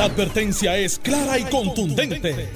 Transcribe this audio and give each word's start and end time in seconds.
La 0.00 0.06
advertencia 0.06 0.78
es 0.78 0.98
clara 0.98 1.38
y 1.38 1.44
contundente. 1.44 2.48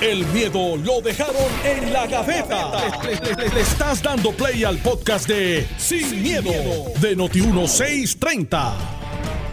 El 0.00 0.24
miedo 0.26 0.76
lo 0.76 1.00
dejaron 1.00 1.50
en 1.64 1.92
la 1.92 2.06
gaveta. 2.06 2.70
Le, 3.02 3.48
le 3.48 3.60
estás 3.60 4.00
dando 4.00 4.30
play 4.30 4.62
al 4.62 4.78
podcast 4.78 5.26
de 5.26 5.66
Sin, 5.78 6.22
miedo, 6.22 6.52
de 7.00 7.16
Noti1630. 7.16 8.74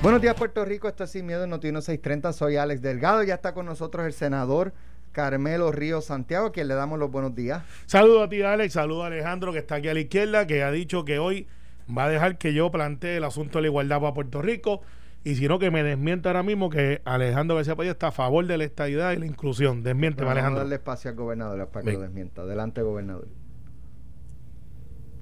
Buenos 0.04 0.21
días, 0.21 0.35
Puerto 0.35 0.63
Rico. 0.63 0.88
Esto 0.88 1.05
es 1.05 1.09
Sin 1.09 1.25
Miedo 1.25 1.46
en 1.46 1.49
Noti 1.49 1.70
630. 1.70 2.33
Soy 2.33 2.57
Alex 2.57 2.84
Delgado. 2.84 3.23
Ya 3.23 3.34
está 3.34 3.55
con 3.55 3.66
nosotros 3.66 4.05
el 4.05 4.13
senador 4.13 4.71
Carmelo 5.11 5.71
Río 5.71 6.02
Santiago, 6.02 6.45
a 6.45 6.52
quien 6.52 6.68
le 6.68 6.75
damos 6.75 7.00
los 7.00 7.09
buenos 7.09 7.34
días. 7.34 7.63
Saludos 7.88 8.27
a 8.27 8.29
ti, 8.29 8.43
Alex. 8.43 8.73
Saludos 8.73 9.05
a 9.05 9.07
Alejandro, 9.07 9.54
que 9.54 9.57
está 9.57 9.73
aquí 9.77 9.88
a 9.88 9.95
la 9.95 10.02
izquierda, 10.02 10.45
que 10.45 10.61
ha 10.61 10.70
dicho 10.70 11.04
que 11.04 11.18
hoy 11.18 11.47
va 11.89 12.04
a 12.04 12.09
dejar 12.09 12.38
que 12.38 12.54
yo 12.54 12.70
plantee 12.70 13.18
el 13.18 13.23
asunto 13.23 13.57
de 13.57 13.63
la 13.63 13.68
igualdad 13.70 14.02
para 14.02 14.13
Puerto 14.13 14.39
Rico. 14.39 14.84
Y 15.23 15.36
si 15.36 15.47
no, 15.47 15.59
que 15.59 15.70
me 15.70 15.83
desmienta 15.83 16.29
ahora 16.29 16.43
mismo 16.43 16.70
que 16.70 17.02
Alejandro 17.04 17.55
García 17.57 17.75
Padilla 17.75 17.91
está 17.91 18.07
a 18.07 18.11
favor 18.11 18.45
de 18.47 18.57
la 18.57 18.63
estadidad 18.63 19.12
y 19.12 19.17
la 19.17 19.25
inclusión. 19.25 19.84
Desmiente, 19.84 20.21
Vamos 20.23 20.31
Alejandro. 20.34 20.61
a 20.61 20.63
darle 20.63 20.75
espacio 20.75 21.11
al 21.11 21.17
gobernador 21.17 21.67
para 21.67 21.84
que 21.85 21.91
lo 21.94 21.99
desmienta. 22.02 22.44
Adelante, 22.44 22.81
gobernador. 22.81 23.27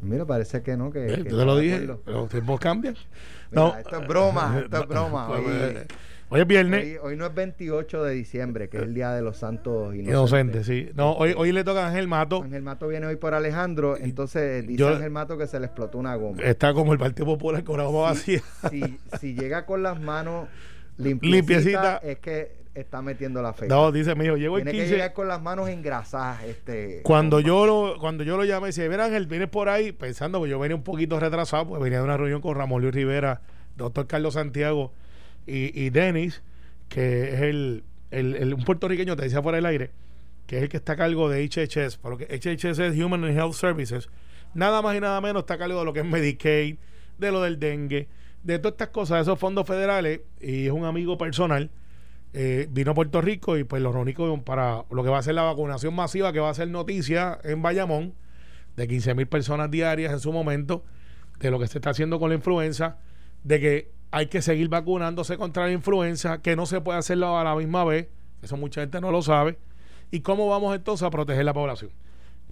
Mira, 0.02 0.26
parece 0.26 0.62
que 0.62 0.78
no, 0.78 0.92
que. 0.92 1.08
Eh, 1.08 1.24
que 1.24 1.30
Yo 1.32 1.38
te 1.40 1.46
lo 1.46 1.58
dije, 1.58 1.80
los 2.06 2.30
tiempos 2.30 2.60
cambian. 2.60 2.94
Mira, 3.52 3.64
No. 3.64 3.76
esto 3.76 4.00
es 4.00 4.08
broma, 4.08 4.60
esto 4.64 4.78
es 4.84 4.88
broma. 4.88 5.28
Pues, 5.28 5.88
Hoy, 6.30 6.42
es 6.42 6.48
viernes. 6.48 6.84
hoy- 6.84 6.98
hoy 7.12 7.16
no 7.16 7.26
es 7.26 7.34
28 7.34 8.04
de 8.04 8.14
diciembre, 8.14 8.68
que 8.68 8.78
es 8.78 8.84
el 8.84 8.94
Día 8.94 9.12
de 9.12 9.22
los 9.22 9.38
Santos 9.38 9.96
Inocentes. 9.96 10.10
Inocente, 10.14 10.64
sí. 10.66 10.90
No, 10.94 11.14
hoy, 11.14 11.34
hoy 11.38 11.54
le 11.54 11.64
toca 11.64 11.86
a 11.86 11.88
Ángel 11.90 12.08
Mato. 12.10 12.44
Ángel 12.44 12.64
Mato 12.64 12.88
viene 12.90 13.06
hoy 13.08 13.16
por 13.16 13.34
Alejandro, 13.34 13.96
entonces 13.98 14.68
dice 14.68 14.80
Yo- 14.80 14.90
Ángel 14.90 15.10
Mato 15.12 15.38
que 15.38 15.48
se 15.48 15.58
le 15.60 15.68
explotó 15.68 15.98
una 15.98 16.16
goma. 16.16 16.42
Está 16.44 16.74
como 16.74 16.92
el 16.92 17.00
Partido 17.00 17.26
Popular 17.28 17.64
con 17.64 17.78
la 17.78 17.86
goma 17.86 18.02
vacía. 18.10 18.42
si, 18.70 19.00
si 19.22 19.36
llega 19.36 19.66
con 19.66 19.84
las 19.84 20.02
manos 20.02 20.50
limpiecitas, 20.98 21.22
Limpiecita. 21.32 21.98
es 22.04 22.20
que 22.20 22.58
está 22.76 23.02
metiendo 23.02 23.42
la 23.42 23.54
fe. 23.54 23.68
No, 23.68 23.92
dice 23.94 24.14
mío, 24.14 24.36
llego 24.36 24.58
el 24.58 24.64
Tiene 24.64 24.78
que 24.80 24.84
15. 24.84 24.96
llegar 24.96 25.14
con 25.14 25.30
las 25.30 25.42
manos 25.42 25.70
engrasadas. 25.70 26.44
Este, 26.44 27.00
Cuando 27.04 27.40
yo 27.40 27.66
lo, 27.66 27.98
cuando 28.00 28.24
yo 28.26 28.36
lo 28.36 28.44
llamé, 28.44 28.68
decía, 28.68 28.88
mira 28.90 29.06
Ángel, 29.06 29.28
vienes 29.28 29.48
por 29.48 29.70
ahí, 29.70 29.94
pensando 29.94 30.44
que 30.44 30.50
yo 30.50 30.60
venía 30.60 30.76
un 30.76 30.84
poquito 30.84 31.20
retrasado, 31.22 31.70
pues 31.70 31.82
venía 31.82 32.00
de 32.00 32.04
una 32.04 32.18
reunión 32.18 32.42
con 32.42 32.54
Ramón 32.56 32.82
Luis 32.82 32.94
Rivera, 32.94 33.40
doctor 33.78 34.06
Carlos 34.08 34.34
Santiago 34.34 34.92
y, 35.48 35.72
y 35.80 35.90
Denis, 35.90 36.44
que 36.90 37.34
es 37.34 37.42
el, 37.42 37.84
el- 38.12 38.36
el- 38.36 38.54
un 38.54 38.64
puertorriqueño, 38.64 39.16
te 39.16 39.24
decía 39.24 39.42
por 39.42 39.56
el 39.56 39.66
aire, 39.66 39.92
que 40.46 40.58
es 40.58 40.64
el 40.64 40.70
que 40.70 40.78
está 40.78 40.94
a 40.94 40.96
cargo 40.98 41.30
de 41.30 41.44
HHS, 41.44 41.98
porque 41.98 42.26
HHS 42.26 42.80
es 42.80 43.00
Human 43.04 43.24
and 43.24 43.38
Health 43.38 43.54
Services, 43.54 44.10
nada 44.54 44.82
más 44.82 44.96
y 44.96 45.00
nada 45.02 45.20
menos 45.22 45.42
está 45.44 45.56
a 45.56 45.58
cargo 45.58 45.80
de 45.80 45.86
lo 45.86 45.94
que 45.94 46.02
es 46.02 46.06
Medicaid, 46.06 46.78
de 47.18 47.32
lo 47.32 47.42
del 47.42 47.60
dengue, 47.60 48.08
de 48.44 48.60
todas 48.60 48.74
estas 48.74 48.90
cosas, 48.90 49.18
de 49.18 49.22
esos 49.24 49.40
fondos 49.40 49.66
federales, 49.68 50.22
y 50.40 50.66
es 50.68 50.72
un 50.72 50.86
amigo 50.86 51.18
personal. 51.18 51.70
eh, 52.34 52.68
vino 52.70 52.92
a 52.92 52.94
Puerto 52.94 53.22
Rico 53.22 53.58
y 53.58 53.64
pues 53.64 53.82
lo 53.82 53.92
reuní 53.92 54.14
para 54.46 54.84
lo 54.92 55.04
que 55.04 55.10
va 55.10 55.18
a 55.18 55.24
ser 55.24 55.34
la 55.34 55.44
vacunación 55.44 55.96
masiva, 55.96 56.32
que 56.34 56.40
va 56.40 56.50
a 56.50 56.54
ser 56.54 56.68
noticia 56.68 57.40
en 57.44 57.62
Bayamón, 57.62 58.14
de 58.76 58.88
15 58.88 59.16
mil 59.16 59.28
personas 59.28 59.72
diarias 59.72 60.14
en 60.14 60.20
su 60.20 60.32
momento, 60.32 60.84
de 61.40 61.50
lo 61.52 61.58
que 61.60 61.68
se 61.68 61.80
está 61.80 61.92
haciendo 61.92 62.20
con 62.20 62.30
la 62.30 62.36
influenza, 62.36 62.98
de 63.44 63.60
que 63.60 63.92
hay 64.12 64.28
que 64.28 64.42
seguir 64.42 64.70
vacunándose 64.70 65.38
contra 65.38 65.66
la 65.66 65.72
influenza, 65.72 66.42
que 66.42 66.56
no 66.56 66.66
se 66.66 66.82
puede 66.82 67.00
hacerlo 67.00 67.38
a 67.38 67.44
la 67.44 67.56
misma 67.56 67.84
vez, 67.84 68.08
eso 68.42 68.58
mucha 68.58 68.82
gente 68.82 69.02
no 69.02 69.12
lo 69.12 69.22
sabe, 69.22 69.58
y 70.12 70.22
cómo 70.22 70.48
vamos 70.48 70.76
entonces 70.76 71.06
a 71.06 71.10
proteger 71.10 71.46
la 71.46 71.54
población. 71.54 71.92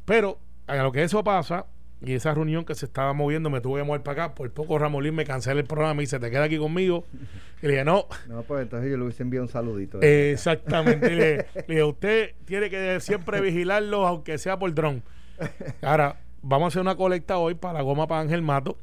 Pero 0.05 0.39
a 0.67 0.75
lo 0.77 0.91
que 0.91 1.03
eso 1.03 1.23
pasa, 1.23 1.65
y 2.01 2.13
esa 2.13 2.33
reunión 2.33 2.65
que 2.65 2.75
se 2.75 2.85
estaba 2.85 3.13
moviendo, 3.13 3.49
me 3.49 3.61
tuve 3.61 3.81
que 3.81 3.87
mover 3.87 4.03
para 4.03 4.25
acá, 4.25 4.35
por 4.35 4.51
poco 4.51 4.77
Ramolín 4.77 5.15
me 5.15 5.25
cancela 5.25 5.59
el 5.59 5.65
programa 5.65 6.01
y 6.01 6.05
dice, 6.05 6.19
te 6.19 6.29
queda 6.29 6.43
aquí 6.43 6.57
conmigo, 6.57 7.05
y 7.61 7.67
le 7.67 7.73
dije, 7.73 7.85
no, 7.85 8.07
No, 8.27 8.43
pues 8.43 8.63
entonces 8.63 8.91
yo 8.91 8.97
le 8.97 9.03
hubiese 9.03 9.23
enviado 9.23 9.45
un 9.45 9.51
saludito. 9.51 10.01
Exactamente. 10.01 11.09
le, 11.09 11.37
le 11.55 11.65
dije, 11.67 11.83
usted 11.83 12.31
tiene 12.45 12.69
que 12.69 12.99
siempre 12.99 13.41
vigilarlo, 13.41 14.05
aunque 14.05 14.37
sea 14.37 14.59
por 14.59 14.73
dron. 14.73 15.03
Ahora, 15.81 16.19
vamos 16.41 16.65
a 16.65 16.67
hacer 16.67 16.81
una 16.81 16.95
colecta 16.95 17.37
hoy 17.37 17.55
para 17.55 17.75
la 17.75 17.81
goma 17.81 18.07
para 18.07 18.21
Ángel 18.21 18.41
Mato. 18.41 18.77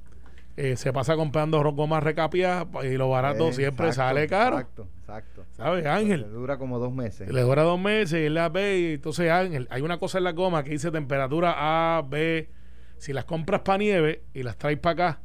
Eh, 0.57 0.77
se 0.77 0.93
pasa 0.93 1.17
comprando 1.17 1.63
ro- 1.63 1.73
gomas 1.73 2.03
recapiadas 2.03 2.67
y 2.85 2.97
lo 2.99 3.09
barato 3.09 3.49
Eh, 3.49 3.53
siempre 3.55 3.87
exacto, 3.89 4.09
sale 4.15 4.29
caro. 4.29 4.59
Exacto, 4.59 4.87
exacto. 5.01 5.45
¿Sabes, 5.53 5.85
Le 5.85 5.89
Ángel? 5.91 6.31
dura 6.31 6.59
como 6.59 6.79
dos 6.79 6.93
meses. 6.93 7.33
Le 7.33 7.41
dura 7.41 7.63
dos 7.63 7.81
meses 7.81 8.21
y 8.21 8.25
él 8.27 8.35
la 8.35 8.49
ve 8.51 8.79
y 8.79 8.93
entonces 8.95 9.31
Ángel, 9.31 9.67
hay 9.71 9.81
una 9.81 9.99
cosa 9.99 10.19
en 10.19 10.25
la 10.25 10.33
goma 10.33 10.63
que 10.63 10.71
dice 10.71 10.91
temperatura 10.91 11.55
A, 11.97 12.03
B. 12.03 12.51
Si 12.99 13.13
las 13.15 13.25
compras 13.25 13.63
para 13.63 13.79
nieve 13.79 14.23
y 14.35 14.43
las 14.43 14.57
traes 14.59 14.79
para 14.79 14.93
acá, 15.11 15.21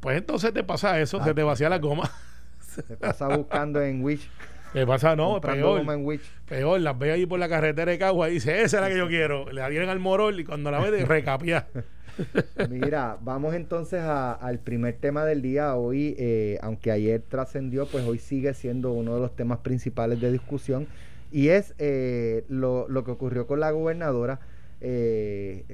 pues 0.00 0.16
entonces 0.16 0.52
te 0.54 0.62
pasa 0.62 0.98
eso, 1.00 1.22
se 1.22 1.34
te 1.34 1.42
vacía 1.42 1.68
la 1.68 1.78
goma. 1.78 2.08
Se 2.60 2.82
pasa 2.96 3.28
buscando 3.36 3.82
en 3.82 4.02
Wish. 4.04 4.28
Te 4.72 4.86
pasa, 4.86 5.16
no, 5.16 5.40
peor. 5.40 5.78
goma 5.78 5.94
en 5.94 6.04
Wish. 6.04 6.20
Peor, 6.46 6.80
las 6.80 6.98
ve 6.98 7.10
ahí 7.12 7.24
por 7.26 7.38
la 7.40 7.48
carretera 7.48 7.90
de 7.90 7.98
Cagua 7.98 8.28
y 8.28 8.34
dice, 8.34 8.62
esa 8.62 8.76
es 8.76 8.82
la 8.82 8.88
que 8.90 8.98
yo 8.98 9.08
quiero. 9.08 9.50
Le 9.50 9.62
adhieren 9.62 9.88
al 9.88 9.98
morol 9.98 10.38
y 10.38 10.44
cuando 10.44 10.70
la 10.70 10.78
ve, 10.80 10.90
de 10.92 11.04
recapia. 11.04 11.66
Mira, 12.70 13.18
vamos 13.20 13.54
entonces 13.54 14.00
a- 14.00 14.32
al 14.32 14.58
primer 14.58 14.94
tema 14.96 15.24
del 15.24 15.42
día. 15.42 15.74
Hoy, 15.76 16.14
eh, 16.18 16.58
aunque 16.62 16.90
ayer 16.90 17.22
trascendió, 17.28 17.86
pues 17.86 18.04
hoy 18.04 18.18
sigue 18.18 18.54
siendo 18.54 18.92
uno 18.92 19.14
de 19.14 19.20
los 19.20 19.36
temas 19.36 19.58
principales 19.58 20.20
de 20.20 20.32
discusión 20.32 20.86
y 21.30 21.48
es 21.48 21.74
eh, 21.78 22.44
lo, 22.48 22.86
que 23.04 23.10
ocurrió 23.10 23.46
con 23.46 23.60
la 23.60 23.70
gobernadora, 23.70 24.40
eh, 24.80 25.64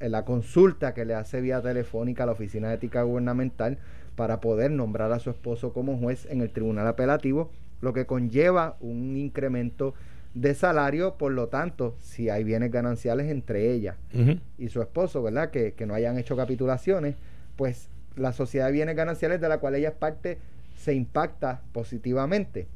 la 0.00 0.24
consulta 0.24 0.94
que 0.94 1.04
le 1.04 1.14
hace 1.14 1.40
vía 1.40 1.60
telefónica 1.62 2.24
a 2.24 2.26
la 2.26 2.32
Oficina 2.32 2.68
de 2.68 2.74
Ética 2.74 3.02
Gubernamental 3.02 3.78
para 4.16 4.40
poder 4.40 4.70
nombrar 4.70 5.12
a 5.12 5.18
su 5.18 5.30
esposo 5.30 5.72
como 5.72 5.98
juez 5.98 6.26
en 6.30 6.40
el 6.40 6.50
Tribunal 6.50 6.86
Apelativo, 6.86 7.50
lo 7.80 7.92
que 7.92 8.06
conlleva 8.06 8.76
un 8.80 9.16
incremento 9.16 9.94
de 10.36 10.54
salario, 10.54 11.16
por 11.16 11.32
lo 11.32 11.48
tanto, 11.48 11.96
si 11.98 12.28
hay 12.28 12.44
bienes 12.44 12.70
gananciales 12.70 13.30
entre 13.30 13.72
ellas 13.72 13.96
Ujú. 14.14 14.38
y 14.58 14.68
su 14.68 14.82
esposo, 14.82 15.22
¿verdad? 15.22 15.50
Que, 15.50 15.72
que 15.72 15.86
no 15.86 15.94
hayan 15.94 16.18
hecho 16.18 16.36
capitulaciones, 16.36 17.16
pues 17.56 17.88
la 18.16 18.32
sociedad 18.34 18.66
de 18.66 18.72
bienes 18.72 18.96
gananciales 18.96 19.40
de 19.40 19.48
la 19.48 19.58
cual 19.58 19.76
ella 19.76 19.88
es 19.88 19.94
parte 19.94 20.36
se 20.76 20.92
impacta 20.92 21.62
positivamente. 21.72 22.68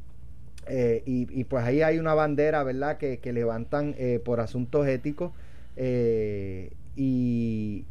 Eh, 0.66 1.03
y, 1.04 1.28
y, 1.38 1.44
pues 1.44 1.65
ahí 1.65 1.82
hay 1.82 1.98
una 1.98 2.15
bandera, 2.15 2.62
¿verdad? 2.65 2.97
Que, 2.97 3.19
que 3.19 3.32
levantan 3.34 3.94
eh, 3.98 4.21
por 4.25 4.41
asuntos 4.41 4.87
éticos 4.87 5.32
eh, 5.77 6.71
y 6.97 7.84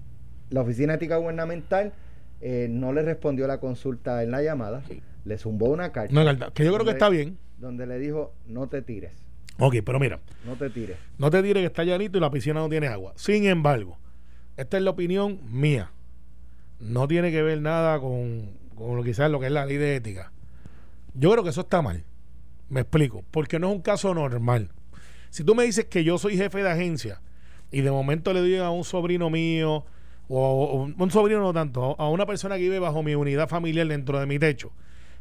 la 0.50 0.62
Oficina 0.62 0.96
Ética 0.96 1.18
Gubernamental 1.18 1.94
eh, 2.42 2.68
no 2.72 2.92
le 2.92 3.04
respondió 3.04 3.46
la 3.46 3.60
consulta 3.60 4.24
en 4.24 4.32
la 4.32 4.42
llamada, 4.42 4.82
le 5.26 5.38
zumbó 5.38 5.70
una 5.70 5.92
carta. 5.92 6.52
Que 6.54 6.66
yo 6.66 6.74
creo 6.74 6.86
que 6.86 6.92
está 6.92 7.10
bien. 7.10 7.38
Donde 7.60 7.86
le 7.86 8.00
dijo, 8.00 8.34
no 8.48 8.68
te 8.68 8.82
tires, 8.82 9.12
Ok, 9.60 9.76
pero 9.86 10.00
mira, 10.00 10.20
no 10.46 10.56
te 10.56 10.70
tires. 10.70 10.98
no 11.18 11.30
te 11.30 11.42
diré 11.42 11.60
que 11.60 11.68
está 11.68 11.84
llanito 11.84 12.18
y 12.18 12.22
la 12.22 12.32
piscina 12.32 12.62
no 12.62 12.70
tiene 12.70 12.88
agua. 12.88 13.14
Sin 13.16 13.46
embargo, 13.46 13.98
esta 14.58 14.78
es 14.78 14.84
la 14.84 14.92
opinión 14.92 15.40
mía. 15.50 15.92
No 16.80 17.08
tiene 17.08 17.30
que 17.32 17.42
ver 17.42 17.62
nada 17.62 18.00
con, 18.00 18.52
con 18.76 18.96
lo 18.96 19.04
quizás 19.04 19.30
lo 19.30 19.40
que 19.40 19.48
es 19.48 19.52
la 19.52 19.66
ley 19.66 19.78
de 19.78 19.98
ética. 19.98 20.32
Yo 21.14 21.32
creo 21.32 21.44
que 21.44 21.50
eso 21.50 21.62
está 21.62 21.82
mal. 21.82 22.06
Me 22.70 22.82
explico. 22.82 23.24
Porque 23.32 23.60
no 23.60 23.70
es 23.70 23.76
un 23.76 23.82
caso 23.82 24.14
normal. 24.14 24.72
Si 25.30 25.44
tú 25.44 25.56
me 25.56 25.64
dices 25.64 25.86
que 25.86 26.04
yo 26.04 26.18
soy 26.18 26.38
jefe 26.38 26.64
de 26.64 26.70
agencia 26.70 27.22
y 27.72 27.82
de 27.82 27.92
momento 27.92 28.34
le 28.34 28.42
digo 28.42 28.64
a 28.64 28.72
un 28.72 28.84
sobrino 28.84 29.30
mío, 29.30 29.86
o, 30.30 30.64
o 30.64 31.04
un 31.04 31.12
sobrino 31.12 31.42
no 31.42 31.54
tanto, 31.54 31.96
a 32.00 32.10
una 32.10 32.26
persona 32.26 32.56
que 32.56 32.62
vive 32.62 32.80
bajo 32.80 33.04
mi 33.04 33.16
unidad 33.16 33.50
familiar 33.50 33.88
dentro 33.88 34.20
de 34.20 34.26
mi 34.26 34.40
techo, 34.40 34.72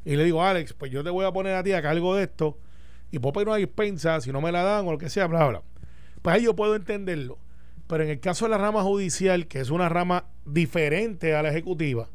y 0.05 0.17
le 0.17 0.25
digo, 0.25 0.43
Alex, 0.43 0.73
pues 0.75 0.91
yo 0.93 1.03
te 1.03 1.11
voy 1.11 1.27
a 1.27 1.33
poner 1.33 1.55
a 1.55 1.63
ti 1.63 1.73
a 1.73 1.83
cargo 1.83 2.15
de 2.15 2.25
esto, 2.25 2.57
y 3.11 3.19
puedo 3.19 3.33
pedir 3.33 3.49
una 3.49 3.57
dispensa, 3.57 4.21
si 4.21 4.33
no 4.33 4.41
me 4.41 4.53
la 4.53 4.63
dan 4.63 4.87
o 4.87 4.93
lo 4.93 4.99
que 4.99 5.11
sea, 5.11 5.27
bla, 5.27 5.47
bla. 5.47 5.63
Pues 6.23 6.37
ahí 6.37 6.45
yo 6.45 6.55
puedo 6.55 6.75
entenderlo. 6.75 7.39
Pero 7.87 8.05
en 8.05 8.11
el 8.11 8.21
caso 8.21 8.45
de 8.45 8.51
la 8.51 8.59
rama 8.59 8.83
judicial, 8.83 9.47
que 9.47 9.61
es 9.61 9.71
una 9.71 9.89
rama 9.89 10.27
diferente 10.45 11.35
a 11.35 11.43
la 11.43 11.49
ejecutiva, 11.49 12.11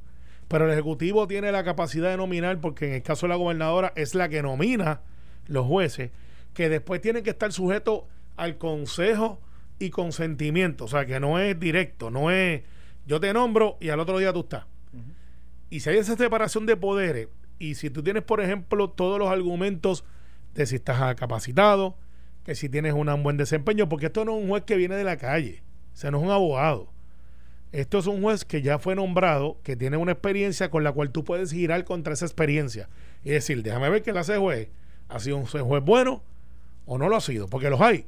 pero 0.47 0.65
el 0.65 0.71
ejecutivo 0.71 1.27
tiene 1.27 1.51
la 1.51 1.63
capacidad 1.63 2.11
de 2.11 2.17
nominar, 2.17 2.61
porque 2.61 2.87
en 2.87 2.93
el 2.93 3.01
caso 3.01 3.25
de 3.25 3.29
la 3.29 3.37
gobernadora 3.37 3.91
es 3.95 4.13
la 4.13 4.29
que 4.29 4.43
nomina 4.43 5.01
los 5.47 5.65
jueces, 5.65 6.11
que 6.53 6.69
después 6.69 7.01
tienen 7.01 7.23
que 7.23 7.31
estar 7.31 7.51
sujetos 7.51 8.03
al 8.35 8.59
consejo 8.59 9.41
y 9.79 9.89
consentimiento. 9.89 10.85
O 10.85 10.87
sea, 10.87 11.07
que 11.07 11.19
no 11.19 11.39
es 11.39 11.59
directo, 11.59 12.11
no 12.11 12.29
es 12.29 12.61
yo 13.05 13.19
te 13.19 13.33
nombro 13.33 13.77
y 13.81 13.89
al 13.89 13.99
otro 13.99 14.17
día 14.17 14.31
tú 14.31 14.41
estás. 14.41 14.65
Y 15.69 15.79
si 15.79 15.89
hay 15.89 15.97
esa 15.97 16.15
separación 16.15 16.65
de 16.65 16.77
poderes, 16.77 17.29
y 17.57 17.75
si 17.75 17.89
tú 17.89 18.03
tienes, 18.03 18.23
por 18.23 18.41
ejemplo, 18.41 18.89
todos 18.91 19.17
los 19.17 19.29
argumentos 19.29 20.05
de 20.53 20.65
si 20.65 20.75
estás 20.75 21.15
capacitado, 21.15 21.95
que 22.43 22.55
si 22.55 22.69
tienes 22.69 22.93
una- 22.93 23.15
un 23.15 23.23
buen 23.23 23.37
desempeño, 23.37 23.87
porque 23.89 24.07
esto 24.07 24.25
no 24.25 24.37
es 24.37 24.43
un 24.43 24.49
juez 24.49 24.63
que 24.63 24.75
viene 24.75 24.95
de 24.95 25.03
la 25.03 25.17
calle, 25.17 25.63
o 25.93 25.97
sea, 25.97 26.11
no 26.11 26.17
es 26.19 26.23
un 26.23 26.31
abogado. 26.31 26.89
Esto 27.71 27.97
es 27.97 28.05
un 28.07 28.21
juez 28.21 28.45
que 28.45 28.61
ya 28.61 28.77
fue 28.77 28.93
nombrado, 28.95 29.57
que 29.63 29.75
tiene 29.75 29.97
una 29.97 30.11
experiencia 30.11 30.69
con 30.69 30.83
la 30.83 30.91
cual 30.91 31.09
tú 31.11 31.23
puedes 31.23 31.51
girar 31.51 31.83
contra 31.85 32.13
esa 32.13 32.25
experiencia 32.25 32.87
y 33.23 33.31
decir, 33.31 33.63
déjame 33.63 33.89
ver 33.89 34.03
que 34.03 34.13
la 34.13 34.19
hace 34.21 34.37
juez. 34.37 34.69
¿Ha 35.09 35.19
sido 35.19 35.37
un 35.37 35.45
juez 35.45 35.83
bueno 35.83 36.21
o 36.85 36.97
no 36.97 37.09
lo 37.09 37.15
ha 37.15 37.21
sido? 37.21 37.47
Porque 37.47 37.69
los 37.71 37.81
hay. 37.81 38.05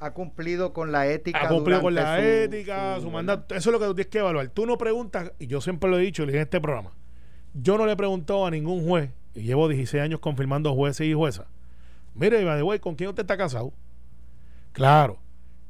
Ha 0.00 0.12
cumplido 0.12 0.72
con 0.72 0.90
la 0.90 1.06
ética. 1.06 1.42
Ha 1.42 1.48
cumplido 1.48 1.80
con 1.82 1.94
la 1.94 2.16
su- 2.16 2.22
ética, 2.22 2.96
su, 2.96 3.02
su- 3.02 3.10
mandato. 3.10 3.54
Eso 3.54 3.70
es 3.70 3.72
lo 3.72 3.78
que 3.78 3.86
tú 3.86 3.94
tienes 3.94 4.10
que 4.10 4.18
evaluar. 4.18 4.48
Tú 4.48 4.64
no 4.66 4.78
preguntas, 4.78 5.32
y 5.38 5.46
yo 5.48 5.60
siempre 5.60 5.90
lo 5.90 5.98
he 5.98 6.02
dicho, 6.02 6.22
en 6.22 6.34
este 6.34 6.60
programa. 6.60 6.92
Yo 7.54 7.76
no 7.78 7.86
le 7.86 7.92
he 7.92 7.96
preguntado 7.96 8.46
a 8.46 8.50
ningún 8.50 8.86
juez, 8.86 9.10
y 9.34 9.42
llevo 9.42 9.68
16 9.68 10.02
años 10.02 10.20
confirmando 10.20 10.74
jueces 10.74 11.06
y 11.06 11.12
juezas, 11.14 11.46
Mire, 12.14 12.44
de 12.44 12.62
güey, 12.62 12.78
¿con 12.78 12.94
quién 12.94 13.10
usted 13.10 13.22
está 13.22 13.36
casado? 13.36 13.72
Claro, 14.72 15.18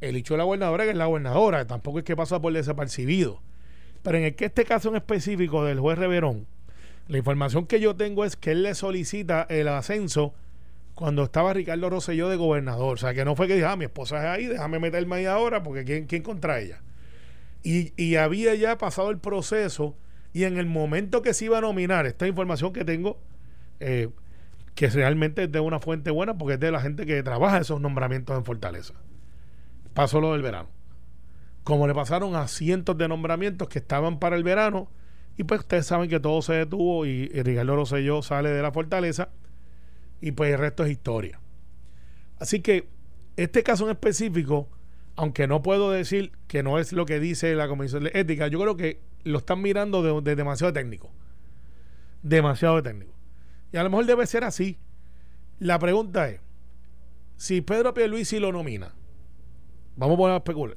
el 0.00 0.16
hecho 0.16 0.34
de 0.34 0.38
la 0.38 0.44
gobernadora 0.44 0.84
que 0.84 0.90
es 0.90 0.96
la 0.96 1.06
gobernadora, 1.06 1.66
tampoco 1.66 1.98
es 1.98 2.04
que 2.04 2.16
pasa 2.16 2.40
por 2.40 2.52
desapercibido. 2.52 3.40
Pero 4.02 4.18
en 4.18 4.34
este 4.38 4.64
caso 4.64 4.90
en 4.90 4.96
específico 4.96 5.64
del 5.64 5.80
juez 5.80 5.98
Reverón, 5.98 6.46
la 7.08 7.18
información 7.18 7.66
que 7.66 7.80
yo 7.80 7.96
tengo 7.96 8.24
es 8.24 8.36
que 8.36 8.52
él 8.52 8.62
le 8.62 8.74
solicita 8.74 9.46
el 9.48 9.68
ascenso 9.68 10.34
cuando 10.94 11.24
estaba 11.24 11.52
Ricardo 11.52 11.90
Rosselló 11.90 12.28
de 12.28 12.36
gobernador. 12.36 12.94
O 12.94 12.96
sea, 12.96 13.14
que 13.14 13.24
no 13.24 13.34
fue 13.36 13.48
que 13.48 13.56
dijo, 13.56 13.68
ah, 13.68 13.76
mi 13.76 13.86
esposa 13.86 14.18
es 14.18 14.24
ahí, 14.24 14.46
déjame 14.46 14.78
meterme 14.78 15.16
ahí 15.16 15.24
ahora, 15.26 15.62
porque 15.62 15.84
¿quién, 15.84 16.06
quién 16.06 16.22
contra 16.22 16.60
ella? 16.60 16.82
Y, 17.62 17.92
y 17.96 18.16
había 18.16 18.54
ya 18.54 18.76
pasado 18.76 19.10
el 19.10 19.18
proceso 19.18 19.96
y 20.34 20.44
en 20.44 20.58
el 20.58 20.66
momento 20.66 21.22
que 21.22 21.32
se 21.32 21.46
iba 21.46 21.58
a 21.58 21.60
nominar, 21.60 22.06
esta 22.06 22.26
información 22.26 22.72
que 22.72 22.84
tengo, 22.84 23.18
eh, 23.80 24.08
que 24.74 24.88
realmente 24.88 25.44
es 25.44 25.52
de 25.52 25.60
una 25.60 25.78
fuente 25.78 26.10
buena, 26.10 26.36
porque 26.36 26.54
es 26.54 26.60
de 26.60 26.70
la 26.70 26.80
gente 26.80 27.06
que 27.06 27.22
trabaja 27.22 27.58
esos 27.58 27.80
nombramientos 27.80 28.36
en 28.36 28.44
Fortaleza. 28.44 28.94
Pasó 29.92 30.20
lo 30.20 30.32
del 30.32 30.42
verano. 30.42 30.68
Como 31.62 31.86
le 31.86 31.94
pasaron 31.94 32.34
a 32.34 32.48
cientos 32.48 32.98
de 32.98 33.08
nombramientos 33.08 33.68
que 33.68 33.78
estaban 33.78 34.18
para 34.18 34.36
el 34.36 34.42
verano, 34.42 34.88
y 35.36 35.44
pues 35.44 35.60
ustedes 35.60 35.86
saben 35.86 36.08
que 36.08 36.20
todo 36.20 36.42
se 36.42 36.54
detuvo 36.54 37.06
y, 37.06 37.30
y 37.32 37.42
Ricardo 37.42 37.76
Rosselló 37.76 38.22
sale 38.22 38.50
de 38.50 38.62
la 38.62 38.70
Fortaleza 38.70 39.30
y 40.20 40.32
pues 40.32 40.52
el 40.52 40.58
resto 40.58 40.84
es 40.84 40.92
historia. 40.92 41.40
Así 42.38 42.60
que 42.60 42.88
este 43.36 43.62
caso 43.62 43.84
en 43.84 43.90
específico, 43.92 44.68
aunque 45.16 45.46
no 45.46 45.62
puedo 45.62 45.90
decir 45.90 46.32
que 46.46 46.62
no 46.62 46.78
es 46.78 46.92
lo 46.92 47.06
que 47.06 47.20
dice 47.20 47.54
la 47.54 47.68
Comisión 47.68 48.04
de 48.04 48.10
Ética, 48.14 48.48
yo 48.48 48.60
creo 48.60 48.76
que 48.76 49.00
lo 49.24 49.38
están 49.38 49.60
mirando 49.62 50.20
de, 50.20 50.36
demasiado 50.36 50.72
técnico. 50.72 51.10
Demasiado 52.22 52.82
técnico. 52.82 53.13
Y 53.74 53.76
a 53.76 53.82
lo 53.82 53.90
mejor 53.90 54.06
debe 54.06 54.24
ser 54.28 54.44
así. 54.44 54.78
La 55.58 55.80
pregunta 55.80 56.28
es, 56.28 56.38
si 57.36 57.60
Pedro 57.60 57.92
Pierluisi 57.92 58.38
lo 58.38 58.52
nomina, 58.52 58.94
vamos 59.96 60.14
a 60.14 60.18
poner 60.18 60.34
a 60.34 60.36
especular, 60.36 60.76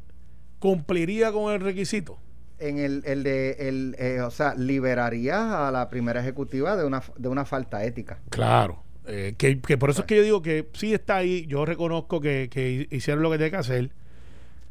¿cumpliría 0.57 1.31
con 1.31 1.53
el 1.53 1.61
requisito? 1.61 2.17
En 2.57 2.79
el, 2.79 3.03
el 3.05 3.21
de, 3.21 3.51
el, 3.59 3.95
eh, 3.99 4.21
o 4.21 4.31
sea, 4.31 4.55
liberaría 4.55 5.67
a 5.67 5.71
la 5.71 5.91
primera 5.91 6.21
ejecutiva 6.21 6.75
de 6.75 6.85
una, 6.85 7.03
de 7.15 7.27
una 7.27 7.45
falta 7.45 7.83
ética. 7.85 8.19
Claro, 8.29 8.81
eh, 9.05 9.35
que, 9.37 9.77
por 9.77 9.91
eso 9.91 10.01
es 10.01 10.07
que 10.07 10.15
yo 10.15 10.23
digo 10.23 10.41
que 10.41 10.67
sí 10.73 10.91
está 10.91 11.17
ahí, 11.17 11.45
yo 11.45 11.65
reconozco 11.65 12.19
que, 12.19 12.87
hicieron 12.89 13.21
lo 13.21 13.29
que 13.29 13.37
tiene 13.37 13.51
que 13.51 13.57
hacer, 13.57 13.91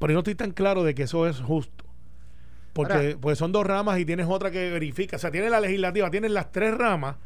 pero 0.00 0.11
yo 0.11 0.14
no 0.14 0.20
estoy 0.20 0.34
tan 0.34 0.50
claro 0.50 0.82
de 0.82 0.96
que 0.96 1.05
eso 1.05 1.28
es 1.28 1.38
justo. 1.38 1.84
Porque 2.73 3.17
pues 3.20 3.38
son 3.38 3.52
dos 3.52 3.64
ramas 3.64 4.00
y 4.00 4.05
tienes 4.05 4.26
otra 4.28 4.50
que 4.50 4.69
verifica. 4.69 5.14
O 5.14 5.19
sea, 5.20 5.31
tienes 5.31 5.52
la 5.52 5.61
legislativa, 5.61 6.11
tienes 6.11 6.32
las 6.32 6.50
tres 6.50 6.76
ramas 6.76 7.17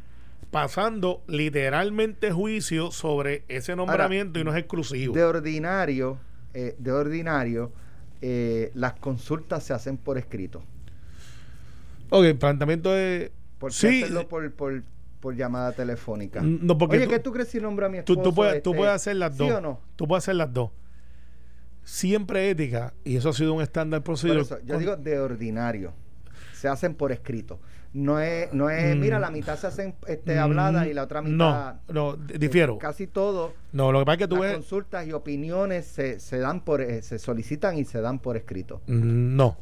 pasando 0.51 1.23
literalmente 1.27 2.31
juicio 2.31 2.91
sobre 2.91 3.45
ese 3.47 3.75
nombramiento 3.75 4.39
y 4.39 4.43
no 4.43 4.51
es 4.51 4.59
exclusivo. 4.59 5.13
De 5.13 5.23
ordinario, 5.23 6.19
eh, 6.53 6.75
de 6.77 6.91
ordinario, 6.91 7.71
eh, 8.21 8.71
las 8.75 8.93
consultas 8.93 9.63
se 9.63 9.73
hacen 9.73 9.97
por 9.97 10.17
escrito. 10.17 10.61
Ok, 12.09 12.25
el 12.25 12.37
planteamiento 12.37 12.91
de... 12.91 13.31
¿Por 13.57 13.71
sí, 13.71 14.03
hacerlo 14.03 14.27
por, 14.27 14.51
por, 14.51 14.83
por 15.21 15.35
llamada 15.35 15.71
telefónica. 15.71 16.41
No, 16.43 16.77
porque 16.77 16.97
Oye, 16.97 17.07
¿qué 17.07 17.19
tú 17.19 17.31
crees 17.31 17.47
si 17.47 17.61
nombra 17.61 17.85
a 17.85 17.89
mi 17.89 17.99
esposo? 17.99 18.21
Tú, 18.21 18.33
puedes, 18.33 18.61
tú 18.61 18.75
puedes 18.75 18.93
hacer 18.93 19.15
las 19.15 19.37
dos. 19.37 19.47
¿Sí 19.47 19.53
o 19.53 19.61
no? 19.61 19.79
Tú 19.95 20.07
puedes 20.07 20.25
hacer 20.25 20.35
las 20.35 20.51
dos. 20.51 20.71
Siempre 21.83 22.49
ética, 22.49 22.93
y 23.03 23.15
eso 23.15 23.29
ha 23.29 23.33
sido 23.33 23.53
un 23.53 23.61
estándar 23.61 24.03
procedimiento. 24.03 24.59
yo 24.65 24.77
digo 24.77 24.97
de 24.97 25.19
ordinario. 25.19 25.93
Se 26.53 26.67
hacen 26.67 26.93
por 26.93 27.11
escrito. 27.11 27.59
No 27.93 28.19
es, 28.21 28.53
no 28.53 28.69
es, 28.69 28.95
mira, 28.95 29.19
la 29.19 29.31
mitad 29.31 29.59
se 29.59 29.67
hacen 29.67 29.95
este, 30.07 30.39
hablada 30.39 30.87
y 30.87 30.93
la 30.93 31.03
otra 31.03 31.21
mitad. 31.21 31.75
No, 31.89 32.15
no, 32.15 32.17
difiero. 32.17 32.77
casi 32.77 33.05
todo. 33.07 33.53
No, 33.73 33.91
lo 33.91 33.99
que 33.99 34.05
pasa 34.05 34.13
es 34.13 34.19
que 34.19 34.27
tú 34.27 34.37
las 34.37 34.53
consultas 34.53 35.05
y 35.07 35.11
opiniones 35.11 35.87
se, 35.87 36.19
se 36.19 36.37
dan 36.39 36.63
por, 36.63 36.81
eh, 36.81 37.01
se 37.01 37.19
solicitan 37.19 37.77
y 37.77 37.83
se 37.83 37.99
dan 37.99 38.19
por 38.19 38.37
escrito. 38.37 38.81
No. 38.87 39.57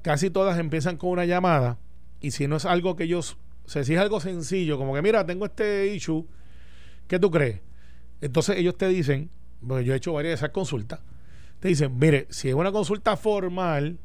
Casi 0.00 0.30
todas 0.30 0.58
empiezan 0.58 0.96
con 0.96 1.10
una 1.10 1.26
llamada 1.26 1.78
y 2.20 2.30
si 2.30 2.48
no 2.48 2.56
es 2.56 2.64
algo 2.64 2.96
que 2.96 3.04
ellos 3.04 3.36
o 3.64 3.68
sea, 3.68 3.84
si 3.84 3.94
es 3.94 4.00
algo 4.00 4.20
sencillo, 4.20 4.76
como 4.76 4.94
que 4.94 5.02
mira, 5.02 5.24
tengo 5.24 5.46
este 5.46 5.94
issue, 5.94 6.26
¿qué 7.06 7.18
tú 7.18 7.30
crees? 7.30 7.60
Entonces 8.20 8.56
ellos 8.58 8.76
te 8.76 8.88
dicen, 8.88 9.30
porque 9.66 9.84
yo 9.84 9.94
he 9.94 9.96
hecho 9.96 10.12
varias 10.12 10.32
de 10.32 10.34
esas 10.34 10.50
consultas, 10.50 11.00
te 11.60 11.68
dicen, 11.68 11.96
mire, 11.98 12.26
si 12.30 12.48
es 12.48 12.54
una 12.54 12.72
consulta 12.72 13.16
formal, 13.16 13.98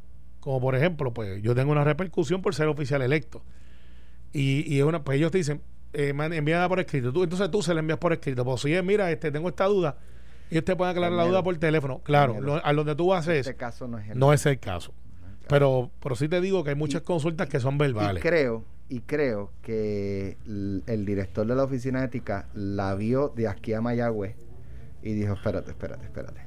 como 0.48 0.62
por 0.62 0.76
ejemplo, 0.76 1.14
pues 1.14 1.42
yo 1.42 1.54
tengo 1.54 1.74
una 1.74 1.84
repercusión 1.84 2.42
por 2.42 2.56
ser 2.56 2.70
oficial 2.70 3.02
electo, 3.02 3.44
y, 4.32 4.74
y 4.74 4.82
una, 4.82 5.04
pues 5.04 5.18
ellos 5.18 5.30
te 5.30 5.40
dicen, 5.40 5.62
eh, 5.92 6.14
envíala 6.18 6.70
por 6.70 6.80
escrito, 6.80 7.12
tú, 7.12 7.24
entonces 7.24 7.52
tú 7.52 7.62
se 7.62 7.74
la 7.74 7.82
envías 7.82 8.00
por 8.00 8.14
escrito, 8.14 8.46
pues 8.46 8.62
si 8.62 8.74
es, 8.74 8.82
mira, 8.82 9.12
este, 9.12 9.30
tengo 9.30 9.50
esta 9.50 9.66
duda, 9.66 9.98
ellos 10.50 10.64
te 10.64 10.74
pueden 10.74 10.94
aclarar 10.94 11.18
la 11.18 11.26
duda 11.26 11.44
por 11.44 11.58
teléfono, 11.58 12.00
claro, 12.00 12.62
a 12.64 12.72
donde 12.72 12.96
tú 12.96 13.14
haces, 13.14 13.40
este 13.40 13.58
caso 13.58 13.90
no 13.90 14.00
es 14.00 14.08
el, 14.08 14.18
no 14.18 14.32
es 14.32 14.46
el 14.46 14.58
caso. 14.58 14.94
Pero, 15.50 15.92
pero 16.02 16.16
sí 16.16 16.30
te 16.30 16.40
digo 16.40 16.64
que 16.64 16.70
hay 16.70 16.78
muchas 16.78 17.02
consultas 17.02 17.50
que 17.50 17.60
son 17.60 17.78
verbales. 17.78 18.24
Y 18.24 18.26
creo, 18.26 18.64
y 18.88 19.02
creo 19.02 19.52
que 19.62 20.38
el, 20.46 21.06
director 21.06 21.46
de 21.46 21.56
la 21.56 21.64
oficina 21.66 22.06
ética 22.06 22.48
la 22.54 22.96
vio 22.96 23.34
de 23.36 23.50
aquí 23.50 23.74
a 23.74 23.82
Mayagüez 23.82 24.38
y 25.04 25.14
dijo, 25.14 25.34
espérate, 25.34 25.72
espérate, 25.72 26.06
espérate. 26.06 26.40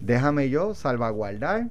Déjame 0.00 0.48
yo 0.48 0.74
salvaguardar 0.74 1.68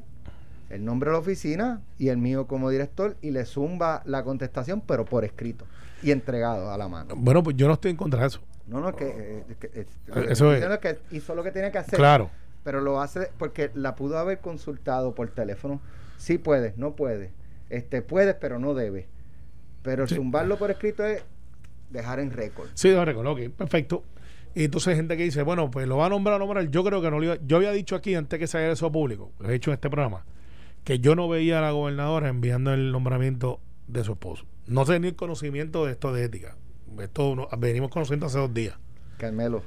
el 0.72 0.86
nombre 0.86 1.10
de 1.10 1.14
la 1.14 1.20
oficina 1.20 1.82
y 1.98 2.10
el 2.10 2.18
mío 2.18 2.48
como 2.48 2.70
director 2.70 3.18
y 3.22 3.32
le 3.32 3.46
zumba 3.46 4.02
la 4.06 4.24
contestación, 4.24 4.82
pero 4.82 5.06
por 5.06 5.26
escrito 5.26 5.66
y 6.02 6.12
entregado 6.12 6.72
a 6.72 6.78
la 6.78 6.88
mano. 6.88 7.16
Bueno, 7.18 7.44
pues 7.44 7.56
yo 7.56 7.68
no 7.68 7.74
estoy 7.74 7.92
en 7.92 7.98
contra 7.98 8.22
de 8.22 8.28
eso. 8.28 8.42
No, 8.68 8.80
no, 8.80 8.96
que, 8.96 9.08
eh, 9.08 9.44
eh, 9.74 9.86
eso 10.30 10.54
es. 10.54 10.80
Que 10.80 11.00
hizo 11.12 11.36
lo 11.36 11.44
que 11.44 11.52
tiene 11.52 11.72
que 11.72 11.78
hacer. 11.78 11.98
Claro. 11.98 12.30
Pero 12.64 12.80
lo 12.80 13.02
hace 13.02 13.30
porque 13.38 13.72
la 13.74 13.96
pudo 13.96 14.18
haber 14.18 14.40
consultado 14.40 15.14
por 15.14 15.30
teléfono. 15.30 15.82
Sí 16.18 16.38
puede, 16.38 16.74
no 16.78 16.96
puede. 16.96 17.32
Este, 17.70 18.02
puedes, 18.02 18.36
pero 18.36 18.60
no 18.60 18.74
debe 18.74 19.08
pero 19.84 20.08
zumbarlo 20.08 20.58
por 20.58 20.72
escrito 20.72 21.06
es 21.06 21.24
dejar 21.90 22.20
en 22.20 22.32
récord. 22.32 22.70
Sí, 22.74 22.90
dejar 22.90 23.08
récord, 23.08 23.28
ok, 23.28 23.40
perfecto. 23.50 24.04
Y 24.54 24.66
entonces 24.66 24.90
hay 24.90 24.96
gente 24.98 25.18
que 25.18 25.24
dice, 25.24 25.44
bueno, 25.44 25.72
pues 25.72 25.88
lo 25.88 25.98
va 25.98 26.08
a 26.08 26.10
nombrar 26.10 26.36
o 26.36 26.40
nombrar. 26.40 26.70
Yo 26.70 26.84
creo 26.84 27.02
que 27.02 27.10
no 27.10 27.20
lo 27.20 27.26
iba. 27.26 27.38
Yo 27.46 27.58
había 27.58 27.72
dicho 27.72 27.96
aquí, 27.96 28.16
antes 28.16 28.38
que 28.38 28.48
saliera 28.48 28.74
eso 28.74 28.92
público, 28.92 29.32
lo 29.40 29.50
he 29.50 29.54
dicho 29.54 29.72
en 29.72 29.76
este 29.76 29.90
programa, 29.90 30.26
que 30.84 31.00
yo 31.00 31.16
no 31.16 31.28
veía 31.28 31.60
a 31.60 31.62
la 31.62 31.72
gobernadora 31.72 32.30
enviando 32.30 32.74
el 32.74 32.92
nombramiento 32.92 33.60
de 33.88 34.04
su 34.04 34.14
esposo. 34.14 34.46
No 34.68 34.86
sé 34.86 35.00
ni 35.00 35.10
el 35.10 35.16
conocimiento 35.16 35.86
de 35.86 35.94
esto 35.94 36.14
de 36.14 36.24
ética. 36.24 36.56
Esto 37.00 37.48
venimos 37.58 37.90
conociendo 37.90 38.26
hace 38.26 38.40
dos 38.40 38.54
días. 38.54 38.76
Carmelo. 39.18 39.64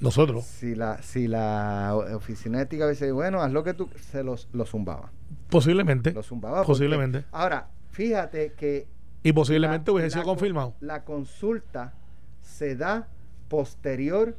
Nosotros. 0.00 0.44
Si 0.44 0.74
la, 0.74 1.02
si 1.02 1.28
la 1.28 1.94
oficina 2.14 2.58
de 2.58 2.64
ética 2.64 2.88
dice, 2.88 3.12
bueno, 3.12 3.42
haz 3.42 3.52
lo 3.52 3.62
que 3.62 3.74
tú, 3.74 3.88
se 4.10 4.24
los, 4.24 4.48
lo 4.52 4.66
zumbaba. 4.66 5.12
Posiblemente. 5.50 6.12
Lo 6.12 6.22
zumbaba. 6.22 6.64
Posiblemente. 6.64 7.24
ahora, 7.30 7.68
fíjate 7.90 8.52
que 8.52 8.88
y 9.24 9.32
posiblemente 9.32 9.90
hubiese 9.90 10.10
sido 10.10 10.24
confirmado. 10.24 10.74
La 10.80 11.04
consulta 11.04 11.94
se 12.42 12.76
da 12.76 13.08
posterior, 13.48 14.36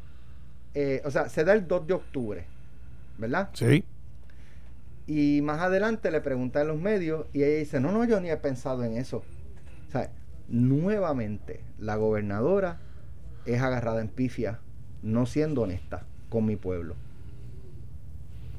eh, 0.75 1.01
o 1.03 1.09
sea, 1.09 1.27
se 1.27 1.43
da 1.43 1.53
el 1.53 1.67
2 1.67 1.87
de 1.87 1.93
octubre, 1.95 2.45
¿verdad? 3.17 3.49
Sí. 3.53 3.83
Y 5.07 5.41
más 5.41 5.61
adelante 5.61 6.09
le 6.11 6.21
pregunta 6.21 6.61
a 6.61 6.63
los 6.63 6.79
medios 6.79 7.27
y 7.33 7.43
ella 7.43 7.59
dice, 7.59 7.79
no, 7.79 7.91
no, 7.91 8.05
yo 8.05 8.19
ni 8.19 8.29
he 8.29 8.37
pensado 8.37 8.83
en 8.83 8.97
eso. 8.97 9.23
O 9.87 9.91
sea, 9.91 10.09
nuevamente 10.47 11.61
la 11.79 11.95
gobernadora 11.95 12.79
es 13.45 13.61
agarrada 13.61 14.01
en 14.01 14.07
pifia, 14.07 14.59
no 15.03 15.25
siendo 15.25 15.61
honesta 15.61 16.05
con 16.29 16.45
mi 16.45 16.55
pueblo. 16.55 16.95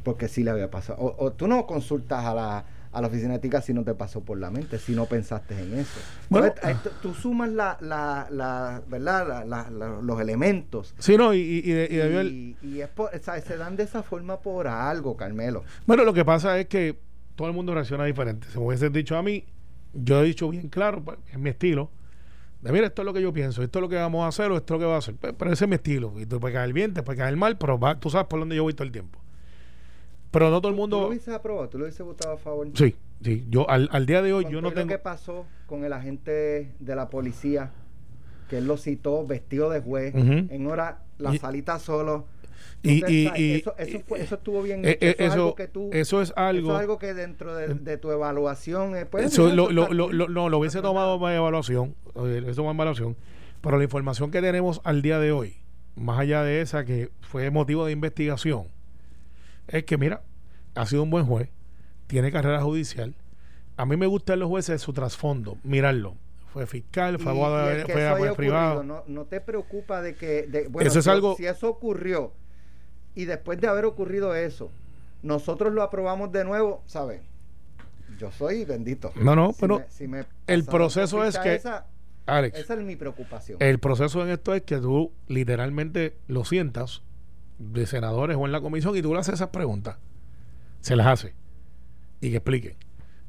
Porque 0.04 0.28
sí 0.28 0.44
le 0.44 0.52
había 0.52 0.70
pasado. 0.70 0.98
o 1.00 1.32
tú 1.32 1.48
no 1.48 1.66
consultas 1.66 2.24
a 2.24 2.34
la, 2.34 2.64
a 2.96 3.00
la 3.02 3.08
oficina 3.08 3.34
ética 3.34 3.60
si 3.60 3.74
no 3.74 3.84
te 3.84 3.92
pasó 3.92 4.22
por 4.22 4.38
la 4.38 4.50
mente, 4.50 4.78
si 4.78 4.94
no 4.94 5.04
pensaste 5.04 5.54
en 5.60 5.80
eso. 5.80 6.00
Bueno, 6.30 6.50
tú 7.02 7.12
sumas 7.12 7.50
la, 7.50 7.76
la, 7.82 8.26
la 8.30 8.82
¿verdad? 8.88 9.46
los 10.02 10.18
elementos. 10.18 10.94
Sí, 10.98 11.14
no, 11.18 11.34
y, 11.34 11.38
y, 11.38 11.72
y, 11.72 12.56
y, 12.62 12.80
es 12.80 12.90
se 13.44 13.58
dan 13.58 13.76
de 13.76 13.82
esa 13.82 14.02
forma 14.02 14.38
por 14.38 14.66
algo, 14.66 15.14
Carmelo. 15.14 15.62
Bueno, 15.84 16.04
lo 16.04 16.14
que 16.14 16.24
pasa 16.24 16.58
es 16.58 16.68
que 16.68 16.98
todo 17.34 17.48
el 17.48 17.52
mundo 17.52 17.74
reacciona 17.74 18.06
diferente. 18.06 18.48
Si 18.50 18.58
me 18.58 18.64
hubiese 18.64 18.88
dicho 18.88 19.14
a 19.18 19.22
mí, 19.22 19.44
yo 19.92 20.22
he 20.22 20.24
dicho 20.24 20.48
bien 20.48 20.70
claro, 20.70 21.04
pues, 21.04 21.18
es 21.30 21.38
mi 21.38 21.50
estilo. 21.50 21.90
De 22.62 22.72
mira, 22.72 22.86
esto 22.86 23.02
es 23.02 23.06
lo 23.06 23.12
que 23.12 23.20
yo 23.20 23.30
pienso, 23.30 23.62
esto 23.62 23.78
es 23.78 23.82
lo 23.82 23.90
que 23.90 23.96
vamos 23.96 24.24
a 24.24 24.28
hacer 24.28 24.50
o 24.50 24.56
esto 24.56 24.72
es 24.72 24.80
lo 24.80 24.86
que 24.86 24.88
va 24.88 24.94
a 24.94 24.98
hacer. 24.98 25.16
Pero, 25.20 25.52
ese 25.52 25.66
es 25.66 25.68
mi 25.68 25.74
estilo. 25.74 26.14
Y 26.18 26.24
tú 26.24 26.40
puedes 26.40 26.56
caer 26.56 26.72
bien, 26.72 26.94
te 26.94 27.02
puedes 27.02 27.20
caer 27.20 27.36
mal, 27.36 27.58
pero 27.58 27.78
tú 28.00 28.08
sabes 28.08 28.26
por 28.26 28.40
dónde 28.40 28.56
yo 28.56 28.62
voy 28.62 28.72
todo 28.72 28.84
el 28.84 28.92
tiempo. 28.92 29.15
Pero 30.38 30.50
no 30.50 30.60
todo 30.60 30.68
el 30.68 30.76
mundo. 30.76 30.96
¿Tú 30.96 31.02
lo 31.02 31.08
hubiese 31.08 31.34
aprobado? 31.34 31.68
¿Tú 31.70 31.78
lo 31.78 31.84
hubiese 31.84 32.02
votado 32.02 32.34
a 32.34 32.36
favor? 32.36 32.68
Sí, 32.74 32.94
sí. 33.22 33.46
Yo 33.48 33.68
al, 33.70 33.88
al 33.90 34.04
día 34.04 34.20
de 34.20 34.34
hoy 34.34 34.46
yo 34.50 34.60
no 34.60 34.70
tengo. 34.72 34.88
¿Qué 34.88 34.98
pasó 34.98 35.46
con 35.66 35.82
el 35.84 35.94
agente 35.94 36.72
de 36.78 36.94
la 36.94 37.08
policía 37.08 37.70
que 38.50 38.58
él 38.58 38.66
lo 38.66 38.76
citó 38.76 39.26
vestido 39.26 39.70
de 39.70 39.80
juez 39.80 40.14
en 40.14 40.66
hora 40.66 41.00
la 41.16 41.34
salita 41.38 41.78
solo? 41.78 42.26
Y, 42.82 43.02
y, 43.10 43.32
y, 43.34 43.54
eso, 43.54 43.74
eso, 43.78 44.16
eso, 44.16 44.34
estuvo 44.34 44.62
bien. 44.62 44.82
Eh, 44.84 44.98
eso, 45.00 45.24
es 45.24 45.32
algo 45.32 45.54
que 45.54 45.68
tú. 45.68 45.88
Eso 45.92 46.20
es 46.20 46.34
algo. 46.36 46.68
Eso 46.68 46.74
es 46.74 46.80
algo 46.80 46.98
que 46.98 47.14
dentro 47.14 47.54
de, 47.56 47.68
de 47.72 47.96
tu 47.96 48.10
evaluación. 48.10 48.94
Eh, 48.94 49.06
pues, 49.06 49.32
eso, 49.32 49.48
lo, 49.48 49.70
lo, 49.70 49.88
lo, 49.88 50.28
no, 50.28 50.48
lo 50.50 50.58
hubiese 50.58 50.82
tomado 50.82 51.18
más 51.18 51.34
evaluación. 51.34 51.94
Eso 52.14 52.62
más 52.62 52.74
evaluación. 52.74 53.16
Pero 53.62 53.78
la 53.78 53.84
información 53.84 54.30
que 54.30 54.42
tenemos 54.42 54.82
al 54.84 55.00
día 55.00 55.18
de 55.18 55.32
hoy 55.32 55.56
más 55.96 56.20
allá 56.20 56.42
de 56.42 56.60
esa 56.60 56.84
que 56.84 57.10
fue 57.22 57.50
motivo 57.50 57.86
de 57.86 57.92
investigación, 57.92 58.66
es 59.68 59.84
que, 59.84 59.98
mira, 59.98 60.22
ha 60.74 60.86
sido 60.86 61.02
un 61.02 61.10
buen 61.10 61.26
juez, 61.26 61.50
tiene 62.06 62.30
carrera 62.30 62.60
judicial. 62.62 63.14
A 63.76 63.86
mí 63.86 63.96
me 63.96 64.06
gustan 64.06 64.38
los 64.38 64.48
jueces 64.48 64.74
de 64.74 64.78
su 64.78 64.92
trasfondo, 64.92 65.58
mirarlo. 65.62 66.16
Fue 66.52 66.66
fiscal, 66.66 67.18
fue 67.18 67.32
abogado, 67.32 67.86
fue 67.86 68.34
privado. 68.34 68.82
No, 68.82 69.02
no, 69.06 69.24
te 69.26 69.40
preocupa 69.40 70.00
de 70.00 70.14
que, 70.14 70.66
bueno, 70.70 70.88
eso 70.88 71.00
es 71.00 71.06
algo... 71.06 71.36
si 71.36 71.46
eso 71.46 71.68
ocurrió 71.68 72.32
y 73.14 73.26
después 73.26 73.60
de 73.60 73.68
haber 73.68 73.84
ocurrido 73.84 74.34
eso, 74.34 74.70
nosotros 75.22 75.72
lo 75.74 75.82
aprobamos 75.82 76.32
de 76.32 76.44
nuevo, 76.44 76.82
¿sabes? 76.86 77.20
Yo 78.18 78.30
soy 78.30 78.64
bendito. 78.64 79.12
No, 79.16 79.36
no, 79.36 79.54
pero 79.58 79.84
el 80.46 80.64
proceso 80.64 81.24
es 81.24 81.38
que... 81.38 81.60
Alex, 82.24 82.58
esa 82.58 82.74
es 82.74 82.80
mi 82.80 82.96
preocupación. 82.96 83.58
El 83.60 83.78
proceso 83.78 84.22
en 84.22 84.30
esto 84.30 84.52
es 84.54 84.62
que 84.62 84.78
tú 84.78 85.12
literalmente 85.28 86.16
lo 86.26 86.44
sientas 86.44 87.02
de 87.58 87.86
senadores 87.86 88.36
o 88.36 88.46
en 88.46 88.52
la 88.52 88.60
comisión 88.60 88.96
y 88.96 89.02
tú 89.02 89.12
le 89.12 89.20
haces 89.20 89.34
esas 89.34 89.48
preguntas. 89.48 89.96
Se 90.80 90.96
las 90.96 91.06
hace. 91.06 91.34
Y 92.20 92.30
que 92.30 92.36
expliquen. 92.36 92.76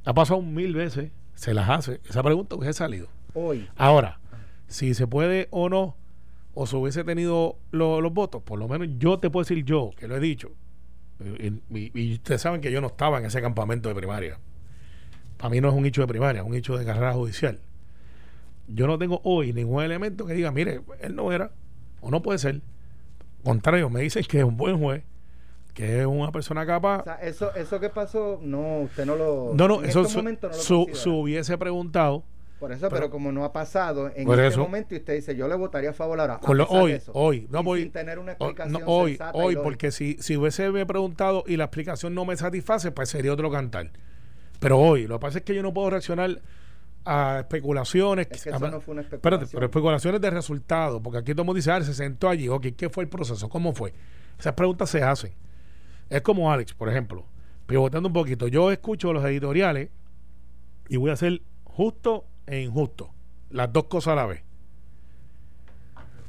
Ha 0.05 0.13
pasado 0.13 0.41
mil 0.41 0.73
veces, 0.73 1.11
se 1.35 1.53
las 1.53 1.69
hace. 1.69 2.01
Esa 2.09 2.23
pregunta 2.23 2.55
hubiese 2.55 2.73
salido. 2.73 3.07
Hoy. 3.33 3.67
Ahora, 3.75 4.19
si 4.67 4.93
se 4.93 5.07
puede 5.07 5.47
o 5.51 5.69
no, 5.69 5.95
o 6.53 6.65
se 6.65 6.75
hubiese 6.75 7.03
tenido 7.03 7.57
los 7.71 8.13
votos, 8.13 8.41
por 8.41 8.57
lo 8.57 8.67
menos 8.67 8.87
yo 8.97 9.19
te 9.19 9.29
puedo 9.29 9.43
decir 9.43 9.63
yo, 9.63 9.91
que 9.97 10.07
lo 10.07 10.17
he 10.17 10.19
dicho, 10.19 10.51
y, 11.69 12.13
ustedes 12.13 12.41
saben 12.41 12.61
que 12.61 12.71
yo 12.71 12.81
no 12.81 12.87
estaba 12.87 13.19
en 13.19 13.25
ese 13.25 13.41
campamento 13.41 13.89
de 13.89 13.95
primaria. 13.95 14.39
Para 15.37 15.49
mí 15.49 15.61
no 15.61 15.69
es 15.69 15.75
un 15.75 15.85
hecho 15.85 16.01
de 16.01 16.07
primaria, 16.07 16.41
es 16.41 16.47
un 16.47 16.55
hecho 16.55 16.77
de 16.77 16.85
carrera 16.85 17.13
judicial. 17.13 17.59
Yo 18.67 18.87
no 18.87 18.97
tengo 18.97 19.21
hoy 19.23 19.53
ningún 19.53 19.83
elemento 19.83 20.25
que 20.25 20.33
diga, 20.33 20.51
mire, 20.51 20.81
él 20.99 21.15
no 21.15 21.31
era, 21.31 21.51
o 22.01 22.11
no 22.11 22.21
puede 22.21 22.39
ser. 22.39 22.61
Contrario, 23.47 23.89
me 23.89 24.01
dicen 24.01 24.23
que 24.23 24.39
es 24.39 24.43
un 24.43 24.57
buen 24.57 24.79
juez, 24.79 25.03
que 25.73 26.01
es 26.01 26.05
una 26.05 26.31
persona 26.31 26.65
capaz. 26.65 27.01
O 27.01 27.03
sea, 27.03 27.15
eso, 27.15 27.55
eso 27.55 27.79
que 27.79 27.89
pasó, 27.89 28.39
no, 28.41 28.81
usted 28.81 29.05
no 29.05 29.15
lo. 29.15 29.51
No, 29.55 29.67
no, 29.67 29.83
eso 29.83 30.03
su, 30.05 30.21
no 30.21 30.93
su, 30.93 31.11
hubiese 31.11 31.57
preguntado 31.57 32.23
por 32.59 32.71
eso, 32.71 32.89
pero, 32.89 33.11
como 33.11 33.31
no 33.31 33.45
ha 33.45 33.53
pasado 33.53 34.11
en 34.15 34.27
este 34.27 34.57
momento 34.57 34.95
y 34.95 34.97
usted 34.97 35.13
dice, 35.13 35.35
yo 35.35 35.47
le 35.47 35.55
votaría 35.55 35.91
a 35.91 35.93
favor 35.93 36.19
ahora. 36.19 36.39
hoy, 36.69 36.99
hoy, 37.13 37.47
no 37.51 37.61
voy. 37.61 37.83
Sin 37.83 37.91
tener 37.91 38.17
una 38.17 38.31
explicación. 38.31 38.81
hoy, 38.85 39.19
hoy, 39.33 39.55
porque 39.55 39.91
si, 39.91 40.17
si 40.19 40.37
hubiese 40.37 40.71
me 40.71 40.85
preguntado 40.85 41.43
y 41.45 41.55
la 41.55 41.65
explicación 41.65 42.15
no 42.15 42.25
me 42.25 42.35
satisface, 42.35 42.91
pues 42.91 43.09
sería 43.09 43.31
otro 43.31 43.51
cantar. 43.51 43.91
Pero 44.59 44.79
hoy, 44.79 45.05
lo 45.05 45.19
que 45.19 45.21
pasa 45.21 45.37
es 45.37 45.43
que 45.43 45.53
yo 45.53 45.61
no 45.61 45.71
puedo 45.71 45.91
reaccionar 45.91 46.41
a 47.07 47.39
especulaciones. 47.39 48.27
Es 48.29 48.43
que 48.43 48.49
eso 48.49 48.59
no 48.69 48.81
fue 48.81 48.91
una 48.93 49.01
especulación. 49.01 49.41
Espérate, 49.41 49.47
pero 49.53 49.65
especulaciones 49.65 50.21
de 50.21 50.29
resultados, 50.29 51.01
porque 51.01 51.19
aquí 51.19 51.31
todo 51.31 51.43
el 51.43 51.45
mundo 51.45 51.55
dice, 51.55 51.71
ah, 51.71 51.81
se 51.81 51.93
sentó 51.93 52.27
allí, 52.27 52.49
ok, 52.49 52.67
¿qué 52.75 52.89
fue 52.89 53.05
el 53.05 53.09
proceso? 53.09 53.47
¿Cómo 53.47 53.73
fue? 53.73 53.93
Esas 54.37 54.53
preguntas 54.53 54.89
se 54.89 55.01
hacen. 55.01 55.33
Es 56.09 56.21
como 56.21 56.51
Alex, 56.51 56.73
por 56.73 56.89
ejemplo, 56.89 57.25
pivotando 57.65 58.07
un 58.07 58.13
poquito. 58.13 58.47
Yo 58.47 58.71
escucho 58.71 59.13
los 59.13 59.23
editoriales 59.25 59.89
y 60.89 60.97
voy 60.97 61.11
a 61.11 61.15
ser 61.15 61.41
justo 61.63 62.25
e 62.45 62.61
injusto. 62.61 63.13
Las 63.49 63.71
dos 63.71 63.85
cosas 63.85 64.13
a 64.13 64.15
la 64.15 64.25
vez. 64.25 64.43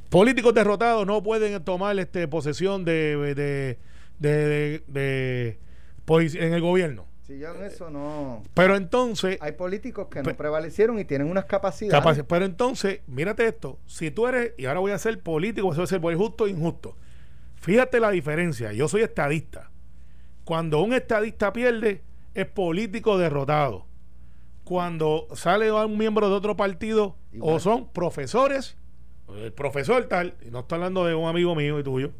Políticos 0.09 0.53
derrotados 0.53 1.05
no 1.05 1.21
pueden 1.21 1.63
tomar 1.63 1.97
este, 1.99 2.27
posesión 2.27 2.83
de, 2.83 3.35
de, 3.35 3.77
de, 4.17 4.83
de, 4.87 5.59
en 6.07 6.53
el 6.53 6.61
gobierno. 6.61 7.08
Si 7.29 7.37
yo 7.37 7.53
en 7.53 7.63
eso 7.63 7.91
no. 7.91 8.41
Pero 8.55 8.75
entonces. 8.75 9.37
Hay 9.39 9.51
políticos 9.51 10.07
que 10.09 10.23
no 10.23 10.35
prevalecieron 10.35 10.97
y 10.97 11.05
tienen 11.05 11.29
unas 11.29 11.45
capacidades. 11.45 12.23
pero 12.27 12.43
entonces, 12.43 13.01
mírate 13.05 13.45
esto. 13.45 13.77
Si 13.85 14.09
tú 14.09 14.25
eres, 14.25 14.53
y 14.57 14.65
ahora 14.65 14.79
voy 14.79 14.93
a 14.93 14.97
ser 14.97 15.21
político, 15.21 15.67
voy 15.67 15.79
a 15.79 15.85
ser 15.85 16.01
justo 16.01 16.47
e 16.47 16.49
injusto. 16.49 16.97
Fíjate 17.57 17.99
la 17.99 18.09
diferencia. 18.09 18.73
Yo 18.73 18.87
soy 18.87 19.03
estadista. 19.03 19.69
Cuando 20.43 20.81
un 20.81 20.91
estadista 20.91 21.53
pierde, 21.53 22.01
es 22.33 22.47
político 22.47 23.19
derrotado 23.19 23.85
cuando 24.63 25.27
sale 25.33 25.71
un 25.71 25.97
miembro 25.99 26.29
de 26.29 26.35
otro 26.35 26.55
partido 26.55 27.15
o 27.39 27.59
son 27.59 27.89
profesores, 27.89 28.75
el 29.35 29.53
profesor 29.53 30.03
tal, 30.05 30.35
y 30.45 30.49
no 30.49 30.61
estoy 30.61 30.77
hablando 30.77 31.05
de 31.05 31.13
un 31.13 31.27
amigo 31.27 31.55
mío 31.55 31.79
y 31.79 31.83
tuyo, 31.83 32.11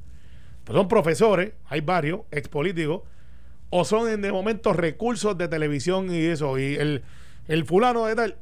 pero 0.65 0.79
son 0.79 0.87
profesores, 0.87 1.53
hay 1.65 1.81
varios, 1.81 2.21
ex 2.31 2.47
políticos, 2.47 3.03
o 3.69 3.85
son 3.85 4.09
en 4.09 4.21
de 4.21 4.31
momento 4.31 4.73
recursos 4.73 5.37
de 5.37 5.47
televisión 5.47 6.13
y 6.13 6.25
eso, 6.25 6.57
y 6.57 6.75
el, 6.75 7.03
el 7.47 7.65
fulano 7.65 8.05
de 8.05 8.15
tal. 8.15 8.37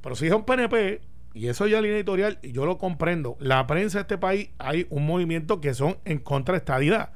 Pero 0.00 0.14
si 0.14 0.28
son 0.28 0.44
PNP, 0.44 1.00
y 1.34 1.48
eso 1.48 1.66
ya 1.66 1.76
es 1.76 1.82
línea 1.82 1.98
editorial, 1.98 2.38
yo 2.42 2.64
lo 2.64 2.78
comprendo, 2.78 3.36
la 3.40 3.66
prensa 3.66 3.98
de 3.98 4.02
este 4.02 4.18
país 4.18 4.50
hay 4.58 4.86
un 4.88 5.06
movimiento 5.06 5.60
que 5.60 5.74
son 5.74 5.98
en 6.04 6.18
contra 6.18 6.52
de 6.52 6.58
estadidad. 6.58 7.12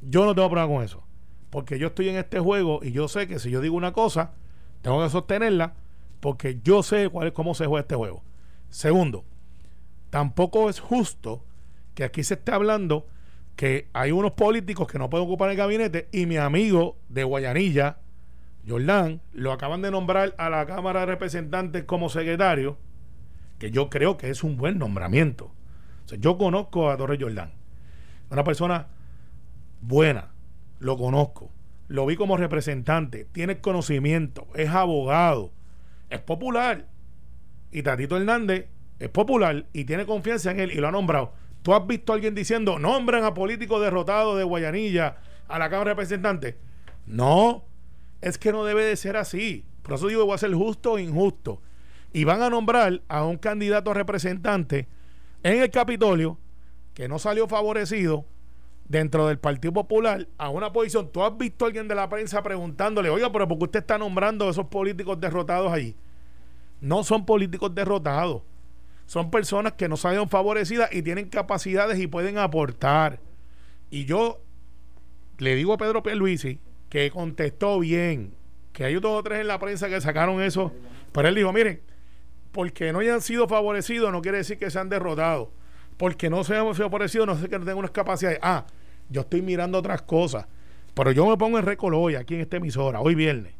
Yo 0.00 0.24
no 0.24 0.34
tengo 0.34 0.50
problema 0.50 0.74
con 0.74 0.84
eso, 0.84 1.04
porque 1.50 1.78
yo 1.78 1.88
estoy 1.88 2.08
en 2.08 2.16
este 2.16 2.40
juego 2.40 2.80
y 2.82 2.90
yo 2.92 3.06
sé 3.06 3.28
que 3.28 3.38
si 3.38 3.50
yo 3.50 3.60
digo 3.60 3.76
una 3.76 3.92
cosa, 3.92 4.32
tengo 4.80 5.02
que 5.02 5.10
sostenerla 5.10 5.74
porque 6.18 6.60
yo 6.62 6.82
sé 6.82 7.08
cuál 7.08 7.28
es, 7.28 7.32
cómo 7.32 7.54
se 7.54 7.66
juega 7.66 7.82
este 7.82 7.94
juego. 7.94 8.22
Segundo, 8.70 9.24
tampoco 10.10 10.70
es 10.70 10.80
justo 10.80 11.44
que 11.94 12.04
aquí 12.04 12.24
se 12.24 12.34
esté 12.34 12.52
hablando 12.52 13.06
que 13.56 13.88
hay 13.92 14.12
unos 14.12 14.32
políticos 14.32 14.86
que 14.86 14.98
no 14.98 15.10
pueden 15.10 15.26
ocupar 15.26 15.50
el 15.50 15.56
gabinete 15.56 16.08
y 16.12 16.26
mi 16.26 16.36
amigo 16.36 16.96
de 17.08 17.24
Guayanilla, 17.24 17.98
Jordán, 18.66 19.20
lo 19.32 19.52
acaban 19.52 19.82
de 19.82 19.90
nombrar 19.90 20.34
a 20.38 20.48
la 20.48 20.66
Cámara 20.66 21.00
de 21.00 21.06
Representantes 21.06 21.84
como 21.84 22.08
secretario, 22.08 22.78
que 23.58 23.70
yo 23.70 23.90
creo 23.90 24.16
que 24.16 24.30
es 24.30 24.42
un 24.42 24.56
buen 24.56 24.78
nombramiento. 24.78 25.52
yo 26.18 26.36
conozco 26.36 26.90
a 26.90 26.96
Torres 26.96 27.18
Jordán, 27.20 27.52
una 28.30 28.44
persona 28.44 28.88
buena, 29.80 30.32
lo 30.78 30.96
conozco 30.96 31.50
lo 31.92 32.06
vi 32.06 32.16
como 32.16 32.38
representante, 32.38 33.26
tiene 33.32 33.60
conocimiento, 33.60 34.46
es 34.54 34.70
abogado, 34.70 35.52
es 36.08 36.20
popular. 36.20 36.86
Y 37.70 37.82
Tatito 37.82 38.16
Hernández 38.16 38.68
es 38.98 39.10
popular 39.10 39.66
y 39.74 39.84
tiene 39.84 40.06
confianza 40.06 40.50
en 40.52 40.60
él 40.60 40.70
y 40.72 40.76
lo 40.76 40.88
ha 40.88 40.90
nombrado. 40.90 41.34
¿Tú 41.62 41.74
has 41.74 41.86
visto 41.86 42.12
a 42.12 42.16
alguien 42.16 42.34
diciendo, 42.34 42.78
nombran 42.78 43.24
a 43.24 43.34
políticos 43.34 43.80
derrotados 43.80 44.36
de 44.36 44.44
Guayanilla 44.44 45.18
a 45.48 45.58
la 45.58 45.70
Cámara 45.70 45.90
de 45.90 45.94
Representantes? 45.94 46.56
No, 47.06 47.64
es 48.20 48.36
que 48.38 48.52
no 48.52 48.64
debe 48.64 48.84
de 48.84 48.96
ser 48.96 49.16
así. 49.16 49.64
Por 49.82 49.94
eso 49.94 50.08
digo, 50.08 50.24
voy 50.24 50.34
a 50.34 50.38
ser 50.38 50.52
justo 50.54 50.92
o 50.92 50.98
injusto. 50.98 51.60
Y 52.12 52.24
van 52.24 52.42
a 52.42 52.50
nombrar 52.50 53.02
a 53.08 53.24
un 53.24 53.38
candidato 53.38 53.90
a 53.90 53.94
representante 53.94 54.88
en 55.42 55.62
el 55.62 55.70
Capitolio 55.70 56.38
que 56.94 57.08
no 57.08 57.18
salió 57.18 57.48
favorecido 57.48 58.26
dentro 58.88 59.26
del 59.26 59.38
Partido 59.38 59.72
Popular 59.72 60.28
a 60.38 60.50
una 60.50 60.72
posición. 60.72 61.10
¿Tú 61.10 61.22
has 61.22 61.36
visto 61.36 61.64
a 61.64 61.68
alguien 61.68 61.88
de 61.88 61.94
la 61.94 62.08
prensa 62.08 62.42
preguntándole, 62.42 63.08
oiga, 63.08 63.30
pero 63.32 63.48
¿por 63.48 63.58
qué 63.58 63.64
usted 63.64 63.80
está 63.80 63.98
nombrando 63.98 64.46
a 64.46 64.50
esos 64.50 64.66
políticos 64.66 65.18
derrotados 65.20 65.72
ahí? 65.72 65.96
No 66.80 67.04
son 67.04 67.24
políticos 67.24 67.74
derrotados. 67.74 68.42
Son 69.12 69.30
personas 69.30 69.74
que 69.74 69.90
no 69.90 69.98
salieron 69.98 70.30
favorecidas 70.30 70.88
y 70.90 71.02
tienen 71.02 71.28
capacidades 71.28 72.00
y 72.00 72.06
pueden 72.06 72.38
aportar. 72.38 73.20
Y 73.90 74.06
yo 74.06 74.40
le 75.36 75.54
digo 75.54 75.74
a 75.74 75.76
Pedro 75.76 76.02
Pierluisi 76.02 76.60
que 76.88 77.10
contestó 77.10 77.78
bien, 77.78 78.34
que 78.72 78.86
hay 78.86 78.94
dos 78.94 79.20
o 79.20 79.22
tres 79.22 79.42
en 79.42 79.48
la 79.48 79.58
prensa 79.58 79.90
que 79.90 80.00
sacaron 80.00 80.40
eso, 80.40 80.72
pero 81.12 81.28
él 81.28 81.34
dijo, 81.34 81.52
miren, 81.52 81.82
porque 82.52 82.90
no 82.90 83.00
hayan 83.00 83.20
sido 83.20 83.46
favorecidos 83.46 84.10
no 84.10 84.22
quiere 84.22 84.38
decir 84.38 84.56
que 84.56 84.70
sean 84.70 84.88
derrotados 84.88 85.48
porque 85.98 86.30
no 86.30 86.42
se 86.42 86.54
sido 86.74 86.88
parecido, 86.88 87.26
no 87.26 87.36
sé 87.36 87.50
que 87.50 87.58
no 87.58 87.66
tengo 87.66 87.80
unas 87.80 87.90
capacidades. 87.90 88.38
Ah, 88.40 88.64
yo 89.10 89.20
estoy 89.20 89.42
mirando 89.42 89.76
otras 89.76 90.00
cosas. 90.00 90.46
Pero 90.94 91.12
yo 91.12 91.26
me 91.26 91.36
pongo 91.36 91.58
en 91.58 91.78
hoy, 91.92 92.14
aquí 92.14 92.36
en 92.36 92.40
esta 92.40 92.56
emisora, 92.56 93.02
hoy 93.02 93.14
viernes, 93.14 93.52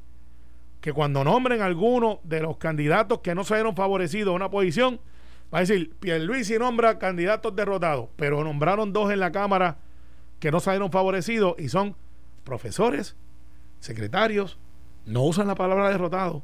que 0.81 0.95
cuando 0.95 1.23
nombren 1.25 1.61
alguno 1.61 2.21
de 2.25 2.41
los 2.41 2.57
candidatos 2.57 3.19
que 3.19 3.35
no 3.35 3.45
se 3.45 3.53
vieron 3.53 3.77
favorecidos 3.77 4.33
a 4.33 4.37
una 4.37 4.51
posición, 4.51 4.99
va 5.53 5.59
a 5.59 5.61
decir, 5.61 5.95
Pierluisi 6.01 6.59
nombra 6.59 6.99
candidatos 6.99 7.55
derrotados, 7.55 8.09
pero 8.17 8.43
nombraron 8.43 8.93
dos 8.93 9.13
en 9.13 9.21
la 9.21 9.33
Cámara 9.33 9.79
que 10.41 10.51
no 10.51 10.61
salieron 10.61 10.91
favorecidos 10.91 11.55
y 11.59 11.69
son 11.69 11.95
profesores, 12.43 13.17
secretarios, 13.81 14.59
no 15.05 15.23
usan 15.23 15.47
la 15.47 15.55
palabra 15.55 15.91
derrotado. 15.91 16.43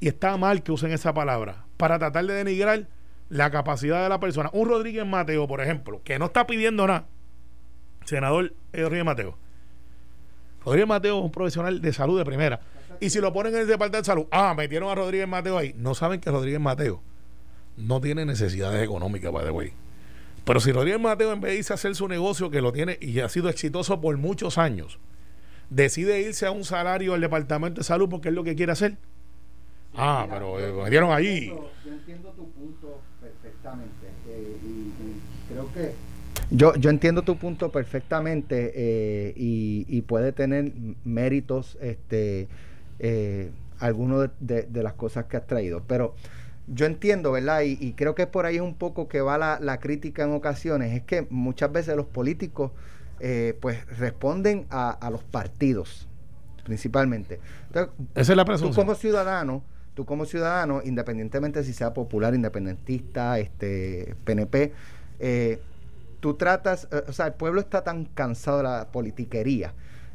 Y 0.00 0.08
está 0.08 0.36
mal 0.36 0.62
que 0.62 0.72
usen 0.72 0.90
esa 0.92 1.12
palabra 1.12 1.66
para 1.76 1.98
tratar 1.98 2.24
de 2.26 2.34
denigrar 2.34 2.88
la 3.28 3.50
capacidad 3.50 4.02
de 4.02 4.08
la 4.08 4.20
persona. 4.20 4.50
Un 4.52 4.68
Rodríguez 4.68 5.06
Mateo, 5.06 5.46
por 5.46 5.60
ejemplo, 5.60 6.00
que 6.02 6.18
no 6.18 6.26
está 6.26 6.46
pidiendo 6.46 6.86
nada, 6.86 7.06
senador 8.04 8.54
Rodríguez 8.72 9.04
Mateo. 9.04 9.38
Rodríguez 10.64 10.88
Mateo 10.88 11.18
es 11.18 11.24
un 11.24 11.30
profesional 11.30 11.80
de 11.80 11.92
salud 11.92 12.18
de 12.18 12.24
primera. 12.24 12.60
Y 13.00 13.10
si 13.10 13.20
lo 13.20 13.32
ponen 13.32 13.54
en 13.54 13.62
el 13.62 13.66
departamento 13.66 13.98
de 13.98 14.04
salud, 14.04 14.26
ah, 14.30 14.54
metieron 14.56 14.88
a 14.88 14.94
Rodríguez 14.94 15.28
Mateo 15.28 15.58
ahí. 15.58 15.74
No 15.76 15.94
saben 15.94 16.20
que 16.20 16.30
Rodríguez 16.30 16.60
Mateo 16.60 17.02
no 17.76 18.00
tiene 18.00 18.24
necesidades 18.24 18.82
económicas, 18.82 19.32
by 19.32 19.44
the 19.44 19.50
way. 19.50 19.72
Pero 20.44 20.60
si 20.60 20.72
Rodríguez 20.72 21.00
Mateo, 21.00 21.32
en 21.32 21.40
vez 21.40 21.52
de 21.52 21.58
irse 21.58 21.72
a 21.72 21.74
hacer 21.74 21.94
su 21.94 22.06
negocio, 22.06 22.50
que 22.50 22.60
lo 22.60 22.72
tiene 22.72 22.98
y 23.00 23.20
ha 23.20 23.28
sido 23.28 23.48
exitoso 23.48 24.00
por 24.00 24.16
muchos 24.18 24.58
años, 24.58 24.98
decide 25.70 26.20
irse 26.20 26.46
a 26.46 26.50
un 26.50 26.64
salario 26.64 27.12
del 27.12 27.22
departamento 27.22 27.80
de 27.80 27.84
salud 27.84 28.08
porque 28.08 28.28
es 28.28 28.34
lo 28.34 28.44
que 28.44 28.54
quiere 28.54 28.72
hacer. 28.72 28.96
Ah, 29.96 30.26
pero 30.28 30.60
eh, 30.60 30.72
metieron 30.72 31.12
ahí. 31.12 31.46
Yo 31.84 31.92
entiendo 31.92 32.30
tu 32.30 32.50
punto 32.50 33.00
perfectamente. 33.20 34.06
Eh, 34.28 34.56
y, 34.64 35.52
creo 35.52 35.72
que 35.72 35.92
Yo, 36.50 36.74
yo 36.76 36.90
entiendo 36.90 37.22
tu 37.22 37.36
punto 37.36 37.70
perfectamente 37.70 38.72
eh, 38.74 39.32
y, 39.36 40.02
puede 40.02 40.32
tener 40.32 40.72
méritos 41.04 41.78
este, 41.80 42.48
eh, 42.98 43.50
algunos 43.78 44.30
de, 44.40 44.66
las 44.82 44.94
cosas 44.94 45.26
que 45.26 45.36
has 45.36 45.46
traído, 45.46 45.82
pero 45.86 46.14
yo 46.66 46.86
entiendo, 46.86 47.32
¿verdad? 47.32 47.62
Y, 47.62 47.92
creo 47.92 48.14
que 48.14 48.26
por 48.26 48.46
ahí 48.46 48.56
es 48.56 48.62
un 48.62 48.74
poco 48.74 49.08
que 49.08 49.20
va 49.20 49.38
la, 49.38 49.80
crítica 49.80 50.24
en 50.24 50.32
ocasiones, 50.32 50.92
es 50.92 51.02
que 51.02 51.26
muchas 51.30 51.70
veces 51.72 51.96
los 51.96 52.06
políticos 52.06 52.72
eh, 53.20 53.56
pues 53.60 53.86
responden 53.98 54.66
a, 54.70 55.08
los 55.10 55.22
partidos, 55.22 56.08
principalmente. 56.64 57.38
Esa 58.14 58.32
es 58.32 58.36
la 58.36 58.44
Tú 58.44 58.72
como 58.72 58.94
ciudadano, 58.94 59.62
tú 59.94 60.04
como 60.04 60.24
ciudadano, 60.24 60.80
independientemente 60.84 61.62
si 61.64 61.72
sea 61.72 61.92
popular, 61.92 62.34
independentista, 62.34 63.38
este, 63.38 64.16
PNP, 64.24 64.72
eh, 65.20 65.60
tú 66.20 66.34
tratas, 66.34 66.88
eh, 66.90 67.04
o 67.06 67.12
sea, 67.12 67.26
el 67.26 67.34
pueblo 67.34 67.60
está 67.60 67.84
tan 67.84 68.06
cansado 68.06 68.58
de 68.58 68.62
la 68.64 68.88
politiquería. 68.90 69.74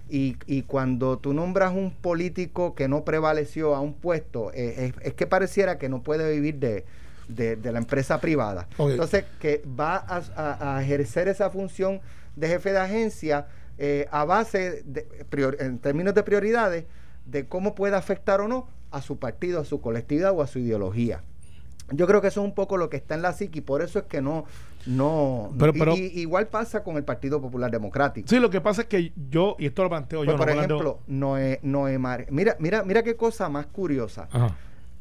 Y, 0.10 0.38
y, 0.48 0.64
cuando 0.64 1.20
tú 1.20 1.34
nombras 1.34 1.72
un 1.72 1.92
político 1.92 2.74
que 2.74 2.88
no 2.88 3.06
prevaleció 3.06 3.76
a 3.76 3.80
un 3.80 3.94
puesto, 3.94 4.52
eh, 4.54 4.92
es, 5.02 5.14
que 5.14 5.28
pareciera 5.28 5.78
que 5.78 5.88
no 5.88 6.02
puede 6.02 6.32
vivir 6.34 6.56
de, 6.58 6.84
la 7.64 7.78
empresa 7.78 8.20
privada. 8.20 8.68
Entonces, 8.80 9.26
que 9.40 9.64
va 9.80 10.04
a, 10.08 10.82
ejercer 10.82 11.28
esa 11.28 11.52
función 11.52 12.02
de 12.36 12.48
jefe 12.48 12.72
de 12.72 12.80
agencia 12.80 13.48
a 14.12 14.26
base, 14.26 14.82
de, 14.84 15.08
en 15.60 15.78
términos 15.78 16.16
de 16.16 16.24
prioridades, 16.24 16.86
de 17.26 17.46
cómo 17.48 17.76
puede 17.76 17.96
afectar 17.96 18.42
o 18.42 18.48
no 18.48 18.68
a 18.92 19.02
su 19.02 19.20
partido, 19.20 19.62
a 19.62 19.66
su 19.66 19.82
colectividad 19.82 20.32
o 20.32 20.42
a 20.42 20.48
su 20.48 20.60
ideología. 20.60 21.22
Yo 21.92 22.08
creo 22.08 22.22
que 22.22 22.28
eso 22.28 22.42
es 22.42 22.46
un 22.46 22.54
poco 22.54 22.78
lo 22.78 22.90
que 22.90 22.98
está 22.98 23.16
en 23.16 23.22
la 23.22 23.34
psiqui, 23.34 23.62
por 23.62 23.82
eso 23.82 24.00
es 24.00 24.06
que 24.06 24.22
no, 24.22 24.46
no, 24.86 25.54
pero, 25.58 25.96
igual 25.96 26.48
pasa 26.48 26.84
con 26.84 26.98
el 26.98 27.04
Partido 27.04 27.42
Popular 27.42 27.70
Democrático. 27.70 28.28
Sí, 28.28 28.40
lo 28.40 28.50
que 28.50 28.62
pasa 28.62 28.84
es 28.84 28.88
que 28.88 29.12
yo, 29.30 29.56
y 29.60 29.66
esto 29.66 29.84
lo 29.84 29.90
planteo 29.90 30.24
yo, 30.24 30.36
pues, 30.36 30.38
por 30.38 30.50
ejemplo, 30.50 31.00
Noé, 31.08 31.60
Noé 31.64 32.00
mira, 32.30 32.56
mira, 32.60 32.84
mira 32.84 33.04
qué 33.04 33.16
cosa 33.16 33.50
más 33.50 33.68
curiosa. 33.68 34.28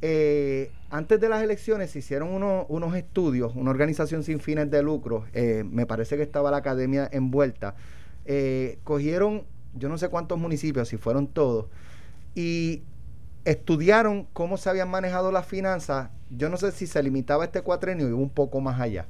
Eh, 0.00 0.70
antes 0.90 1.20
de 1.20 1.28
las 1.28 1.42
elecciones 1.42 1.90
se 1.90 1.98
hicieron 1.98 2.30
unos 2.32 2.94
estudios, 2.94 3.54
una 3.56 3.70
organización 3.70 4.22
sin 4.22 4.40
fines 4.40 4.70
de 4.70 4.82
lucro, 4.82 5.24
eh, 5.32 5.64
me 5.68 5.86
parece 5.86 6.16
que 6.16 6.22
estaba 6.22 6.50
la 6.50 6.58
academia 6.58 7.08
envuelta, 7.10 7.74
eh, 8.24 8.78
cogieron, 8.84 9.44
yo 9.74 9.88
no 9.88 9.98
sé 9.98 10.08
cuántos 10.08 10.38
municipios, 10.38 10.88
si 10.88 10.96
fueron 10.96 11.26
todos, 11.26 11.66
y 12.34 12.82
estudiaron 13.44 14.28
cómo 14.32 14.56
se 14.56 14.70
habían 14.70 14.90
manejado 14.90 15.32
las 15.32 15.46
finanzas. 15.46 16.10
Yo 16.30 16.48
no 16.50 16.58
sé 16.58 16.70
si 16.72 16.86
se 16.86 17.02
limitaba 17.02 17.44
a 17.44 17.46
este 17.46 17.62
cuatrenio 17.62 18.08
y 18.08 18.12
un 18.12 18.30
poco 18.30 18.60
más 18.60 18.80
allá. 18.80 19.06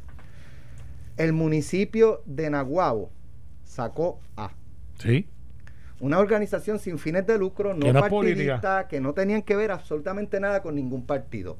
El 1.19 1.33
municipio 1.33 2.23
de 2.25 2.49
Naguabo 2.49 3.11
sacó 3.65 4.21
A. 4.37 4.53
Sí. 4.99 5.29
Una 6.01 6.21
organización 6.21 6.79
sin 6.79 6.99
fines 6.99 7.27
de 7.27 7.39
lucro, 7.39 7.75
no 7.75 7.93
partidista, 7.93 8.87
que 8.89 9.01
no 9.01 9.15
tenían 9.15 9.43
que 9.43 9.57
ver 9.57 9.73
absolutamente 9.73 10.39
nada 10.39 10.63
con 10.63 10.77
ningún 10.77 11.05
partido. 11.05 11.59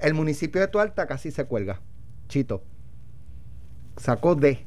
El 0.00 0.14
municipio 0.14 0.60
de 0.60 0.68
Tualta 0.68 1.06
casi 1.06 1.30
se 1.30 1.44
cuelga. 1.44 1.80
Chito 2.28 2.62
sacó 3.96 4.34
D. 4.34 4.64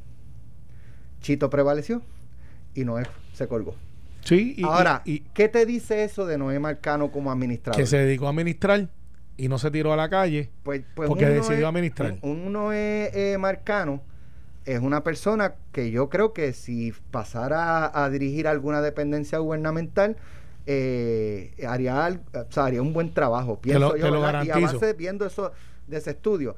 Chito 1.21 1.49
prevaleció 1.49 2.01
y 2.73 2.85
no 2.85 2.97
se 3.33 3.47
colgó. 3.47 3.75
Sí, 4.21 4.61
Ahora, 4.63 5.01
y, 5.05 5.21
¿qué 5.33 5.47
te 5.47 5.65
dice 5.65 6.03
eso 6.03 6.25
de 6.25 6.37
Noé 6.37 6.59
Marcano 6.59 7.11
como 7.11 7.31
administrador? 7.31 7.79
Que 7.79 7.87
se 7.87 7.97
dedicó 7.97 8.27
a 8.27 8.29
administrar 8.29 8.89
y 9.37 9.47
no 9.47 9.57
se 9.57 9.71
tiró 9.71 9.93
a 9.93 9.95
la 9.95 10.09
calle 10.09 10.49
pues, 10.63 10.83
pues 10.93 11.07
porque 11.07 11.25
decidió 11.25 11.67
administrar. 11.67 12.17
Un, 12.21 12.51
Noé 12.51 13.11
eh, 13.13 13.37
Marcano 13.37 14.01
es 14.73 14.81
una 14.81 15.03
persona 15.03 15.55
que 15.71 15.89
yo 15.89 16.09
creo 16.09 16.31
que 16.31 16.53
si 16.53 16.93
pasara 17.09 17.91
a, 17.91 18.09
dirigir 18.09 18.47
alguna 18.47 18.81
dependencia 18.81 19.39
gubernamental, 19.39 20.15
eh, 20.67 21.55
haría, 21.67 22.21
haría 22.55 22.81
un 22.81 22.93
buen 22.93 23.11
trabajo, 23.11 23.59
pienso 23.59 23.95
yo, 23.95 24.43
y 24.43 24.49
a 24.51 24.57
base 24.59 24.93
viendo 24.93 25.25
eso 25.25 25.51
de 25.87 25.97
ese 25.97 26.11
estudio. 26.11 26.55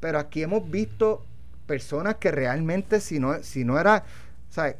Pero 0.00 0.18
aquí 0.18 0.42
hemos 0.42 0.70
visto 0.70 1.26
personas 1.66 2.16
que 2.16 2.30
realmente 2.30 2.98
si 2.98 3.18
no, 3.18 3.42
si 3.42 3.64
no 3.64 3.78
era, 3.78 4.04
¿sabes? 4.48 4.76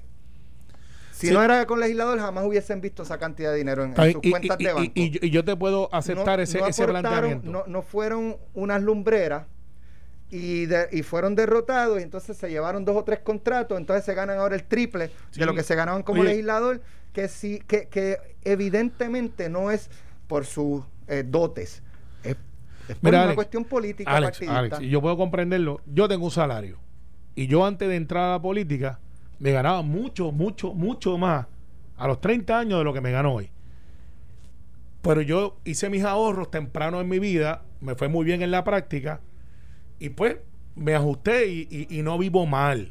Si 1.13 1.31
no 1.31 1.43
era 1.43 1.67
con 1.67 1.81
legislador, 1.81 2.19
jamás 2.19 2.45
hubiesen 2.47 2.81
visto 2.81 3.03
esa 3.03 3.19
cantidad 3.19 3.53
de 3.53 3.59
dinero 3.59 3.85
en, 3.85 3.95
sus 3.95 4.23
cuentas 4.23 4.57
de 4.57 4.73
banco. 4.73 4.93
Y, 4.95 5.29
yo 5.29 5.45
te 5.45 5.55
puedo 5.55 5.95
aceptar 5.95 6.41
ese, 6.41 6.61
ese 6.67 6.87
planteamiento. 6.87 7.67
No, 7.67 7.83
fueron 7.83 8.39
unas 8.55 8.81
lumbreras 8.81 9.45
y, 10.31 10.69
y 10.93 11.03
fueron 11.03 11.35
derrotados 11.35 11.99
y 12.01 12.03
entonces 12.03 12.37
se 12.37 12.49
llevaron 12.49 12.85
dos 12.85 12.97
o 12.97 13.05
tres 13.05 13.21
contratos, 13.21 13.79
entonces 13.79 14.05
se 14.05 14.15
ganan 14.15 14.39
ahora 14.39 14.55
el 14.55 14.65
triple 14.65 15.11
de 15.35 15.47
lo 15.47 15.55
que 15.55 15.63
se 15.63 15.75
ganaban 15.75 16.03
como 16.03 16.23
legislador, 16.23 16.81
que 17.13 17.29
sí, 17.29 17.63
que, 17.67 17.89
que, 17.89 18.19
evidentemente 18.45 19.49
no 19.49 19.71
es 19.71 19.91
por 20.29 20.47
sus 20.47 20.85
eh, 21.09 21.25
dotes, 21.27 21.83
es, 22.23 22.37
por 23.01 23.13
una 23.13 23.35
cuestión 23.35 23.65
política. 23.65 24.11
Alex, 24.11 24.43
Alex, 24.49 24.81
yo 24.81 25.01
puedo 25.01 25.17
comprenderlo. 25.17 25.81
Yo 25.87 26.09
tengo 26.09 26.25
un 26.25 26.31
salario 26.31 26.79
y 27.35 27.47
yo 27.47 27.65
antes 27.65 27.89
de 27.89 27.97
entrar 27.97 28.25
a 28.25 28.33
la 28.33 28.43
política 28.43 28.99
me 29.39 29.53
ganaba 29.53 29.83
mucho, 29.83 30.33
mucho, 30.33 30.75
mucho 30.75 31.19
más 31.19 31.47
a 31.97 32.09
los 32.09 32.21
30 32.21 32.59
años 32.59 32.79
de 32.79 32.85
lo 32.85 32.93
que 32.93 33.01
me 33.01 33.11
ganó 33.11 33.35
hoy. 33.35 33.51
Pero 35.03 35.23
yo 35.23 35.57
hice 35.65 35.89
mis 35.89 36.05
ahorros 36.05 36.51
temprano 36.51 37.01
en 37.01 37.09
mi 37.09 37.19
vida, 37.19 37.63
me 37.81 37.95
fue 37.95 38.09
muy 38.09 38.25
bien 38.25 38.43
en 38.43 38.51
la 38.51 38.65
práctica 38.65 39.21
y 40.01 40.09
pues 40.09 40.39
me 40.75 40.95
ajusté 40.95 41.47
y, 41.49 42.01
no 42.03 42.19
vivo 42.19 42.47
mal. 42.47 42.91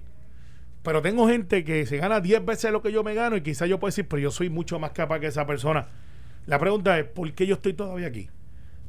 Pero 0.83 1.01
tengo 1.01 1.27
gente 1.27 1.65
que 1.65 1.85
se 1.85 1.97
gana 1.97 2.21
10 2.21 2.45
veces 2.45 2.71
lo 2.71 2.81
que 2.81 2.91
yo 2.91 3.03
me 3.03 3.13
gano 3.13 3.35
y 3.35 3.41
quizás 3.41 3.67
yo 3.67 3.79
puedo 3.79 3.89
decir, 3.89 4.07
pero 4.07 4.21
yo 4.21 4.31
soy 4.31 4.49
mucho 4.49 4.79
más 4.79 4.91
capaz 4.91 5.19
que 5.19 5.27
esa 5.27 5.45
persona. 5.45 5.87
La 6.45 6.59
pregunta 6.59 6.97
es, 6.97 7.05
¿por 7.05 7.29
qué 7.33 7.45
yo 7.45 7.55
estoy 7.55 7.73
todavía 7.73 8.07
aquí? 8.07 8.29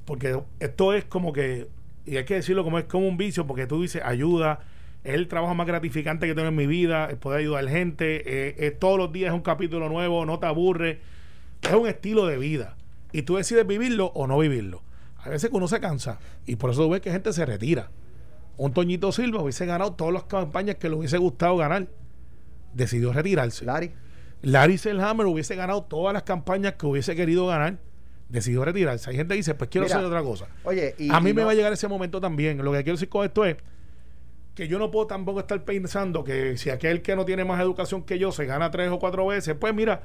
Porque 0.05 0.39
esto 0.61 0.93
es 0.93 1.05
como 1.07 1.33
que, 1.33 1.69
y 2.07 2.17
hay 2.17 2.25
que 2.25 2.35
decirlo 2.35 2.63
como 2.63 2.79
es 2.79 2.85
como 2.85 3.09
un 3.09 3.17
vicio, 3.17 3.47
porque 3.47 3.67
tú 3.67 3.83
dices 3.83 4.03
ayuda, 4.05 4.61
es 5.03 5.15
el 5.15 5.27
trabajo 5.27 5.55
más 5.55 5.67
gratificante 5.67 6.27
que 6.27 6.35
tengo 6.35 6.49
en 6.49 6.57
mi 6.57 6.67
vida, 6.67 7.07
es 7.11 7.17
poder 7.17 7.41
ayudar 7.41 7.69
gente, 7.69 8.67
eh, 8.67 8.71
todos 8.71 8.99
los 8.99 9.13
días 9.13 9.31
es 9.31 9.35
un 9.35 9.43
capítulo 9.43 9.89
nuevo, 9.89 10.27
no 10.27 10.39
te 10.39 10.47
aburre, 10.47 11.01
es 11.63 11.73
un 11.73 11.89
estilo 11.89 12.27
de 12.27 12.39
vida. 12.39 12.77
Y 13.13 13.23
tú 13.23 13.37
decides 13.37 13.67
vivirlo 13.67 14.07
o 14.15 14.27
no 14.27 14.39
vivirlo. 14.39 14.83
A 15.19 15.29
veces 15.29 15.51
uno 15.53 15.69
se 15.69 15.81
cansa 15.81 16.19
y 16.47 16.57
por 16.57 16.71
eso 16.71 16.89
ves 16.89 17.01
que 17.01 17.11
gente 17.11 17.33
se 17.33 17.45
retira. 17.45 17.91
Un 18.61 18.75
Toñito 18.75 19.11
Silva 19.11 19.41
hubiese 19.41 19.65
ganado 19.65 19.95
todas 19.95 20.13
las 20.13 20.25
campañas 20.25 20.77
que 20.77 20.91
le 20.91 20.95
hubiese 20.95 21.17
gustado 21.17 21.57
ganar. 21.57 21.87
Decidió 22.75 23.11
retirarse. 23.11 23.65
Larry. 23.65 23.91
Larry 24.43 24.77
Selhammer 24.77 25.25
hubiese 25.25 25.57
ganado 25.57 25.85
todas 25.85 26.13
las 26.13 26.25
campañas 26.25 26.75
que 26.75 26.85
hubiese 26.85 27.17
querido 27.17 27.47
ganar. 27.47 27.79
Decidió 28.29 28.63
retirarse. 28.63 29.09
Hay 29.09 29.17
gente 29.17 29.33
que 29.33 29.39
dice, 29.39 29.55
pues 29.55 29.71
quiero 29.71 29.87
hacer 29.87 30.05
otra 30.05 30.23
cosa. 30.23 30.47
Oye, 30.65 30.95
a 31.11 31.21
mí 31.23 31.33
me 31.33 31.43
va 31.43 31.53
a 31.53 31.55
llegar 31.55 31.73
ese 31.73 31.89
momento 31.89 32.21
también. 32.21 32.59
Lo 32.59 32.73
que 32.73 32.83
quiero 32.83 32.97
decir 32.97 33.09
con 33.09 33.25
esto 33.25 33.47
es 33.47 33.57
que 34.55 34.69
yo 34.69 34.79
no 34.79 34.91
puedo 34.91 35.07
tampoco 35.07 35.41
estar 35.41 35.65
pensando 35.65 36.23
que 36.23 36.59
si 36.59 36.69
aquel 36.69 37.01
que 37.01 37.17
no 37.17 37.25
tiene 37.25 37.47
más 37.47 37.63
educación 37.63 38.03
que 38.03 38.19
yo 38.19 38.31
se 38.31 38.45
gana 38.45 38.71
tres 38.71 38.91
o 38.91 38.99
cuatro 38.99 39.27
veces, 39.27 39.57
pues 39.59 39.75
mira, 39.75 40.03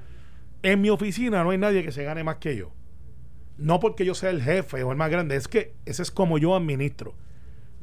en 0.63 0.79
mi 0.79 0.89
oficina 0.89 1.43
no 1.43 1.49
hay 1.49 1.57
nadie 1.57 1.83
que 1.83 1.91
se 1.91 2.05
gane 2.05 2.23
más 2.23 2.37
que 2.37 2.55
yo. 2.55 2.71
No 3.57 3.81
porque 3.81 4.05
yo 4.05 4.15
sea 4.15 4.29
el 4.29 4.41
jefe 4.41 4.81
o 4.83 4.91
el 4.91 4.97
más 4.97 5.11
grande, 5.11 5.35
es 5.35 5.49
que 5.49 5.73
ese 5.83 6.03
es 6.03 6.09
como 6.09 6.37
yo 6.37 6.55
administro. 6.55 7.15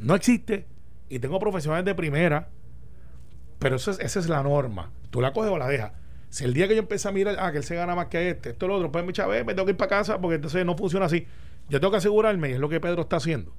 No 0.03 0.15
existe 0.15 0.67
y 1.09 1.19
tengo 1.19 1.39
profesionales 1.39 1.85
de 1.85 1.95
primera, 1.95 2.49
pero 3.59 3.77
eso 3.77 3.93
esa 3.93 4.19
es 4.19 4.29
la 4.29 4.43
norma. 4.43 4.91
Tú 5.11 5.21
la 5.21 5.33
coges 5.33 5.51
o 5.51 5.59
la 5.59 5.69
dejas. 5.69 5.93
Si 6.31 6.45
el 6.45 6.55
día 6.55 6.67
que 6.67 6.75
yo 6.75 6.81
empiezo 6.81 7.09
a 7.09 7.13
mirar, 7.13 7.37
ah, 7.39 7.53
que 7.53 7.59
él 7.59 7.65
se 7.65 7.75
gana 7.75 7.95
más 7.95 8.07
que 8.07 8.31
este, 8.31 8.51
esto, 8.51 8.67
lo 8.67 8.77
otro, 8.77 8.91
pues 8.91 9.05
me 9.05 9.13
chave, 9.13 9.45
me 9.45 9.55
tengo 9.55 9.67
que 9.67 9.73
ir 9.73 9.77
para 9.77 9.91
casa 9.91 10.19
porque 10.21 10.37
entonces 10.37 10.65
no 10.65 10.77
funciona 10.77 11.07
así. 11.07 11.27
Yo 11.69 11.79
tengo 11.79 11.91
que 11.91 11.99
asegurarme, 11.99 12.51
y 12.51 12.53
es 12.55 12.59
lo 12.59 12.69
que 12.69 12.81
Pedro 12.81 13.03
está 13.03 13.17
haciendo, 13.17 13.53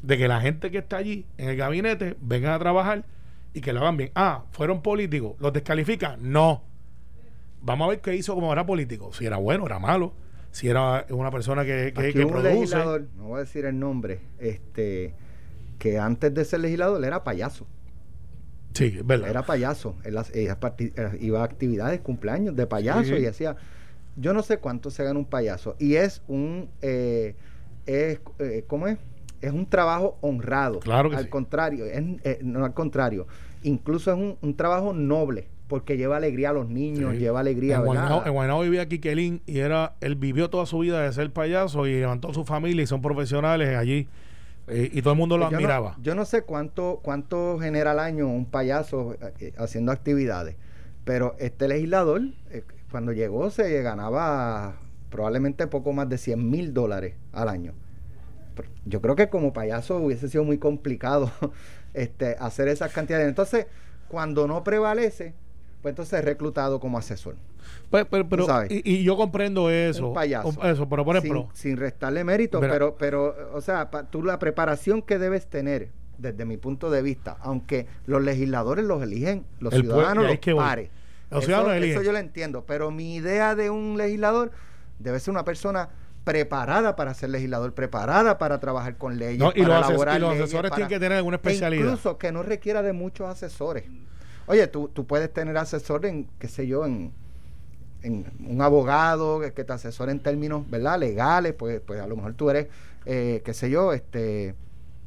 de 0.00 0.16
que 0.16 0.28
la 0.28 0.40
gente 0.40 0.70
que 0.70 0.78
está 0.78 0.98
allí 0.98 1.26
en 1.36 1.48
el 1.48 1.56
gabinete 1.56 2.16
vengan 2.20 2.52
a 2.52 2.58
trabajar 2.60 3.04
y 3.52 3.60
que 3.60 3.72
lo 3.72 3.80
hagan 3.80 3.96
bien. 3.96 4.12
Ah, 4.14 4.44
fueron 4.52 4.82
políticos, 4.82 5.34
¿los 5.40 5.52
descalifica? 5.52 6.16
No. 6.20 6.62
Vamos 7.60 7.86
a 7.86 7.90
ver 7.90 8.00
qué 8.00 8.14
hizo 8.14 8.34
como 8.34 8.52
era 8.52 8.64
político. 8.64 9.12
Si 9.12 9.26
era 9.26 9.36
bueno, 9.36 9.66
era 9.66 9.78
malo. 9.80 10.14
Si 10.52 10.68
era 10.68 11.06
una 11.10 11.30
persona 11.30 11.64
que, 11.64 11.92
que, 11.92 12.12
que 12.12 12.24
un 12.24 12.42
Legislador, 12.42 13.08
no 13.16 13.24
voy 13.24 13.38
a 13.38 13.40
decir 13.40 13.64
el 13.64 13.78
nombre, 13.78 14.20
este 14.38 15.14
que 15.82 15.98
antes 15.98 16.32
de 16.32 16.44
ser 16.44 16.60
legislador 16.60 17.04
era 17.04 17.24
payaso. 17.24 17.66
Sí, 18.72 18.94
es 18.98 19.04
verdad. 19.04 19.28
Era 19.28 19.42
payaso. 19.42 19.96
Él, 20.04 20.16
eh, 20.32 21.18
iba 21.18 21.40
a 21.40 21.44
actividades, 21.44 22.00
cumpleaños 22.02 22.54
de 22.54 22.68
payaso 22.68 23.16
y 23.16 23.22
decía, 23.22 23.56
yo 24.14 24.32
no 24.32 24.44
sé 24.44 24.58
cuánto 24.58 24.92
se 24.92 25.02
gana 25.02 25.18
un 25.18 25.24
payaso. 25.24 25.74
Y 25.80 25.96
es 25.96 26.22
un, 26.28 26.70
eh, 26.82 27.34
es, 27.86 28.20
eh, 28.38 28.62
¿cómo 28.68 28.86
es? 28.86 28.98
es 29.40 29.50
un 29.50 29.66
trabajo 29.66 30.18
honrado. 30.20 30.78
Claro 30.78 31.10
al 31.16 31.28
contrario, 31.28 31.84
es, 31.84 32.00
eh, 32.22 32.38
no 32.44 32.64
al 32.64 32.74
contrario, 32.74 33.26
incluso 33.64 34.12
es 34.12 34.36
un, 34.40 34.54
trabajo 34.54 34.92
noble 34.92 35.48
porque 35.66 35.96
lleva 35.96 36.16
alegría 36.16 36.50
a 36.50 36.52
los 36.52 36.68
niños, 36.68 37.14
lleva 37.14 37.40
alegría 37.40 37.78
en 37.78 37.86
Guaynabo, 37.86 38.24
en 38.24 38.32
Guaynabo 38.34 38.60
vivía 38.60 38.86
Quiquelín 38.86 39.42
y 39.46 39.58
era 39.58 39.96
él 40.00 40.14
vivió 40.14 40.48
toda 40.48 40.64
su 40.64 40.78
vida 40.78 41.02
de 41.02 41.12
ser 41.12 41.32
payaso 41.32 41.88
y 41.88 41.94
levantó 41.94 42.32
su 42.32 42.44
familia 42.44 42.84
y 42.84 42.86
son 42.86 43.02
profesionales 43.02 43.76
allí 43.76 44.06
Eh, 44.68 44.90
y 44.92 45.02
todo 45.02 45.12
el 45.14 45.18
mundo 45.18 45.36
lo 45.38 45.46
Yo 45.46 45.50
no- 45.50 45.56
admiraba. 45.56 45.96
Yo 46.00 46.14
no, 46.14 46.24
sé 46.24 46.42
cuánto, 46.42 47.00
cuánto 47.02 47.58
genera 47.58 47.90
al 47.92 47.98
año 47.98 48.28
un 48.28 48.46
payaso 48.46 49.16
eh, 49.40 49.52
haciendo 49.58 49.90
actividades, 49.92 50.56
pero 51.04 51.34
este 51.38 51.66
legislador, 51.68 52.22
eh, 52.50 52.64
cuando 52.90 53.12
llegó, 53.12 53.50
se 53.50 53.82
ganaba 53.82 54.76
probablemente 55.10 55.66
poco 55.66 55.92
más 55.92 56.08
de 56.08 56.16
100 56.18 56.48
mil 56.50 56.72
dólares 56.72 57.14
al 57.32 57.48
año. 57.48 57.74
Yo 58.84 59.00
creo 59.00 59.16
que 59.16 59.28
como 59.28 59.52
payaso 59.52 59.96
hubiese 59.96 60.28
sido 60.28 60.44
muy 60.44 60.58
complicado 60.58 61.30
este, 61.94 62.36
hacer 62.38 62.68
esas 62.68 62.92
cantidades. 62.92 63.28
Entonces, 63.28 63.66
cuando 64.08 64.46
no 64.46 64.62
prevalece, 64.62 65.34
pues 65.82 65.92
entonces 65.92 66.18
es 66.20 66.24
reclutado 66.24 66.78
como 66.80 66.96
asesor. 66.96 67.34
Pues, 67.90 68.06
pero, 68.10 68.28
pero- 68.28 68.46
sabes. 68.46 68.70
y, 68.70 68.82
y 68.84 69.02
yo 69.04 69.16
comprendo 69.16 69.68
eso. 69.70 70.08
Un 70.08 70.14
payaso. 70.14 70.50
Eso, 70.64 70.88
pero 70.88 71.04
por 71.04 71.16
ejemplo, 71.16 71.48
sin, 71.52 71.70
sin 71.72 71.76
restarle 71.76 72.24
mérito, 72.24 72.60
Mira. 72.60 72.72
pero, 72.72 72.96
pero, 72.96 73.34
o 73.52 73.60
sea, 73.60 73.90
pa- 73.90 74.04
tú 74.04 74.22
la 74.22 74.38
preparación 74.38 75.02
que 75.02 75.18
debes 75.18 75.46
tener, 75.48 75.90
desde 76.18 76.44
mi 76.44 76.56
punto 76.56 76.90
de 76.90 77.02
vista, 77.02 77.36
aunque 77.40 77.86
los 78.06 78.22
legisladores 78.22 78.84
los 78.84 79.02
eligen, 79.02 79.44
los 79.58 79.72
El 79.74 79.82
ciudadanos 79.82 80.24
los 80.26 80.38
que 80.38 80.54
pares. 80.54 80.90
Los 81.30 81.40
Eso- 81.44 81.46
ciudadanos 81.46 81.84
eso, 81.84 82.02
yo 82.02 82.12
lo 82.12 82.18
entiendo, 82.18 82.64
pero 82.66 82.90
mi 82.90 83.16
idea 83.16 83.54
de 83.54 83.70
un 83.70 83.96
legislador 83.98 84.52
debe 84.98 85.18
ser 85.18 85.32
una 85.32 85.44
persona 85.44 85.88
preparada 86.24 86.94
para 86.94 87.14
ser 87.14 87.30
legislador, 87.30 87.74
preparada 87.74 88.38
para 88.38 88.60
trabajar 88.60 88.96
con 88.96 89.18
leyes, 89.18 89.38
No, 89.40 89.50
y 89.54 89.62
para 89.62 89.80
los 89.80 89.88
elaborar 89.88 90.16
y 90.18 90.20
los 90.20 90.30
leyes, 90.30 90.44
asesores 90.44 90.70
para- 90.70 90.76
tienen 90.76 90.88
que 90.88 91.00
tener 91.04 91.18
alguna 91.18 91.36
e 91.36 91.38
especialidad. 91.38 91.84
incluso 91.84 92.16
que 92.18 92.30
no 92.30 92.42
requiera 92.44 92.82
de 92.82 92.92
muchos 92.92 93.28
asesores. 93.28 93.84
Oye, 94.46 94.66
tú, 94.66 94.88
tú 94.92 95.06
puedes 95.06 95.32
tener 95.32 95.56
asesor 95.56 96.04
en, 96.06 96.26
qué 96.38 96.48
sé 96.48 96.66
yo, 96.66 96.84
en, 96.86 97.12
en 98.02 98.26
un 98.46 98.60
abogado 98.62 99.40
que, 99.40 99.52
que 99.52 99.64
te 99.64 99.72
asesore 99.72 100.12
en 100.12 100.20
términos, 100.20 100.68
¿verdad? 100.70 100.98
Legales, 100.98 101.52
pues, 101.54 101.80
pues 101.84 102.00
a 102.00 102.06
lo 102.06 102.16
mejor 102.16 102.34
tú 102.34 102.50
eres, 102.50 102.66
eh, 103.06 103.42
qué 103.44 103.54
sé 103.54 103.70
yo, 103.70 103.92
este, 103.92 104.54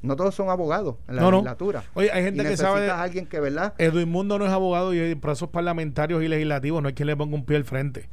no 0.01 0.15
todos 0.15 0.33
son 0.35 0.49
abogados 0.49 0.95
en 1.07 1.17
la 1.17 1.21
No, 1.23 1.31
no. 1.31 1.37
legislatura. 1.37 1.83
Oye, 1.95 2.11
hay 2.11 2.23
gente 2.23 2.43
Y 2.43 2.45
que 2.45 2.57
sabe 2.57 2.81
de- 2.81 2.91
alguien 2.91 3.25
que, 3.25 3.39
¿verdad? 3.39 3.73
Edwin 3.77 4.09
Mundo 4.09 4.39
no 4.39 4.45
es 4.45 4.51
abogado 4.51 4.93
y 4.93 4.99
en 4.99 5.19
procesos 5.19 5.49
parlamentarios 5.49 6.23
y 6.23 6.27
legislativos 6.27 6.81
no 6.81 6.87
hay 6.87 6.93
quien 6.93 7.07
le 7.07 7.17
ponga 7.17 7.35
un 7.35 7.45
pie 7.45 7.57
al 7.57 7.65
frente. 7.65 8.07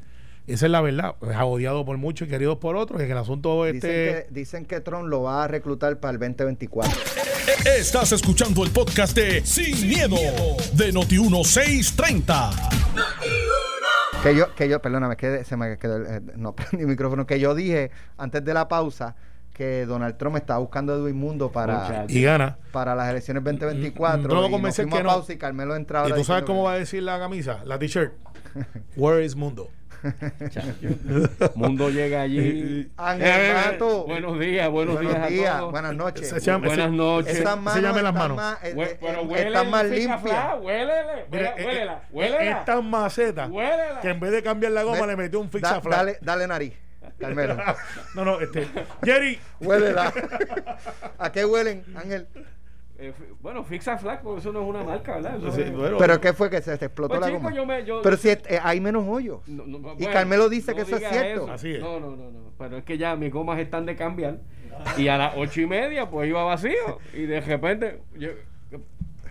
Esa 0.46 0.66
es 0.66 0.72
la 0.72 0.80
verdad. 0.80 1.14
Es 1.22 1.36
odiado 1.40 1.84
por 1.84 1.96
muchos 1.98 2.26
y 2.26 2.30
querido 2.30 2.58
por 2.58 2.76
otros. 2.76 3.00
Y 3.00 3.06
que 3.06 3.12
el 3.12 3.18
asunto 3.18 3.64
Dicen, 3.64 3.76
este. 3.76 3.88
que, 3.90 4.26
dicen 4.30 4.64
que 4.64 4.80
Trump 4.80 5.06
lo 5.08 5.22
va 5.22 5.44
a 5.44 5.48
reclutar 5.48 5.98
para 6.00 6.12
el 6.14 6.18
2024. 6.18 6.92
Estás 7.78 8.12
escuchando 8.12 8.64
el 8.64 8.70
podcast 8.70 9.16
de 9.16 9.44
Sin, 9.44 9.88
miedo, 9.88 10.16
de 10.74 10.92
Noti1630. 10.92 12.50
Que 14.22 14.36
yo, 14.36 14.54
que 14.54 14.68
yo, 14.68 14.80
perdóname, 14.80 15.16
que 15.16 15.44
se 15.44 15.56
me 15.56 15.78
quedó, 15.78 15.96
el- 15.96 16.06
eh, 16.06 16.20
no 16.36 16.54
prendí 16.56 16.80
el 16.82 16.86
micrófono, 16.86 17.26
que 17.26 17.40
yo 17.40 17.54
dije 17.54 17.90
antes 18.18 18.44
de 18.44 18.54
la 18.54 18.68
pausa 18.68 19.16
que 19.52 19.84
Donald 19.86 20.16
Trump 20.16 20.36
estaba 20.36 20.58
buscando 20.60 20.92
a 20.94 20.96
Edwin 20.96 21.16
Mundo 21.16 21.50
para. 21.52 22.06
Y 22.08 22.22
gana. 22.22 22.58
para 22.72 22.94
las 22.94 23.10
elecciones 23.10 23.44
2024. 23.44 24.18
Mm, 24.18 24.22
tú 24.22 24.28
no 24.34 24.40
lo 24.42 24.48
fuimos 24.48 24.76
que 24.76 24.86
no. 24.86 25.02
pausa 25.04 25.32
y 25.32 25.36
Carmelo 25.38 25.76
entra 25.76 26.08
¿Y 26.08 26.12
tú 26.12 26.24
sabes 26.24 26.44
cómo 26.44 26.60
que- 26.62 26.66
va 26.66 26.72
a 26.74 26.78
decir 26.78 27.02
la 27.02 27.18
camisa? 27.18 27.60
La 27.64 27.78
t-shirt. 27.78 28.12
Where 28.96 29.24
is 29.24 29.34
Mundo? 29.36 29.68
Mundo 31.54 31.90
llega 31.90 32.22
allí. 32.22 32.90
Ángel 32.96 33.26
Eh, 33.28 33.54
Mato. 33.54 34.04
Buenos 34.06 34.38
días, 34.38 34.68
buenos, 34.70 34.94
Buenos 34.96 35.12
días, 35.14 35.28
días, 35.28 35.54
a 35.54 35.58
todos. 35.58 35.70
buenas 35.72 35.94
noches. 35.94 36.28
Se 36.28 36.40
llama- 36.40 36.66
Buenas 36.66 36.86
ese- 36.86 36.96
noches. 36.96 37.34
Esas 37.38 37.56
manos 37.56 37.76
Enséñame 37.76 38.02
las 38.02 38.14
manos. 38.14 38.36
más, 38.36 38.58
eh, 38.64 38.74
Hue- 38.74 38.86
eh, 38.86 38.98
pero 39.00 39.20
eh, 39.20 39.24
huele 39.26 39.46
están 39.48 39.70
más 39.70 39.84
limpias. 39.84 40.22
Fixafla, 40.22 40.56
Huélele, 40.56 40.92
huélela, 41.30 41.50
eh, 41.56 41.64
huélela, 41.66 41.92
eh, 41.92 42.06
huélela. 42.12 42.58
es 42.58 42.64
tan 42.64 42.90
maceta 42.90 43.46
Huélela. 43.46 44.00
que 44.00 44.08
en 44.08 44.20
vez 44.20 44.32
de 44.32 44.42
cambiar 44.42 44.72
la 44.72 44.82
goma 44.82 45.06
le 45.06 45.16
metió 45.16 45.40
un 45.40 45.46
da- 45.46 45.52
fixa 45.52 45.80
flat. 45.80 45.96
dale, 45.98 46.18
dale 46.20 46.46
nariz, 46.46 46.72
Carmelo. 47.18 47.56
no, 48.14 48.24
no, 48.24 48.40
este. 48.40 48.68
Jerry. 49.04 49.38
Huélela. 49.60 50.12
¿A 51.18 51.30
qué 51.32 51.44
huelen, 51.44 51.84
Ángel? 51.96 52.26
Eh, 53.04 53.12
bueno, 53.40 53.64
Fixa 53.64 53.98
Flack, 53.98 54.22
porque 54.22 54.40
eso 54.40 54.52
no 54.52 54.62
es 54.62 54.68
una 54.68 54.84
marca, 54.84 55.14
¿verdad? 55.16 55.36
Eso 55.38 55.50
Sí, 55.52 55.62
es- 55.62 55.72
bueno. 55.76 55.96
¿Pero 55.98 56.20
qué 56.20 56.32
fue 56.32 56.48
que 56.48 56.62
se 56.62 56.78
te 56.78 56.84
explotó 56.84 57.08
Pues, 57.14 57.20
la 57.20 57.26
chico, 57.26 57.38
goma? 57.40 57.52
yo 57.54 57.66
me- 57.66 57.84
yo- 57.84 58.00
Pero 58.02 58.16
si 58.16 58.28
es- 58.28 58.38
eh, 58.48 58.60
hay 58.62 58.80
menos 58.80 59.04
hoyos. 59.08 59.40
No, 59.48 59.66
no, 59.66 59.78
Y 59.78 59.80
bueno, 59.80 60.12
Carmelo 60.12 60.48
dice 60.48 60.70
no 60.70 60.76
que 60.76 60.82
eso 60.82 60.96
es 60.96 61.08
cierto. 61.08 61.42
eso. 61.44 61.52
Así 61.52 61.74
es. 61.74 61.80
No, 61.80 61.98
no, 61.98 62.10
no, 62.14 62.30
no. 62.30 62.52
Pero 62.58 62.76
es 62.76 62.84
que 62.84 62.96
ya 62.98 63.16
mis 63.16 63.32
gomas 63.32 63.58
están 63.58 63.86
de 63.86 63.96
cambiar. 63.96 64.38
Y 64.96 65.08
a 65.08 65.18
las 65.18 65.34
ocho 65.36 65.60
y 65.60 65.66
media, 65.66 66.08
pues 66.08 66.28
iba 66.28 66.44
vacío. 66.44 66.98
Y 67.12 67.22
de 67.22 67.40
repente. 67.40 68.00
yo- 68.16 68.30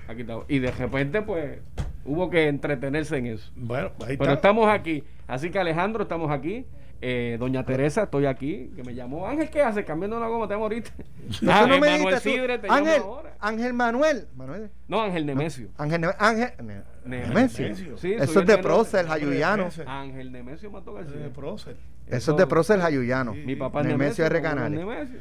aquí 0.08 0.22
está. 0.22 0.40
Y 0.48 0.60
de 0.60 0.72
repente, 0.72 1.22
pues. 1.22 1.60
Hubo 2.04 2.32
que 2.32 2.48
entretenerse 2.48 3.16
en 3.18 3.28
eso. 3.28 3.52
Bueno, 3.56 3.92
ahí 4.00 4.18
Pero 4.18 4.24
está. 4.24 4.34
estamos 4.34 4.68
aquí. 4.68 5.04
Así 5.28 5.52
que 5.52 5.60
Alejandro, 5.60 6.02
estamos 6.04 6.32
aquí. 6.32 6.66
Eh, 7.04 7.38
Doña 7.40 7.66
Teresa, 7.66 8.04
estoy 8.04 8.28
aquí. 8.28 8.72
Que 8.76 8.84
me 8.84 8.94
llamó. 8.94 9.28
Ángel, 9.28 9.50
¿qué 9.50 9.62
hace? 9.64 9.84
Cambiando 9.84 10.20
la 10.20 10.28
goma, 10.28 10.48
tengo 10.48 10.64
ahorita. 10.64 10.92
No, 11.42 11.68
me 11.68 11.80
Manuel 11.80 12.20
te 12.22 12.68
llama 12.68 12.78
Ángel, 12.78 13.02
ahora. 13.02 13.36
Ángel 13.40 13.74
Manuel. 13.74 14.28
Manuel. 14.36 14.70
No, 14.88 15.02
Ángel 15.02 15.26
Nemesio. 15.26 15.70
Ángel, 15.78 16.02
Ne- 16.02 16.08
Ángel 16.20 16.52
Ne- 16.62 16.82
Ne- 17.06 17.28
Nemesio. 17.28 17.64
Nemesio. 17.66 17.98
Sí, 17.98 18.14
Eso 18.14 18.42
es 18.42 18.46
de. 18.48 18.58
Procer, 18.60 19.08
Jayuyano. 19.08 19.70
Ángel 19.88 20.32
Nemesio 20.32 20.70
Mato 20.70 20.94
García. 20.94 21.32
Prócer. 21.34 21.78
Eso 22.08 22.32
es 22.32 22.38
de 22.38 22.46
Procer, 22.48 22.80
Jayuyano. 22.80 23.34
Mi 23.34 23.56
papá 23.56 23.82
Nemesio 23.82 24.26
R. 24.26 24.42
Canales. 24.42 24.80
Nemesio. 24.80 25.20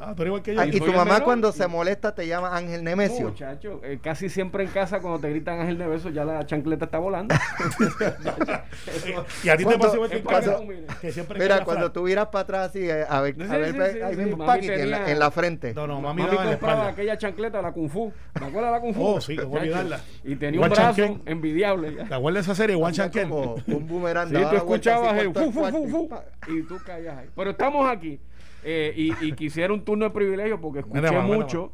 Ah, 0.00 0.14
pero 0.16 0.28
igual 0.28 0.42
que 0.42 0.54
yo. 0.54 0.60
Ah, 0.60 0.66
y 0.66 0.78
tu 0.78 0.86
mamá 0.86 1.04
menor. 1.04 1.24
cuando 1.24 1.50
se 1.50 1.66
molesta 1.66 2.14
te 2.14 2.26
llama 2.26 2.56
Ángel 2.56 2.84
Nemesio. 2.84 3.30
Muchacho, 3.30 3.80
eh, 3.82 3.98
casi 4.00 4.28
siempre 4.28 4.62
en 4.62 4.70
casa 4.70 5.00
cuando 5.00 5.18
te 5.18 5.28
gritan 5.30 5.58
Ángel 5.60 5.76
Neveso 5.76 6.10
ya 6.10 6.24
la 6.24 6.46
chancleta 6.46 6.84
está 6.84 6.98
volando. 6.98 7.34
y 9.42 9.48
a 9.48 9.56
ti 9.56 9.64
te 9.64 9.74
igual 9.74 10.08
que 10.10 10.16
en 10.18 10.22
cuando- 10.22 10.52
casa, 10.86 10.98
que 11.00 11.12
siempre 11.12 11.38
Mira, 11.40 11.64
cuando 11.64 11.90
tú 11.92 12.02
miras 12.02 12.26
para 12.28 12.42
atrás 12.42 12.68
así, 12.70 12.88
eh, 12.88 13.04
a 13.08 13.20
ver, 13.20 13.34
Sí, 13.34 13.42
a 13.42 13.56
ver, 13.56 13.72
sí, 13.72 13.78
ve- 13.78 13.92
sí, 13.92 14.00
ahí 14.02 14.14
sí. 14.14 14.20
mismo, 14.22 14.42
en, 14.44 14.48
la, 14.48 14.58
tenía- 14.60 15.10
en 15.10 15.18
la 15.18 15.30
frente. 15.30 15.74
No, 15.74 15.86
no, 15.86 16.00
mami, 16.00 16.22
Mami 16.22 16.30
daba 16.36 16.44
la 16.44 16.50
compraba 16.52 16.88
aquella 16.88 17.18
chancleta, 17.18 17.60
la 17.62 17.72
Kung 17.72 17.90
Fu. 17.90 18.12
¿Te 18.32 18.44
acuerdas 18.44 18.70
de 18.70 18.76
la 18.76 18.80
Kung 18.80 18.94
Fu? 18.94 19.04
Oh, 19.04 19.20
sí, 19.20 19.36
cómo 19.36 19.54
olvidarla. 19.54 20.00
Y 20.24 20.36
tenía 20.36 20.60
un 20.60 20.68
brazo 20.68 20.82
Chanquén. 20.96 21.22
envidiable. 21.26 21.90
¿Te 21.90 22.14
acuerdas 22.14 22.46
de 22.46 22.52
esa 22.52 22.62
serie? 22.62 22.76
One 22.76 22.92
Chan 22.92 23.10
Ken? 23.10 23.28
Como 23.28 23.54
un 23.66 23.86
boomerang. 23.86 24.28
Sí, 24.28 24.34
tú 24.50 24.56
escuchabas 24.56 25.18
el 25.18 25.32
fu, 25.34 25.50
fu, 25.52 25.64
fu, 25.64 25.88
fu, 25.88 26.08
y 26.48 26.62
tú 26.62 26.78
caías 26.84 27.18
ahí. 27.18 27.26
Pero 27.34 27.50
estamos 27.50 27.88
aquí. 27.90 28.20
Eh, 28.64 28.92
y, 28.96 29.12
y 29.24 29.32
quisiera 29.32 29.72
un 29.72 29.84
turno 29.84 30.04
de 30.06 30.10
privilegio 30.10 30.60
porque 30.60 30.80
escuché 30.80 31.00
Mira, 31.00 31.22
mucho. 31.22 31.72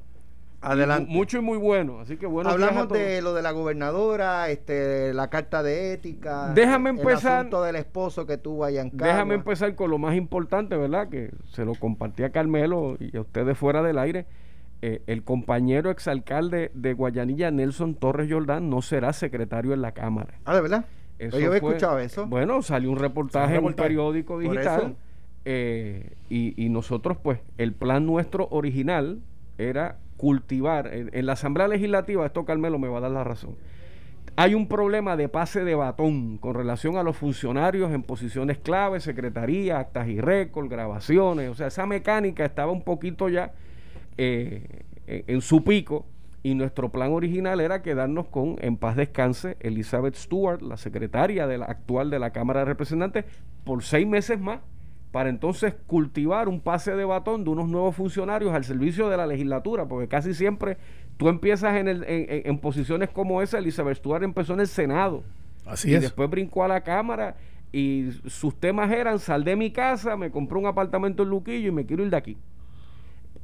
Adelante. 0.60 1.10
mu- 1.10 1.18
Mucho 1.18 1.36
y 1.38 1.40
muy 1.42 1.58
bueno. 1.58 2.00
Así 2.00 2.16
que 2.16 2.24
bueno. 2.26 2.48
Hablamos 2.48 2.88
de 2.88 3.20
lo 3.20 3.34
de 3.34 3.42
la 3.42 3.50
gobernadora, 3.50 4.48
este, 4.48 5.12
la 5.12 5.28
carta 5.28 5.62
de 5.62 5.92
ética. 5.92 6.52
Déjame 6.54 6.88
El 6.90 6.98
empezar- 7.00 7.40
asunto 7.40 7.62
del 7.62 7.76
esposo 7.76 8.24
que 8.26 8.38
tuvo 8.38 8.64
allá 8.64 8.80
en. 8.80 8.90
Déjame 8.94 9.34
empezar 9.34 9.74
con 9.74 9.90
lo 9.90 9.98
más 9.98 10.14
importante, 10.16 10.74
¿verdad? 10.76 11.10
Que 11.10 11.30
se 11.52 11.66
lo 11.66 11.74
compartí 11.74 12.22
a 12.22 12.30
Carmelo 12.30 12.96
y 12.98 13.14
a 13.14 13.20
ustedes 13.20 13.58
fuera 13.58 13.82
del 13.82 13.98
aire. 13.98 14.24
Eh, 14.80 15.02
el 15.06 15.22
compañero 15.22 15.90
exalcalde 15.90 16.70
de 16.74 16.94
Guayanilla, 16.94 17.50
Nelson 17.50 17.94
Torres 17.94 18.30
Jordán, 18.30 18.68
no 18.70 18.80
será 18.82 19.12
secretario 19.12 19.72
en 19.74 19.82
la 19.82 19.92
Cámara. 19.92 20.34
Ah, 20.46 20.54
¿de 20.54 20.60
verdad? 20.62 20.84
Eso 21.18 21.38
yo 21.38 21.46
había 21.48 21.60
fue- 21.60 21.70
escuchado 21.70 21.98
eso. 21.98 22.26
Bueno, 22.26 22.60
salió 22.62 22.90
un 22.90 22.98
reportaje 22.98 23.52
un 23.52 23.58
en 23.58 23.64
un 23.64 23.70
reportaje. 23.70 23.88
periódico 23.88 24.34
Por 24.34 24.42
digital. 24.42 24.96
Eh, 25.44 26.16
y, 26.28 26.68
nosotros, 26.70 27.18
pues, 27.22 27.40
el 27.58 27.72
plan 27.72 28.06
nuestro 28.06 28.48
original 28.50 29.20
era 29.58 29.98
cultivar. 30.16 30.90
En, 30.92 31.26
la 31.26 31.32
Asamblea 31.34 31.68
Legislativa, 31.68 32.24
esto 32.24 32.44
Carmelo 32.44 32.78
me 32.78 32.88
va 32.88 32.98
a 32.98 33.02
dar 33.02 33.10
la 33.10 33.24
razón. 33.24 33.56
Hay 34.36 34.54
un 34.54 34.66
problema 34.66 35.16
de 35.16 35.28
pase 35.28 35.64
de 35.64 35.74
batón 35.74 36.38
con 36.38 36.54
relación 36.54 36.96
a 36.96 37.02
los 37.02 37.16
funcionarios 37.16 37.92
en 37.92 38.02
posiciones 38.02 38.58
clave, 38.58 38.98
secretaría, 39.00 39.78
actas 39.78 40.08
y 40.08 40.20
récord, 40.20 40.68
grabaciones. 40.68 41.50
O 41.50 41.54
sea, 41.54 41.68
esa 41.68 41.86
mecánica 41.86 42.44
estaba 42.44 42.72
un 42.72 42.82
poquito 42.82 43.28
ya 43.28 43.52
eh, 44.16 44.84
en, 45.06 45.24
en 45.28 45.40
su 45.40 45.62
pico. 45.62 46.06
Y 46.42 46.54
nuestro 46.54 46.90
plan 46.90 47.12
original 47.12 47.60
era 47.60 47.80
quedarnos 47.80 48.26
con, 48.26 48.56
en 48.60 48.76
paz 48.76 48.96
descanse, 48.96 49.56
Elizabeth 49.60 50.14
Stewart, 50.14 50.60
la 50.60 50.76
secretaria 50.76 51.46
de 51.46 51.56
la, 51.56 51.64
actual 51.64 52.10
de 52.10 52.18
la 52.18 52.32
Cámara 52.32 52.60
de 52.60 52.66
Representantes, 52.66 53.24
por 53.64 53.82
seis 53.82 54.06
meses 54.06 54.38
más, 54.38 54.60
para 55.14 55.30
entonces 55.30 55.76
cultivar 55.86 56.48
un 56.48 56.60
pase 56.60 56.96
de 56.96 57.04
batón 57.04 57.44
de 57.44 57.50
unos 57.50 57.68
nuevos 57.68 57.94
funcionarios 57.94 58.52
al 58.52 58.64
servicio 58.64 59.08
de 59.08 59.16
la 59.16 59.28
legislatura, 59.28 59.86
porque 59.86 60.08
casi 60.08 60.34
siempre 60.34 60.76
tú 61.16 61.28
empiezas 61.28 61.76
en, 61.76 61.86
el, 61.86 62.04
en, 62.08 62.58
posiciones 62.58 63.10
como 63.10 63.40
esa, 63.40 63.58
Elizabeth 63.58 63.98
Stewart 63.98 64.24
empezó 64.24 64.54
en 64.54 64.60
el 64.60 64.66
Senado, 64.66 65.22
Así 65.64 65.92
y 65.92 65.94
es. 65.94 66.00
después 66.00 66.28
brincó 66.28 66.64
a 66.64 66.68
la 66.68 66.80
Cámara, 66.80 67.36
y 67.70 68.10
sus 68.26 68.58
temas 68.58 68.90
eran, 68.90 69.20
sal 69.20 69.44
de 69.44 69.54
mi 69.54 69.70
casa, 69.70 70.16
me 70.16 70.32
compré 70.32 70.58
un 70.58 70.66
apartamento 70.66 71.22
en 71.22 71.28
Luquillo 71.28 71.68
y 71.68 71.72
me 71.72 71.86
quiero 71.86 72.02
ir 72.02 72.10
de 72.10 72.16
aquí. 72.16 72.36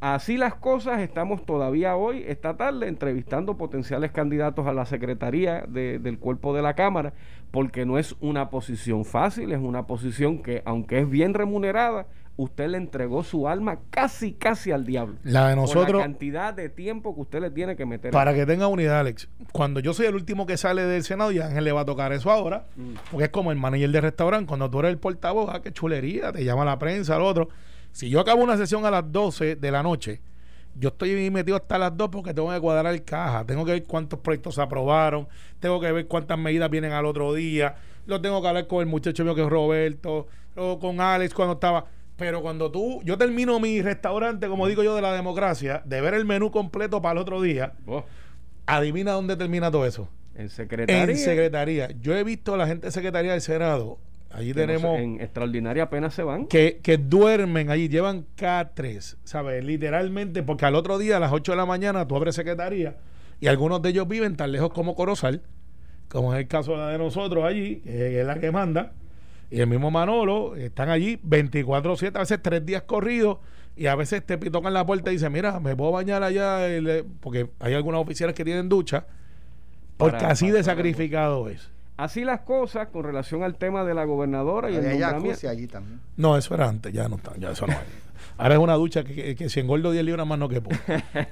Así 0.01 0.39
las 0.39 0.55
cosas, 0.55 1.01
estamos 1.01 1.45
todavía 1.45 1.95
hoy, 1.95 2.25
esta 2.27 2.57
tarde, 2.57 2.89
entrevistando 2.89 3.59
potenciales 3.59 4.11
candidatos 4.13 4.67
a 4.67 4.73
la 4.73 4.87
Secretaría 4.87 5.65
de- 5.69 5.99
del 5.99 6.19
cuerpo 6.19 6.55
de 6.57 6.63
la 6.63 6.73
Cámara, 6.75 7.13
porque 7.51 7.85
no 7.85 7.99
es 7.99 8.17
una 8.21 8.49
posición 8.49 9.05
fácil, 9.05 9.53
es 9.53 9.59
una 9.59 9.87
posición 9.87 10.43
que, 10.43 10.63
aunque 10.65 11.01
es 11.01 11.11
bien 11.11 11.35
remunerada, 11.35 12.07
usted 12.39 12.69
le 12.69 12.79
entregó 12.79 13.23
su 13.23 13.47
alma 13.47 13.81
casi, 13.91 14.33
casi 14.33 14.73
al 14.73 14.87
diablo. 14.87 15.17
La 15.23 15.49
de 15.49 15.55
Por 15.57 15.65
nosotros, 15.65 15.99
la 16.01 16.05
cantidad 16.07 16.55
de 16.55 16.71
tiempo 16.71 17.15
que 17.15 17.21
usted 17.21 17.41
le 17.43 17.51
tiene 17.51 17.77
que 17.77 17.85
meter. 17.85 18.11
para 18.11 18.33
que 18.33 18.47
tenga 18.47 18.69
unidad, 18.69 19.01
Alex, 19.01 19.29
cuando 19.53 19.81
yo 19.81 19.93
soy 19.93 20.07
el 20.07 20.15
último 20.15 20.47
que 20.47 20.57
sale 20.57 20.85
del 20.85 21.03
Senado, 21.05 21.31
y 21.33 21.41
Ángel 21.41 21.65
le 21.65 21.73
va 21.73 21.83
a 21.83 21.85
tocar 21.85 22.15
eso 22.15 22.31
ahora, 22.31 22.65
Mm. 22.77 22.93
porque 23.11 23.25
es 23.25 23.31
como 23.31 23.53
el 23.53 23.59
manager 23.59 23.91
de 23.91 24.01
restaurante, 24.01 24.47
cuando 24.47 24.71
tú 24.71 24.79
eres 24.79 24.93
el 24.93 24.99
portavoz, 24.99 25.51
ah, 25.53 25.61
qué 25.61 25.73
chulería, 25.73 26.33
te 26.33 26.43
llama 26.43 26.65
la 26.65 26.79
prensa, 26.79 27.17
al 27.17 27.23
otro. 27.23 27.51
Si 27.93 28.09
yo 28.09 28.21
acabo 28.21 28.43
una 28.43 28.57
sesión 28.57 28.85
a 28.87 28.91
las 28.91 29.11
12 29.11 29.57
de 29.57 29.71
la 29.71 29.83
noche 29.83 30.21
yo 30.75 30.91
estoy 30.91 31.31
metido 31.31 31.57
hasta 31.57 31.79
las 31.79 31.97
dos 31.97 32.09
porque 32.11 32.33
tengo 32.35 32.51
que 32.51 32.61
cuadrar 32.61 32.93
el 32.93 33.03
caja, 33.03 33.45
tengo 33.45 33.65
que 33.65 33.73
ver 33.73 33.85
cuántos 33.85 34.19
proyectos 34.21 34.55
se 34.55 34.63
aprobaron, 34.63 35.27
tengo 35.59 35.81
que 35.81 35.91
ver 35.91 36.07
cuántas 36.07 36.39
medidas 36.39 36.71
vienen 36.71 36.93
al 36.93 37.07
otro 37.07 37.35
día, 37.35 37.75
lo 38.07 38.21
tengo 38.21 38.41
que 38.41 38.49
hablar 38.49 38.67
con 38.67 38.81
el 38.81 38.87
muchacho 38.87 39.25
mío 39.25 39.35
que 39.35 39.43
es 39.43 39.49
Roberto, 39.49 40.29
o 40.57 40.79
con 40.79 41.01
Alex 41.01 41.35
cuando 41.35 41.55
estaba. 41.55 41.87
Pero 42.17 42.43
cuando 42.43 42.71
tú, 42.71 43.01
yo 43.03 43.17
termino 43.17 43.59
mi 43.61 43.81
restaurante, 43.81 44.47
como 44.47 44.67
digo 44.67 44.83
yo, 44.83 44.95
de 44.95 45.01
la 45.03 45.13
democracia, 45.15 45.83
de 45.87 46.01
ver 46.03 46.15
el 46.15 46.27
menú 46.27 46.51
completo 46.51 47.01
para 47.01 47.13
el 47.13 47.19
otro 47.19 47.41
día, 47.41 47.73
Oh, 47.87 48.05
adivina 48.67 49.13
dónde 49.13 49.37
termina 49.37 49.71
todo 49.71 49.87
eso. 49.87 50.09
en 50.35 50.51
secretaría. 50.51 51.03
En 51.03 51.17
secretaría. 51.17 51.91
Yo 52.01 52.15
he 52.15 52.23
visto 52.25 52.55
a 52.55 52.57
la 52.57 52.67
gente 52.67 52.87
de 52.87 52.93
secretaría 52.93 53.33
del 53.33 53.41
Senado, 53.41 53.99
allí 54.31 54.53
tenemos 54.55 54.99
en 54.99 55.21
extraordinaria 55.21 55.85
apenas 55.85 56.15
se 56.15 56.23
van. 56.23 56.47
que, 56.47 56.81
que 56.83 56.97
duermen 56.99 57.71
allí, 57.71 57.89
llevan 57.89 58.27
K3, 58.37 59.17
¿sabes? 59.25 59.65
Literalmente, 59.65 60.43
porque 60.43 60.65
al 60.67 60.75
otro 60.75 60.99
día 60.99 61.17
a 61.17 61.21
las 61.21 61.33
8 61.33 61.53
de 61.53 61.57
la 61.57 61.67
mañana 61.67 62.07
tú 62.07 62.17
abres 62.17 62.35
secretaría 62.35 62.97
y 63.41 63.47
algunos 63.49 63.81
de 63.83 63.89
ellos 63.91 64.07
viven 64.09 64.37
tan 64.37 64.53
lejos 64.53 64.71
como 64.71 64.95
Corozal, 64.95 65.43
como 66.09 66.35
es 66.35 66.41
el 66.41 66.49
caso 66.49 66.77
de 66.77 66.99
nosotros 66.99 67.45
allí, 67.45 67.77
que 67.81 68.21
es 68.21 68.27
la 68.27 68.39
que 68.41 68.51
manda, 68.51 68.93
y 69.51 69.61
el 69.61 69.67
mismo 69.67 69.91
Manolo, 69.91 70.55
están 70.57 70.91
allí 70.91 71.19
24-7, 71.29 72.15
a 72.17 72.21
veces 72.21 72.39
tres 72.43 72.65
días 72.65 72.83
corridos, 72.83 73.39
y 73.77 73.87
a 73.87 73.95
veces 73.95 74.25
te 74.27 74.37
tocan 74.37 74.75
la 74.75 74.85
puerta 74.85 75.11
y 75.11 75.15
dicen, 75.15 75.33
mira, 75.33 75.59
me 75.61 75.75
puedo 75.75 75.93
bañar 75.93 76.23
allá, 76.23 76.59
porque 77.21 77.49
hay 77.61 77.75
algunos 77.75 78.03
oficiales 78.03 78.35
que 78.37 78.45
tienen 78.45 78.69
ducha, 78.69 79.07
porque 79.97 80.17
Para- 80.19 80.31
así 80.31 80.47
para- 80.47 80.59
de 80.59 80.65
sacrificado 80.65 81.49
es. 81.49 81.71
Así 82.03 82.25
las 82.25 82.41
cosas 82.41 82.89
con 82.89 83.05
relación 83.05 83.43
al 83.43 83.57
tema 83.57 83.85
de 83.85 83.95
la 83.95 84.05
gobernadora 84.05 84.71
y 84.71 84.77
el 84.77 84.83
nombramiento. 85.01 85.49
allí 85.49 85.67
también. 85.67 86.01
No, 86.17 86.37
eso 86.37 86.55
era 86.55 86.69
antes, 86.69 86.93
ya 86.93 87.09
no 87.09 87.17
está, 87.17 87.33
ya 87.37 87.51
eso 87.51 87.67
no 87.67 87.73
hay. 87.75 87.79
Ahora 88.39 88.55
es 88.55 88.61
una 88.61 88.75
ducha 88.75 89.05
que, 89.05 89.15
que, 89.15 89.35
que 89.37 89.49
si 89.51 89.61
engordo 89.61 89.91
10 89.91 90.03
libras 90.05 90.27
más 90.27 90.39
no 90.39 90.49
quepo. 90.49 90.71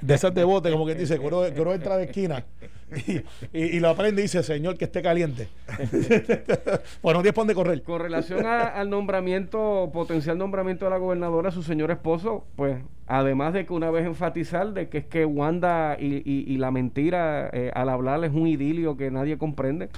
De 0.01 0.13
esas 0.13 0.33
de 0.35 0.43
bote, 0.43 0.69
como 0.71 0.85
que 0.85 0.93
dice, 0.95 1.17
uno 1.17 1.43
entra 1.73 1.97
de 1.97 2.03
esquina 2.03 2.45
y, 3.07 3.17
y, 3.17 3.23
y 3.77 3.79
lo 3.79 3.89
aprende 3.89 4.21
y 4.21 4.23
dice, 4.23 4.43
señor, 4.43 4.77
que 4.77 4.85
esté 4.85 5.01
caliente. 5.01 5.47
bueno, 7.01 7.21
10 7.21 7.33
pon 7.33 7.47
de 7.47 7.55
correr. 7.55 7.81
Con 7.83 7.99
relación 8.01 8.45
a- 8.45 8.67
al 8.67 8.89
nombramiento, 8.89 9.89
potencial 9.93 10.37
nombramiento 10.37 10.85
de 10.85 10.91
la 10.91 10.97
gobernadora, 10.97 11.51
su 11.51 11.63
señor 11.63 11.91
esposo, 11.91 12.45
pues 12.55 12.77
además 13.07 13.53
de 13.53 13.65
que 13.65 13.73
una 13.73 13.89
vez 13.91 14.05
enfatizar 14.05 14.73
de 14.73 14.89
que 14.89 14.99
es 14.99 15.05
que 15.05 15.25
Wanda 15.25 15.97
y, 15.99 16.17
y- 16.17 16.45
y 16.47 16.57
la 16.57 16.69
mentira 16.71 17.49
eh, 17.53 17.71
al 17.73 17.89
hablar 17.89 18.23
es 18.23 18.31
un 18.33 18.45
idilio 18.47 18.97
que 18.97 19.09
nadie 19.11 19.37
comprende, 19.37 19.89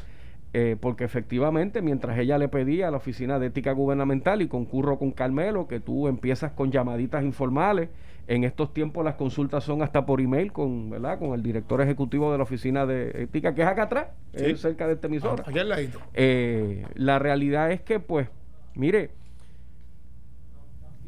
eh, 0.53 0.75
porque 0.79 1.03
efectivamente 1.05 1.81
mientras 1.81 2.17
ella 2.19 2.37
le 2.37 2.49
pedía 2.49 2.89
a 2.89 2.91
la 2.91 2.97
Oficina 2.97 3.39
de 3.39 3.47
Ética 3.47 3.71
Gubernamental 3.71 4.41
y 4.41 4.47
concurro 4.47 4.99
con 4.99 5.11
Carmelo, 5.11 5.67
que 5.67 5.79
tú 5.79 6.07
empiezas 6.07 6.51
con 6.51 6.71
llamaditas 6.71 7.23
informales, 7.23 7.89
en 8.27 8.43
estos 8.43 8.73
tiempos 8.73 9.03
las 9.03 9.15
consultas 9.15 9.63
son 9.63 9.81
hasta 9.81 10.05
por 10.05 10.21
email 10.21 10.51
con, 10.51 10.89
¿verdad? 10.89 11.19
con 11.19 11.33
el 11.33 11.41
director 11.41 11.81
ejecutivo 11.81 12.31
de 12.31 12.37
la 12.37 12.43
Oficina 12.43 12.85
de 12.85 13.23
Ética, 13.23 13.55
que 13.55 13.61
es 13.61 13.67
acá 13.67 13.83
atrás, 13.83 14.07
Sí. 14.35 14.45
es 14.45 14.61
cerca 14.61 14.87
de 14.87 14.93
esta 14.93 15.07
emisora. 15.07 15.43
Al 15.45 15.69
ladito. 15.69 15.99
Eh, 16.13 16.85
la 16.95 17.17
realidad 17.19 17.71
es 17.71 17.81
que, 17.81 17.99
pues, 17.99 18.27
mire, 18.75 19.11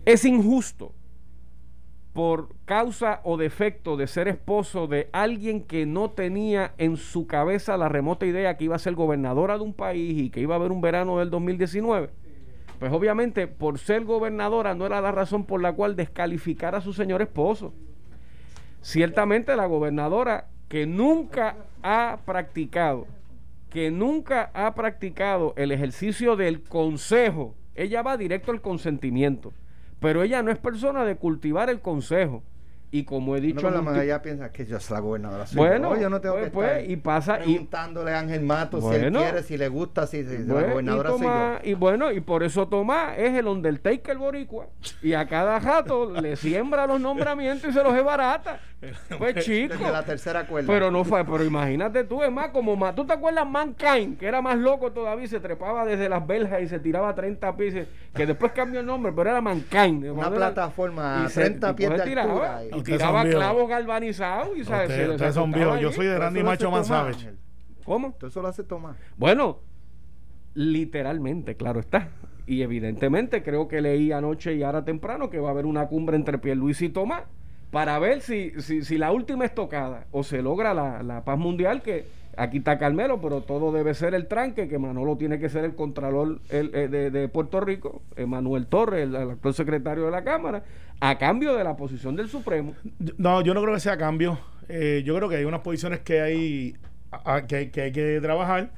es 0.06 0.26
injusto 0.26 0.94
por 2.14 2.50
causa 2.66 3.22
o 3.24 3.38
defecto 3.38 3.98
de 3.98 4.06
ser 4.06 4.28
esposo 4.28 4.86
de 4.86 5.10
alguien 5.12 5.62
que 5.62 5.88
no 5.88 6.12
tenía 6.12 6.74
en 6.78 6.96
su 6.96 7.26
cabeza 7.26 7.76
la 7.76 7.90
remota 7.90 8.28
idea 8.28 8.56
que 8.56 8.66
iba 8.66 8.76
a 8.76 8.80
ser 8.80 8.94
gobernadora 8.94 9.58
de 9.58 9.64
un 9.64 9.74
país 9.74 10.20
y 10.20 10.30
que 10.30 10.40
iba 10.40 10.54
a 10.54 10.60
haber 10.60 10.72
un 10.72 10.82
verano 10.82 11.18
del 11.18 11.32
2019. 11.32 12.12
Pues 12.80 12.92
obviamente 12.92 13.48
por 13.48 13.80
ser 13.80 14.04
gobernadora 14.06 14.76
no 14.76 14.86
era 14.86 15.02
la 15.02 15.12
razón 15.12 15.46
por 15.46 15.62
la 15.62 15.74
cual 15.74 15.96
descalificar 15.96 16.76
a 16.76 16.82
su 16.82 16.94
señor 16.94 17.24
esposo. 17.24 17.74
Ciertamente 18.82 19.56
la 19.56 19.66
gobernadora 19.66 20.50
que 20.68 20.86
nunca 20.86 21.56
ha 21.82 22.20
practicado, 22.26 23.08
que 23.72 23.90
nunca 23.90 24.52
ha 24.54 24.76
practicado 24.76 25.54
el 25.58 25.72
ejercicio 25.72 26.36
del 26.36 26.62
consejo, 26.62 27.56
ella 27.74 28.04
va 28.04 28.18
directo 28.18 28.52
al 28.52 28.62
consentimiento, 28.62 29.52
pero 30.04 30.22
ella 30.22 30.44
no 30.44 30.52
es 30.52 30.58
persona 30.58 31.06
de 31.06 31.16
cultivar 31.16 31.70
el 31.70 31.80
consejo. 31.80 32.44
Y 32.96 33.06
como 33.06 33.36
he 33.36 33.40
No, 33.40 33.46
dicho, 33.48 33.68
pero 33.72 33.82
la 33.92 34.06
ya 34.06 34.22
piensa 34.22 34.52
que 34.52 34.68
yo 34.68 34.80
soy 34.80 34.94
la 34.94 35.00
gobernadora. 35.02 35.48
soy 35.48 35.58
Bueno, 35.58 35.96
yo, 35.96 36.02
yo 36.02 36.10
no 36.12 36.22
tengo 36.22 36.36
pues, 36.36 36.46
que 36.46 36.52
pues, 36.52 36.70
estar 36.78 36.92
y 36.92 36.96
pasa- 36.98 37.40
y- 37.40 37.44
preguntándole 37.46 38.12
a 38.14 38.20
Ángel 38.20 38.42
Mato 38.44 38.80
si 38.82 38.96
él 38.96 39.12
quiere, 39.12 39.42
si 39.42 39.58
le 39.58 39.68
gusta, 39.68 40.06
si, 40.06 40.24
si 40.24 40.36
Bueno, 40.44 40.62
la 40.62 40.68
gobernadora 40.74 41.10
y, 41.10 41.12
soy 41.14 41.22
Tomás- 41.22 41.64
yo. 41.64 41.70
y 41.72 41.74
bueno, 41.74 42.12
y 42.12 42.20
por 42.20 42.44
eso 42.44 42.68
Tomás 42.68 43.18
es 43.18 43.34
el 43.34 43.48
Undertaker 43.48 44.16
boricua. 44.16 44.68
Y 45.02 45.14
a 45.14 45.28
cada 45.28 45.58
rato 45.58 46.12
le 46.22 46.36
siembra 46.36 46.86
los 46.86 47.02
nombramientos 47.02 47.68
y 47.72 47.74
se 47.74 47.84
los 47.84 47.96
es 47.96 48.04
barata. 48.06 48.60
Pues 49.18 49.46
chico. 49.46 49.74
Desde 49.76 49.92
la 49.92 50.04
tercera 50.04 50.46
cuerda. 50.46 50.68
Pero 50.68 50.92
no 50.92 51.06
fue, 51.06 51.24
pero 51.24 51.42
imagínate 51.44 52.04
tú, 52.04 52.22
es 52.22 52.30
más, 52.30 52.50
como 52.50 52.76
más, 52.76 52.94
¿tú 52.94 53.06
te 53.06 53.14
acuerdas 53.14 53.48
Mankind? 53.50 54.20
Que 54.20 54.28
era 54.28 54.42
más 54.42 54.58
loco 54.58 54.92
todavía, 54.92 55.26
se 55.26 55.40
trepaba 55.40 55.86
desde 55.86 56.10
las 56.10 56.28
verjas 56.28 56.62
y 56.62 56.68
se 56.68 56.80
tiraba 56.80 57.16
30 57.16 57.56
pies, 57.56 57.88
que 58.14 58.26
después 58.26 58.52
cambió 58.52 58.82
el 58.82 58.86
nombre, 58.86 59.14
pero 59.16 59.30
era 59.30 59.40
Mankind. 59.40 60.04
Una 60.12 60.30
plataforma 60.30 61.24
a 61.24 61.26
y 61.26 61.30
se- 61.30 61.40
30 61.42 61.70
y 61.70 61.74
pies 61.76 61.90
de 61.92 61.96
altura. 62.20 62.62
Y 62.76 62.83
tiraba 62.84 63.24
clavos 63.26 63.70
galvanizados 63.70 64.58
y 64.58 64.64
¿sabes? 64.64 64.90
Ustedes- 65.10 65.34
son 65.34 65.52
viejos. 65.52 65.80
Yo 65.80 65.92
soy 65.92 66.08
de 66.08 66.18
Randy 66.18 66.44
Macho. 66.44 66.74
Ángel. 66.74 67.38
¿Cómo? 67.84 68.14
Todo 68.14 68.28
eso 68.30 68.42
lo 68.42 68.48
hace 68.48 68.64
Tomás. 68.64 68.96
Bueno, 69.18 69.60
literalmente, 70.54 71.56
claro 71.56 71.80
está. 71.80 72.10
Y 72.46 72.62
evidentemente 72.62 73.42
creo 73.44 73.68
que 73.68 73.82
leí 73.82 74.12
anoche 74.12 74.54
y 74.56 74.64
ahora 74.64 74.84
temprano 74.84 75.30
que 75.30 75.40
va 75.40 75.50
a 75.50 75.52
haber 75.52 75.66
una 75.66 75.88
cumbre 75.88 76.16
entre 76.18 76.38
Pierluis 76.38 76.82
y 76.82 76.90
Tomás 76.90 77.24
para 77.72 77.98
ver 78.00 78.22
si, 78.22 78.52
si, 78.62 78.84
si 78.84 78.98
la 78.98 79.12
última 79.12 79.46
estocada 79.46 80.06
o 80.12 80.24
se 80.24 80.42
logra 80.42 80.74
la, 80.74 81.02
la 81.04 81.24
paz 81.24 81.40
mundial 81.40 81.82
que 81.82 82.06
aquí 82.36 82.58
está 82.60 82.78
Carmelo, 82.78 83.20
pero 83.22 83.42
todo 83.42 83.72
debe 83.72 83.94
ser 83.94 84.14
el 84.14 84.28
tranque, 84.28 84.68
que 84.68 84.78
Manolo 84.78 85.18
tiene 85.18 85.40
que 85.40 85.50
ser 85.50 85.64
el 85.66 85.76
contralor 85.76 86.40
el, 86.50 86.74
eh, 86.76 86.88
de, 86.88 87.10
de 87.12 87.28
Puerto 87.30 87.62
Rico, 87.62 88.02
Manuel 88.28 88.68
Torres, 88.68 89.04
el, 89.04 89.16
el 89.16 89.32
actual 89.32 89.54
secretario 89.54 90.06
de 90.06 90.12
la 90.12 90.24
Cámara, 90.24 90.64
a 91.10 91.18
cambio 91.18 91.56
de 91.56 91.64
la 91.64 91.76
posición 91.76 92.16
del 92.16 92.30
Supremo. 92.30 92.74
No, 93.18 93.42
yo 93.42 93.54
no 93.54 93.62
creo 93.62 93.74
que 93.74 93.80
sea 93.80 93.98
cambio. 93.98 94.40
Eh, 94.70 95.04
yo 95.06 95.16
creo 95.18 95.28
que 95.28 95.36
hay 95.36 95.44
unas 95.44 95.60
posiciones 95.62 96.00
que 96.00 96.22
hay, 96.22 96.76
a- 97.12 97.36
a- 97.36 97.48
que, 97.48 97.56
hay- 97.58 97.70
que 97.70 97.82
hay 97.82 97.92
que 97.92 98.20
trabajar. 98.22 98.70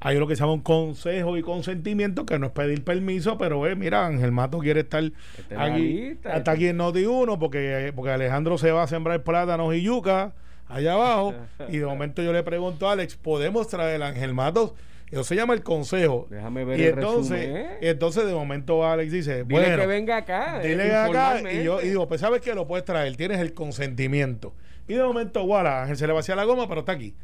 Hay 0.00 0.18
lo 0.18 0.26
que 0.26 0.34
se 0.36 0.40
llama 0.40 0.52
un 0.54 0.60
consejo 0.62 1.36
y 1.36 1.42
consentimiento, 1.42 2.26
que 2.26 2.38
no 2.38 2.46
es 2.46 2.52
pedir 2.52 2.84
permiso, 2.84 3.38
pero 3.38 3.66
eh, 3.66 3.74
mira, 3.76 4.06
Ángel 4.06 4.32
Mato 4.32 4.58
quiere 4.58 4.80
estar 4.80 5.02
Esta 5.02 5.14
es 5.42 5.50
la 5.58 5.64
aquí, 5.64 5.82
lista. 5.82 6.34
hasta 6.34 6.50
aquí 6.52 6.66
en 6.68 6.76
Noti 6.78 7.04
1, 7.06 7.38
porque, 7.38 7.92
porque 7.94 8.10
Alejandro 8.12 8.58
se 8.58 8.70
va 8.72 8.82
a 8.82 8.86
sembrar 8.86 9.22
plátanos 9.22 9.74
y 9.74 9.82
yuca 9.82 10.32
allá 10.68 10.94
abajo. 10.94 11.34
y 11.68 11.78
de 11.78 11.86
momento 11.86 12.22
yo 12.22 12.32
le 12.32 12.42
pregunto 12.42 12.88
a 12.88 12.92
Alex, 12.92 13.16
¿podemos 13.16 13.68
traer 13.68 14.02
a 14.02 14.08
Ángel 14.08 14.34
Mato? 14.34 14.74
Eso 15.14 15.24
se 15.24 15.36
llama 15.36 15.54
el 15.54 15.62
consejo. 15.62 16.26
Déjame 16.30 16.64
ver 16.64 16.78
y 16.80 16.82
el 16.84 16.94
entonces, 16.94 17.38
resumen. 17.46 17.66
entonces 17.80 18.26
de 18.26 18.34
momento 18.34 18.86
Alex 18.86 19.12
dice, 19.12 19.44
Dile 19.44 19.60
bueno, 19.60 19.76
que 19.76 19.86
venga 19.86 20.16
acá. 20.18 20.62
eh, 20.62 20.68
Dile 20.68 20.94
acá 20.94 21.40
y 21.52 21.62
yo 21.64 21.80
y 21.80 21.88
digo, 21.88 22.06
pues 22.08 22.20
sabes 22.20 22.40
que 22.40 22.54
lo 22.54 22.66
puedes 22.66 22.84
traer, 22.84 23.16
tienes 23.16 23.40
el 23.40 23.54
consentimiento. 23.54 24.54
Y 24.88 24.94
de 24.94 25.02
momento, 25.02 25.46
voilà, 25.46 25.82
Ángel 25.82 25.96
se 25.96 26.06
le 26.06 26.12
vacía 26.12 26.36
la 26.36 26.44
goma, 26.44 26.68
pero 26.68 26.80
está 26.80 26.92
aquí. 26.92 27.14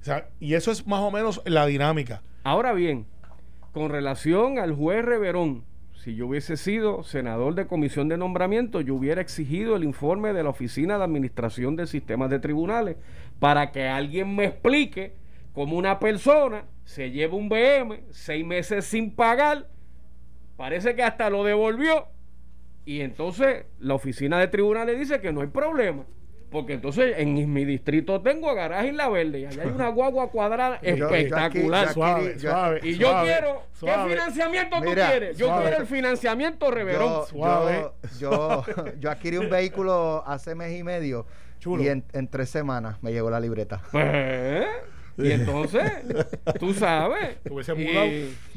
O 0.00 0.04
sea, 0.04 0.28
y 0.38 0.54
eso 0.54 0.70
es 0.70 0.86
más 0.86 1.00
o 1.00 1.10
menos 1.10 1.42
la 1.44 1.66
dinámica. 1.66 2.22
Ahora 2.44 2.72
bien, 2.72 3.06
con 3.72 3.90
relación 3.90 4.58
al 4.58 4.72
juez 4.74 5.04
Reverón, 5.04 5.64
si 5.94 6.14
yo 6.14 6.28
hubiese 6.28 6.56
sido 6.56 7.02
senador 7.02 7.54
de 7.54 7.66
comisión 7.66 8.08
de 8.08 8.16
nombramiento, 8.16 8.80
yo 8.80 8.94
hubiera 8.94 9.20
exigido 9.20 9.76
el 9.76 9.84
informe 9.84 10.32
de 10.32 10.42
la 10.42 10.48
Oficina 10.50 10.96
de 10.96 11.04
Administración 11.04 11.76
de 11.76 11.86
Sistemas 11.86 12.30
de 12.30 12.38
Tribunales 12.38 12.96
para 13.38 13.70
que 13.72 13.86
alguien 13.86 14.34
me 14.34 14.44
explique 14.46 15.12
cómo 15.52 15.76
una 15.76 15.98
persona 15.98 16.64
se 16.90 17.10
lleva 17.12 17.36
un 17.36 17.48
BM 17.48 18.00
seis 18.10 18.44
meses 18.44 18.84
sin 18.84 19.14
pagar, 19.14 19.68
parece 20.56 20.96
que 20.96 21.04
hasta 21.04 21.30
lo 21.30 21.44
devolvió, 21.44 22.08
y 22.84 23.00
entonces 23.02 23.66
la 23.78 23.94
Oficina 23.94 24.40
de 24.40 24.48
Tribunales 24.48 24.98
dice 24.98 25.20
que 25.20 25.32
no 25.32 25.40
hay 25.42 25.46
problema. 25.46 26.04
Porque 26.50 26.72
entonces 26.72 27.14
en 27.18 27.52
mi 27.52 27.64
distrito 27.64 28.22
tengo 28.22 28.50
a 28.50 28.54
Garaje 28.54 28.88
y 28.88 28.92
La 28.92 29.08
Verde 29.08 29.38
y 29.38 29.44
allá 29.46 29.62
hay 29.62 29.68
una 29.68 29.88
guagua 29.90 30.32
cuadrada 30.32 30.80
Yo- 30.82 30.96
yo 30.96 31.06
aquí- 31.06 31.14
espectacular. 31.18 31.86
yo 31.86 31.92
Suave, 31.92 32.22
adquirí- 32.24 32.34
yo- 32.40 32.50
suave. 32.50 32.80
Y 32.82 32.94
yo 32.96 33.08
suave, 33.08 33.28
quiero. 33.28 33.62
suave. 33.72 34.02
¿Qué 34.02 34.10
financiamiento 34.16 34.76
tú 34.80 34.88
Mira, 34.88 35.10
quieres? 35.10 35.38
Yo 35.38 35.46
suave. 35.46 35.62
quiero 35.62 35.80
el 35.82 35.86
financiamiento 35.86 36.70
reverón. 36.72 37.08
Yo, 37.08 37.26
Suave. 37.26 37.90
yo, 38.18 38.64
yo, 38.66 38.84
yo 38.98 39.10
adquirí 39.12 39.36
un 39.36 39.48
vehículo 39.48 40.24
hace 40.26 40.56
mes 40.56 40.76
y 40.76 40.82
medio 40.82 41.24
Chulo. 41.60 41.84
y 41.84 41.88
en, 41.88 42.02
en 42.12 42.26
tres 42.26 42.50
semanas 42.50 43.00
me 43.00 43.12
llegó 43.12 43.30
la 43.30 43.38
libreta. 43.38 43.80
Pues, 43.92 44.66
Y 45.22 45.32
entonces, 45.32 45.82
tú 46.58 46.72
sabes. 46.74 47.40
Te 47.42 47.52
hubiesen 47.52 47.80
y- 47.80 47.84
mudado. 47.84 48.06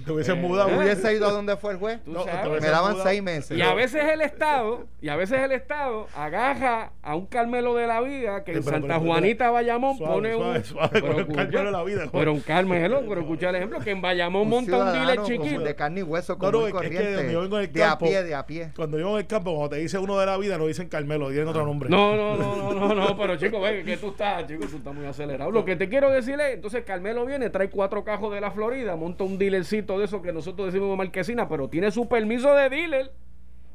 Te 0.05 0.11
hubiesen 0.11 0.37
Eh, 0.37 0.41
mudado. 0.41 0.69
eh. 0.71 0.77
¿Hubiese 0.77 1.13
ido 1.15 1.27
a 1.27 1.31
donde 1.31 1.55
fue 1.57 1.73
el 1.73 1.77
juez? 1.79 1.99
No, 2.05 2.25
Me 2.25 2.59
daban 2.67 2.93
mudado. 2.93 3.09
seis 3.09 3.21
meses. 3.23 3.57
Y 3.57 3.61
a 3.61 3.73
veces 3.73 4.03
el 4.11 4.21
Estado, 4.21 4.85
y 5.01 5.09
a 5.09 5.15
veces 5.15 5.39
el 5.39 5.51
Estado 5.51 6.07
agarra 6.15 6.91
a 7.01 7.15
un 7.15 7.25
Carmelo 7.27 7.75
de 7.75 7.87
la 7.87 8.01
vida 8.01 8.43
que 8.43 8.51
en 8.53 8.63
pero- 8.63 8.71
Santa 8.77 8.87
pero- 8.99 8.99
Juanita 9.01 9.49
Bayamón 9.51 9.97
Suave, 9.97 10.13
pone 10.13 10.33
suave, 10.33 10.57
un. 10.59 10.63
suave, 10.65 10.89
pero 10.93 11.07
con 11.13 11.19
escucha, 11.21 11.37
Carmelo 11.43 11.65
de 11.65 11.71
la 11.71 11.83
vida, 11.83 12.09
Pero 12.11 12.33
un 12.33 12.39
Carmelo, 12.41 13.03
pero 13.07 13.21
escucha 13.21 13.49
el 13.49 13.55
ejemplo, 13.55 13.79
que 13.79 13.91
en 13.91 14.01
Bayamón 14.01 14.41
un 14.43 14.49
monta 14.49 14.77
un 14.77 14.93
dealer 14.93 15.21
chiquito. 15.23 15.61
de 15.61 15.75
carne 15.75 15.99
y 16.01 16.03
hueso, 16.03 16.33
No, 16.33 16.39
común 16.39 16.51
no, 16.53 16.59
es 16.61 16.65
que 16.67 16.71
corriente. 16.73 17.13
donde 17.13 17.33
yo 17.33 17.41
vengo 17.41 17.57
en 17.59 17.63
el 17.65 17.71
de 17.73 17.83
a 17.83 17.97
pie, 17.97 18.23
de 18.23 18.35
a 18.35 18.45
pie. 18.45 18.71
Cuando 18.75 18.99
yo 18.99 19.11
en 19.11 19.17
el 19.17 19.27
campo, 19.27 19.51
cuando 19.55 19.75
te 19.75 19.81
dice 19.81 19.97
uno 19.97 20.19
de 20.19 20.25
la 20.25 20.37
vida, 20.37 20.57
no 20.57 20.67
dicen 20.67 20.89
Carmelo, 20.89 21.27
tienen 21.29 21.47
otro 21.47 21.65
nombre. 21.65 21.89
No, 21.89 22.15
no, 22.15 22.35
no, 22.35 22.55
no, 22.73 22.73
no, 22.73 22.95
no, 22.95 23.17
pero 23.17 23.35
chico, 23.37 23.61
ve 23.61 23.83
que 23.83 23.97
tú 23.97 24.09
estás, 24.09 24.45
chico, 24.47 24.65
tú 24.69 24.77
estás 24.77 24.93
muy 24.93 25.05
acelerado. 25.05 25.51
Lo 25.51 25.63
que 25.65 25.75
te 25.75 25.87
quiero 25.89 26.09
decir 26.09 26.39
es, 26.39 26.52
entonces 26.53 26.83
Carmelo 26.83 27.25
viene, 27.25 27.49
trae 27.49 27.69
cuatro 27.69 28.03
cajos 28.03 28.33
de 28.33 28.41
la 28.41 28.51
Florida, 28.51 28.95
monta 28.95 29.23
un 29.23 29.37
dealercito 29.37 29.99
de 29.99 30.05
eso 30.05 30.21
que 30.21 30.31
nosotros 30.31 30.71
decimos 30.73 30.97
marquesina, 30.97 31.47
pero 31.49 31.67
tiene 31.69 31.91
su 31.91 32.07
permiso 32.07 32.53
de 32.55 32.69
dealer 32.69 33.11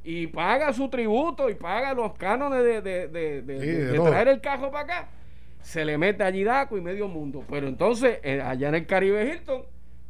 y 0.04 0.26
paga 0.28 0.72
su 0.72 0.88
tributo 0.88 1.50
y 1.50 1.54
paga 1.54 1.92
los 1.94 2.14
cánones 2.14 2.62
de, 2.64 2.80
de, 2.82 3.08
de, 3.08 3.42
de- 3.42 3.60
Sí, 3.60 3.66
de- 3.66 3.78
de 3.78 3.90
de 3.92 3.96
todo. 3.96 4.08
traer 4.10 4.28
el 4.28 4.40
cajo 4.40 4.70
para 4.70 4.84
acá. 4.84 5.08
Se 5.60 5.84
le 5.84 5.98
mete 5.98 6.22
allí 6.22 6.44
Daco 6.44 6.78
y 6.78 6.80
medio 6.80 7.08
mundo. 7.08 7.44
Pero 7.50 7.66
entonces, 7.68 8.20
eh, 8.22 8.40
allá 8.40 8.68
en 8.68 8.74
el 8.76 8.86
Caribe 8.86 9.24
Hilton, 9.34 9.64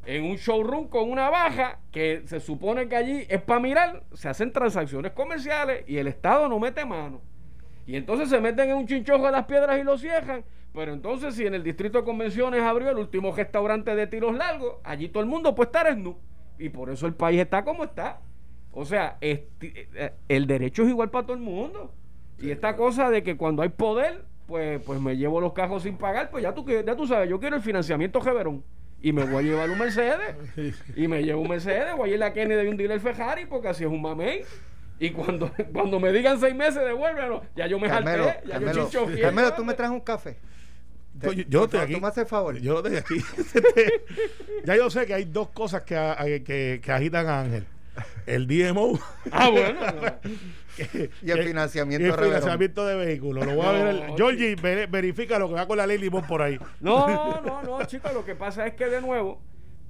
en 0.07 0.25
un 0.25 0.37
showroom 0.37 0.89
con 0.89 1.11
una 1.11 1.31
baja 1.31 1.81
que 1.91 2.23
se 2.27 2.39
supone 2.39 2.87
que 2.89 2.97
allí 2.97 3.27
es 3.29 3.43
para 3.43 3.59
mirar, 3.61 4.03
se 4.15 4.29
hacen 4.29 4.53
transacciones 4.53 5.13
comerciales 5.13 5.85
y 5.89 5.97
el 5.97 6.07
Estado 6.07 6.49
no 6.49 6.59
mete 6.61 6.85
mano. 6.85 7.21
Y 7.87 7.97
entonces 7.97 8.29
se 8.29 8.41
meten 8.41 8.71
en 8.71 8.77
un 8.77 8.87
chinchojo 8.87 9.25
de 9.27 9.33
las 9.33 9.47
piedras 9.47 9.79
y 9.81 9.83
lo 9.83 9.97
cierran. 9.99 10.45
Pero 10.75 10.93
entonces, 10.93 11.35
si 11.35 11.47
en 11.47 11.55
el 11.55 11.63
distrito 11.65 11.99
de 11.99 12.05
convenciones 12.05 12.63
abrió 12.63 12.91
el 12.91 12.99
último 12.99 13.35
restaurante 13.35 13.95
de 13.95 14.07
tiros 14.07 14.35
largos, 14.35 14.77
allí 14.85 15.09
todo 15.09 15.23
el 15.23 15.29
mundo 15.29 15.55
puede 15.55 15.69
estar 15.69 15.97
nu. 15.97 16.19
Y 16.59 16.69
por 16.69 16.91
eso 16.91 17.07
el 17.07 17.15
país 17.15 17.41
está 17.41 17.65
como 17.65 17.85
está. 17.85 18.21
O 18.73 18.85
sea, 18.85 19.19
esti- 19.21 19.89
eh, 19.95 20.13
el 20.29 20.47
derecho 20.47 20.83
es 20.83 20.89
igual 20.91 21.11
para 21.11 21.25
todo 21.27 21.37
el 21.37 21.43
mundo. 21.43 21.93
Y 22.39 22.51
esta 22.51 22.77
cosa 22.77 23.11
de 23.11 23.23
que 23.23 23.37
cuando 23.37 23.63
hay 23.63 23.71
poder, 23.71 24.25
pues, 24.47 24.81
pues 24.85 25.01
me 25.01 25.17
llevo 25.17 25.41
los 25.41 25.53
cajos 25.53 25.83
sin 25.83 25.97
pagar, 25.97 26.31
pues 26.31 26.43
ya 26.43 26.55
tú, 26.55 26.65
ya 26.69 26.95
tú 26.95 27.07
sabes, 27.07 27.29
yo 27.29 27.41
quiero 27.41 27.57
el 27.57 27.63
financiamiento 27.63 28.21
Geverón. 28.21 28.63
Y 29.01 29.13
me 29.13 29.25
voy 29.25 29.37
a 29.45 29.49
llevar 29.51 29.71
un 29.71 29.79
Mercedes. 29.79 30.37
Y 30.97 31.09
me 31.09 31.23
llevo 31.25 31.43
un 31.43 31.49
Mercedes, 31.49 31.97
voy 31.97 32.11
a 32.11 32.15
ir 32.15 32.23
a 32.23 32.27
la 32.29 32.33
Kennedy 32.33 32.65
de 32.65 32.71
un 32.71 32.77
dealer 32.77 33.01
Ferrari, 33.01 33.47
porque 33.47 33.69
así 33.69 33.85
es 33.85 33.91
un 33.91 34.03
mamey. 34.03 34.43
Y 35.01 35.11
cuando, 35.11 35.51
cuando 35.73 35.99
me 36.01 36.13
digan 36.13 36.39
seis 36.39 36.55
meses, 36.55 36.85
devuélvelo. 36.85 37.43
Ya 37.57 37.67
yo 37.67 37.79
me 37.81 37.89
Carmelo, 37.89 38.25
jalté, 38.25 38.47
ya 38.47 38.53
Carmelo, 38.55 38.73
yo 38.73 38.85
chinchofié. 38.91 39.21
Carmelo, 39.23 39.53
tú 39.55 39.65
me 39.65 39.75
traes 39.75 39.91
un 39.93 40.01
café. 40.01 40.39
Yo- 41.21 41.31
Te- 41.31 41.47
yo 41.49 41.65
estoy 41.65 41.69
favor, 41.69 41.85
aquí. 41.85 41.95
Tú 41.95 42.01
me 42.01 42.09
haces 42.09 42.29
favor. 42.29 42.59
Yo 42.61 42.77
estoy 42.79 42.97
aquí. 42.97 43.15
ya 44.65 44.77
yo 44.77 44.91
sé 44.91 45.07
que 45.07 45.15
hay 45.15 45.25
dos 45.25 45.49
cosas 45.51 45.83
que, 45.83 45.97
a- 45.97 46.17
que, 46.45 46.81
que 46.83 46.93
agitan 46.93 47.27
a 47.27 47.41
Ángel. 47.41 47.65
El 48.27 48.47
DMO 48.47 48.99
Ah, 49.33 49.49
bueno. 49.51 49.81
que- 50.77 51.11
Y 51.23 51.31
el 51.31 51.43
financiamiento 51.43 52.07
y 52.07 52.11
el 52.11 52.17
financiamiento 52.17 52.87
de 52.87 52.95
vehículos. 52.95 53.45
Lo 53.47 53.57
voy 53.57 53.67
a 53.67 53.73
No, 53.73 53.73
ver. 53.73 53.87
el-. 53.89 54.03
Georgie, 54.17 54.55
ve- 54.55 54.87
verifica 54.87 55.39
lo 55.39 55.49
que 55.49 55.55
va 55.55 55.67
con 55.67 55.77
la 55.79 55.87
ley 55.87 55.99
Limón 55.99 56.25
por 56.27 56.43
ahí. 56.43 56.59
No, 56.81 57.41
no, 57.45 57.63
no, 57.63 57.85
chicos, 57.87 58.13
lo 58.15 58.25
que 58.25 58.35
pasa 58.37 58.67
es 58.67 58.75
que 58.75 58.87
de 58.87 59.01
nuevo, 59.01 59.41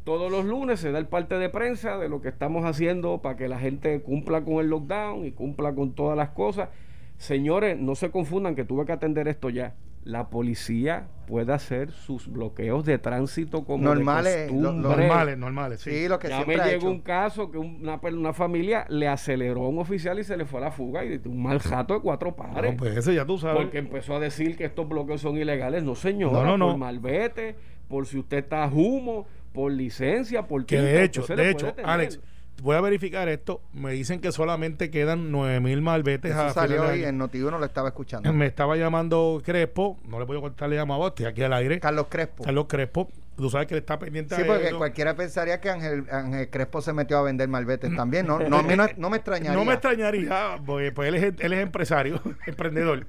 todos 0.04 0.30
los 0.32 0.46
lunes 0.46 0.80
se 0.80 0.90
da 0.90 0.98
el 0.98 1.06
parte 1.06 1.34
de 1.34 1.50
prensa 1.50 1.98
de 1.98 2.08
lo 2.08 2.22
que 2.22 2.28
estamos 2.30 2.64
haciendo 2.64 3.20
para 3.20 3.36
que 3.36 3.46
la 3.48 3.58
gente 3.58 4.00
cumpla 4.00 4.42
con 4.42 4.54
el 4.54 4.68
lockdown 4.70 5.26
y 5.26 5.32
cumpla 5.32 5.74
con 5.74 5.94
todas 5.94 6.16
las 6.16 6.30
cosas. 6.30 6.70
Señores, 7.18 7.78
no 7.78 7.96
se 7.96 8.11
confundan 8.11 8.54
que 8.54 8.64
tuve 8.64 8.87
que 8.87 8.92
atender 8.92 9.28
esto 9.28 9.50
ya. 9.50 9.74
La 10.04 10.31
policía 10.31 11.09
puede 11.26 11.52
hacer 11.52 11.90
sus 11.90 12.28
bloqueos 12.28 12.85
de 12.87 12.96
tránsito 12.96 13.64
como 13.64 13.85
Normales, 13.85 14.50
de 14.50 14.59
lo-. 14.59 14.72
Normales, 14.72 15.37
normales. 15.37 15.81
Sí. 15.81 15.90
Sí, 15.90 16.09
lo 16.09 16.18
que 16.18 16.28
ya 16.28 16.46
me 16.46 16.57
llegó 16.57 16.68
hecho. 16.68 16.90
un 16.90 17.00
caso 17.00 17.50
que 17.50 17.59
una, 17.59 17.98
familia 18.33 18.87
le 18.88 19.09
aceleró 19.09 19.64
a 19.64 19.68
un 19.68 19.81
oficial 19.81 20.18
y 20.18 20.24
se 20.24 20.37
le 20.37 20.46
fue 20.46 20.61
a 20.61 20.64
la 20.64 20.70
fuga 20.70 21.04
y 21.04 21.20
un 21.26 21.42
mal 21.42 21.59
jato 21.59 21.94
de 21.94 22.00
cuatro 22.00 22.35
pares. 22.35 22.70
No, 22.70 22.76
pues 22.78 22.96
ese 22.96 23.14
ya 23.14 23.26
tú 23.26 23.37
sabes. 23.37 23.61
Porque 23.61 23.78
empezó 23.78 24.14
a 24.14 24.20
decir 24.20 24.57
que 24.57 24.64
estos 24.64 24.88
bloqueos 24.88 25.20
son 25.20 25.37
ilegales. 25.37 25.83
No, 25.83 25.96
señor. 25.96 26.33
No, 26.33 26.44
no, 26.44 26.57
no. 26.57 26.68
Por 26.68 26.78
malvete, 26.78 27.57
por 27.88 28.07
si 28.07 28.18
usted 28.18 28.38
está 28.38 28.64
a 28.64 28.68
humo, 28.68 29.26
por 29.52 29.72
licencia, 29.72 30.46
por 30.46 30.64
que 30.64 30.81
de 30.81 31.02
hecho, 31.02 31.22
de 31.22 31.35
puede 31.35 31.50
hecho, 31.50 31.74
tener. 31.74 31.90
Alex, 31.90 32.20
voy 32.62 32.76
a 32.76 32.80
verificar 32.80 33.28
esto. 33.28 33.60
Me 33.72 33.92
dicen 33.92 34.20
que 34.20 34.32
solamente 34.32 34.90
quedan 34.90 35.30
9000 35.30 35.82
malbetes 35.82 36.32
Eso 36.32 36.40
a 36.42 36.52
salió 36.52 36.84
hoy 36.86 37.04
en 37.04 37.18
Noti 37.18 37.40
uno 37.42 37.58
lo 37.58 37.64
estaba 37.64 37.88
escuchando. 37.88 38.32
Me 38.32 38.46
estaba 38.46 38.76
llamando 38.76 39.40
Crespo, 39.44 39.98
no 40.06 40.18
le 40.18 40.26
puedo 40.26 40.40
cortar 40.40 40.68
la 40.68 40.76
llamada, 40.76 41.08
estoy 41.08 41.26
aquí 41.26 41.42
al 41.42 41.52
aire. 41.52 41.80
Carlos 41.80 42.06
Crespo. 42.08 42.44
Carlos 42.44 42.66
Crespo, 42.68 43.08
tú 43.36 43.50
sabes 43.50 43.66
que 43.66 43.74
él 43.74 43.80
está 43.80 43.98
pendiente 43.98 44.34
Sí, 44.36 44.42
a 44.42 44.46
porque 44.46 44.68
eso. 44.68 44.78
cualquiera 44.78 45.14
pensaría 45.14 45.60
que 45.60 45.70
Ángel, 45.70 46.04
Ángel 46.10 46.50
Crespo 46.50 46.80
se 46.80 46.92
metió 46.92 47.18
a 47.18 47.22
vender 47.22 47.48
malbetes 47.48 47.94
también. 47.94 48.26
No, 48.26 48.38
no, 48.38 48.62
no, 48.62 48.86
no 48.96 49.10
me 49.10 49.16
extrañaría. 49.16 49.52
No 49.58 49.64
me 49.64 49.74
extrañaría, 49.74 50.56
porque 50.64 50.92
pues 50.92 51.08
él 51.08 51.14
es, 51.16 51.34
él 51.38 51.52
es 51.52 51.60
empresario, 51.60 52.20
emprendedor. 52.46 53.06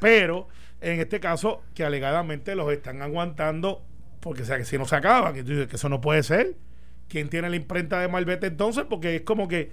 Pero 0.00 0.48
en 0.80 1.00
este 1.00 1.20
caso, 1.20 1.62
que 1.74 1.84
alegadamente 1.84 2.54
los 2.54 2.70
están 2.72 3.02
aguantando, 3.02 3.82
porque 4.20 4.42
o 4.42 4.44
sea, 4.44 4.58
que 4.58 4.64
si 4.64 4.78
no 4.78 4.84
se 4.86 4.96
acaban, 4.96 5.34
que 5.34 5.68
eso 5.72 5.88
no 5.88 6.00
puede 6.00 6.22
ser. 6.22 6.54
¿Quién 7.08 7.28
tiene 7.28 7.48
la 7.50 7.56
imprenta 7.56 8.00
de 8.00 8.08
Malvete 8.08 8.46
entonces? 8.48 8.84
Porque 8.88 9.16
es 9.16 9.22
como 9.22 9.48
que 9.48 9.70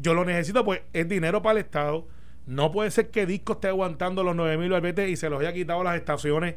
yo 0.00 0.14
lo 0.14 0.24
necesito, 0.24 0.64
pues 0.64 0.80
es 0.92 1.08
dinero 1.08 1.42
para 1.42 1.58
el 1.58 1.64
Estado. 1.64 2.06
No 2.46 2.72
puede 2.72 2.90
ser 2.90 3.10
que 3.10 3.26
Disco 3.26 3.52
esté 3.54 3.68
aguantando 3.68 4.24
los 4.24 4.34
9 4.34 4.56
mil 4.58 4.70
Malvetes 4.70 5.08
y 5.10 5.16
se 5.16 5.28
los 5.28 5.40
haya 5.40 5.52
quitado 5.52 5.84
las 5.84 5.96
estaciones 5.96 6.54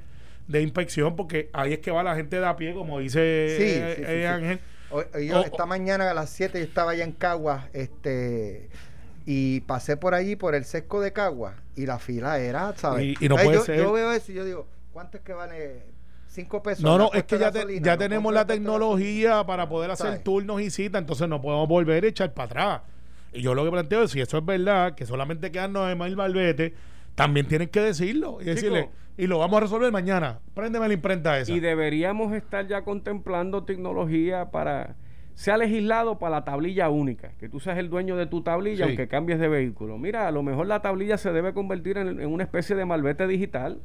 de 0.48 0.62
inspección, 0.62 1.16
porque 1.16 1.50
ahí 1.54 1.74
es 1.74 1.80
que 1.80 1.92
va 1.92 2.02
la 2.04 2.16
gente 2.16 2.40
de 2.40 2.46
a 2.46 2.56
pie, 2.56 2.74
como 2.74 3.00
dice 3.00 3.56
Sí, 3.58 3.64
eh, 3.64 3.94
sí, 3.98 4.02
sí, 4.04 4.08
eh, 4.12 4.20
sí. 4.22 4.26
Ángel. 4.26 4.60
Hoy- 4.92 5.28
yo, 5.28 5.42
esta 5.44 5.66
mañana 5.66 6.10
a 6.10 6.14
las 6.14 6.30
7 6.30 6.60
yo 6.60 6.64
estaba 6.66 6.92
allá 6.92 7.04
en 7.04 7.12
Caguas 7.12 7.66
este, 7.74 8.70
y 9.26 9.62
pasé 9.62 9.98
por 9.98 10.14
allí, 10.14 10.36
por 10.36 10.54
el 10.56 10.64
sesco 10.66 11.02
de 11.02 11.12
Caguas, 11.14 11.56
y 11.76 11.86
la 11.88 11.98
fila 12.00 12.40
era, 12.40 12.74
¿sabes? 12.78 13.04
Y- 13.20 13.26
y 13.26 13.28
no 13.30 13.38
Ay, 13.38 13.46
puede 13.46 13.58
yo, 13.58 13.64
ser. 13.66 13.78
yo 13.78 13.92
veo 13.92 14.12
eso 14.12 14.32
y 14.32 14.36
yo 14.36 14.46
digo, 14.46 14.68
¿cuánto 14.94 15.18
es 15.18 15.24
que 15.24 15.34
vale? 15.34 15.84
¿Cinco 16.36 16.62
pesos? 16.62 16.84
No, 16.84 16.98
no, 16.98 17.10
¿Me 17.14 17.20
es 17.20 17.26
que 17.26 17.40
ya, 17.40 17.50
te- 17.52 17.80
ya 17.82 17.94
¿No 17.94 17.98
tenemos 17.98 18.34
la 18.34 18.46
tecnología 18.46 19.46
para 19.46 19.70
poder 19.70 19.92
hacer 19.92 20.08
¿Sabes? 20.08 20.24
turnos 20.24 20.62
y 20.62 20.70
citas, 20.70 21.00
entonces 21.02 21.30
no 21.30 21.42
podemos 21.42 21.68
volver 21.68 22.04
a 22.04 22.08
echar 22.08 22.34
para 22.34 22.46
atrás. 22.46 22.82
Y 23.32 23.42
yo 23.42 23.54
lo 23.54 23.64
que 23.64 23.72
planteo 23.72 24.04
es, 24.04 24.12
si 24.12 24.20
eso 24.22 24.38
es 24.38 24.46
verdad, 24.46 24.96
que 24.96 25.06
solamente 25.06 25.52
quedan 25.52 25.72
9 25.74 25.96
mil 25.96 26.16
malvete, 26.16 26.74
también 27.16 27.48
tienen 27.48 27.70
que 27.70 27.80
decirlo 27.80 28.40
y 28.42 28.46
decirle, 28.46 28.90
y 29.18 29.28
lo 29.28 29.40
vamos 29.40 29.58
a 29.58 29.60
resolver 29.62 29.92
mañana. 29.92 30.40
Préndeme 30.54 30.88
la 30.90 30.94
imprenta 30.94 31.40
esa. 31.40 31.52
Y 31.54 31.60
deberíamos 31.62 32.34
estar 32.34 32.68
ya 32.68 32.84
contemplando 32.84 33.64
tecnología 33.64 34.52
para 34.52 34.96
sea 35.36 35.58
legislado 35.58 36.18
para 36.20 36.38
la 36.38 36.44
tablilla 36.46 36.90
única, 36.90 37.32
que 37.40 37.50
tú 37.50 37.60
seas 37.60 37.78
el 37.78 37.90
dueño 37.90 38.16
de 38.16 38.26
tu 38.26 38.42
tablilla 38.42 38.84
Sí. 38.86 38.90
aunque 38.92 39.08
cambies 39.10 39.38
de 39.40 39.50
vehículo. 39.50 39.98
Mira, 39.98 40.28
a 40.28 40.32
lo 40.32 40.44
mejor 40.44 40.66
la 40.68 40.82
tablilla 40.82 41.18
se 41.18 41.32
debe 41.34 41.54
convertir 41.54 41.98
en, 41.98 42.22
en 42.22 42.28
una 42.28 42.44
especie 42.44 42.76
de 42.76 42.86
malvete 42.86 43.28
digital 43.28 43.80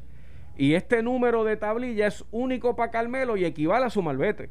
y 0.61 0.75
este 0.75 1.03
número 1.03 1.43
de 1.43 1.57
tablilla 1.57 2.07
es 2.07 2.23
único 2.31 2.77
para 2.77 2.91
Carmelo 2.91 3.39
y 3.39 3.47
equivale 3.47 3.87
a 3.87 3.89
su 3.89 4.03
malvete. 4.03 4.51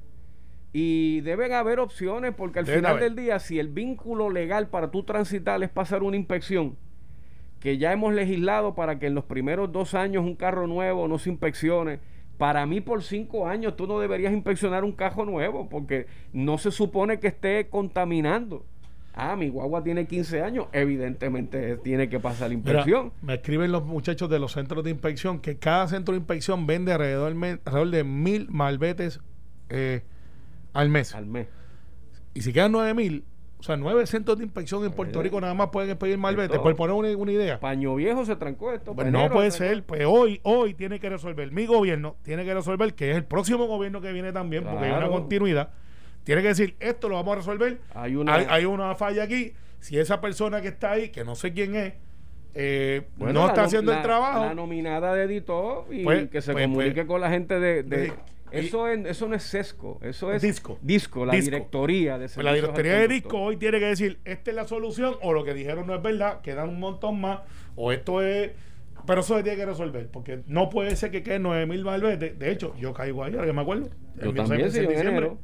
Y 0.74 1.22
deben 1.22 1.54
haber 1.54 1.80
opciones 1.80 2.34
porque 2.36 2.58
al 2.58 2.66
final 2.66 2.98
haber. 2.98 3.04
del 3.04 3.16
día, 3.16 3.38
si 3.38 3.60
el 3.60 3.68
vínculo 3.68 4.32
legal 4.32 4.70
para 4.70 4.90
tú 4.90 5.04
transitar 5.04 5.62
es 5.62 5.70
pasar 5.70 6.02
una 6.02 6.18
inspección, 6.18 6.78
que 7.60 7.78
ya 7.78 7.94
hemos 7.94 8.16
legislado 8.16 8.74
para 8.74 8.98
que 8.98 9.06
en 9.06 9.14
los 9.14 9.26
primeros 9.26 9.72
dos 9.72 9.94
años 9.94 10.26
un 10.26 10.36
carro 10.36 10.66
nuevo 10.66 11.08
no 11.08 11.20
se 11.20 11.30
inspeccione. 11.30 12.00
Para 12.40 12.66
mí, 12.66 12.82
por 12.82 13.04
cinco 13.04 13.48
años, 13.48 13.76
tú 13.76 13.86
no 13.86 14.00
deberías 14.00 14.34
inspeccionar 14.34 14.84
un 14.84 14.94
carro 14.94 15.26
nuevo 15.26 15.70
porque 15.70 16.08
no 16.34 16.58
se 16.58 16.72
supone 16.72 17.20
que 17.20 17.28
esté 17.28 17.68
contaminando. 17.70 18.66
Ah, 19.14 19.36
mi 19.36 19.50
guagua 19.50 19.84
tiene 19.84 20.06
15 20.08 20.42
años, 20.44 20.68
evidentemente 20.72 21.78
tiene 21.78 22.08
que 22.10 22.20
pasar 22.20 22.50
la 22.50 22.56
Mira, 22.56 22.72
inspección. 22.72 23.12
me 23.22 23.34
escriben 23.36 23.72
los 23.72 23.84
muchachos 23.86 24.30
de 24.30 24.40
los 24.40 24.54
centros 24.54 24.84
de 24.84 24.92
inspección 24.92 25.40
que 25.40 25.58
cada 25.58 25.88
centro 25.88 26.14
de 26.14 26.20
inspección 26.20 26.66
vende 26.68 26.94
alrededor, 26.94 27.34
de 27.92 28.04
mil 28.04 28.48
malbetes 28.50 29.20
eh, 29.70 30.04
al 30.74 30.90
mes. 30.90 31.16
al 31.16 31.26
mes. 31.26 31.48
Y 32.34 32.42
si 32.42 32.54
quedan 32.54 32.72
9 32.72 32.94
mil, 32.94 33.26
o 33.60 33.64
sea, 33.64 33.76
nueve 33.76 34.08
centros 34.08 34.38
de 34.38 34.46
inspección 34.46 34.86
en 34.86 34.94
Puerto 34.94 35.20
Eh, 35.20 35.24
Rico 35.24 35.42
nada 35.42 35.54
más 35.54 35.68
pueden 35.70 35.90
expedir 35.90 36.18
malvete, 36.18 36.58
por 36.60 36.74
poner 36.78 36.96
una, 36.96 37.10
una 37.18 37.32
idea. 37.34 37.60
Paño 37.60 37.94
viejo 37.96 38.24
se 38.24 38.38
trancó 38.38 38.72
esto. 38.72 38.96
Pues 38.96 39.12
no 39.12 39.30
puede 39.30 39.52
ser, 39.52 39.84
pues 39.84 40.06
hoy, 40.06 40.40
hoy 40.44 40.76
tiene 40.76 41.00
que 41.02 41.10
resolver, 41.10 41.52
mi 41.52 41.66
gobierno 41.66 42.16
tiene 42.24 42.46
que 42.46 42.54
resolver, 42.54 42.94
que 42.94 43.12
es 43.12 43.18
el 43.18 43.26
próximo 43.26 43.66
gobierno 43.68 44.00
que 44.00 44.14
viene 44.14 44.32
también, 44.32 44.64
porque 44.64 44.86
hay 44.86 44.94
una 44.94 45.10
continuidad, 45.10 45.72
tiene 46.30 46.44
que 46.44 46.50
decir, 46.50 46.76
esto 46.80 47.10
lo 47.10 47.16
vamos 47.16 47.34
a 47.34 47.36
resolver, 47.38 47.80
Hay 47.96 48.16
una- 48.16 48.36
hay, 48.36 48.46
hay 48.48 48.66
una 48.66 48.94
falla 48.94 49.24
aquí, 49.24 49.54
si 49.80 49.98
esa 49.98 50.22
persona 50.22 50.62
que 50.62 50.68
está 50.68 50.92
ahí, 50.92 51.10
que 51.10 51.24
no 51.24 51.34
sé 51.36 51.54
quién 51.54 51.76
es, 51.76 51.94
eh, 52.54 53.02
Bueno, 53.18 53.42
no 53.42 53.48
está 53.48 53.64
haciendo 53.64 53.92
la- 53.92 53.98
el 53.98 54.04
trabajo, 54.04 54.46
La 54.46 54.54
nominada 54.54 55.16
de 55.16 55.24
editor 55.24 55.86
y 55.92 56.04
Pues, 56.04 56.30
que 56.30 56.42
se 56.42 56.52
pues, 56.52 56.66
comunique 56.68 56.94
pues, 56.94 57.08
con 57.08 57.22
la 57.22 57.32
gente 57.32 57.60
de. 57.60 58.14
eso, 58.52 58.88
es, 58.88 59.06
eso 59.08 59.28
no 59.28 59.36
es 59.36 59.42
sesco, 59.44 60.00
eso 60.04 60.32
es. 60.32 60.42
Disco. 60.44 60.78
Disco, 60.84 61.26
la 61.26 61.34
Disco. 61.34 61.50
directoría 61.52 62.20
de 62.20 62.28
pues 62.30 62.44
la 62.46 62.54
directoría 62.54 62.94
de 63.00 63.08
disco 63.08 63.40
hoy 63.40 63.58
tiene 63.58 63.80
que 63.80 63.86
decir, 63.86 64.20
esta 64.24 64.52
es 64.52 64.56
la 64.56 64.68
solución, 64.68 65.16
o 65.24 65.34
lo 65.34 65.44
que 65.44 65.56
dijeron 65.56 65.88
no 65.88 65.96
es 65.96 66.02
verdad, 66.04 66.42
quedan 66.42 66.70
un 66.70 66.80
montón 66.80 67.20
más, 67.20 67.40
o 67.76 67.92
esto 67.92 68.22
es 68.22 68.52
Pero 69.08 69.22
eso 69.22 69.38
se 69.38 69.44
tiene 69.44 69.58
que 69.58 69.66
resolver, 69.66 70.08
porque 70.12 70.42
no 70.46 70.70
puede 70.70 70.96
ser 70.96 71.10
que 71.10 71.24
queden 71.24 71.42
9 71.44 71.66
mil 71.66 71.84
malvete. 71.84 72.32
De 72.32 72.52
hecho, 72.52 72.76
yo 72.78 72.94
caigo 72.94 73.24
ahí, 73.24 73.34
ahora 73.34 73.48
que 73.48 73.54
me 73.54 73.62
acuerdo. 73.62 73.88
Yo 74.18 74.24
El 74.28 74.34
mío 74.34 74.44
también, 74.44 74.72
se 74.72 74.84
en 74.84 74.92
enero. 74.92 75.38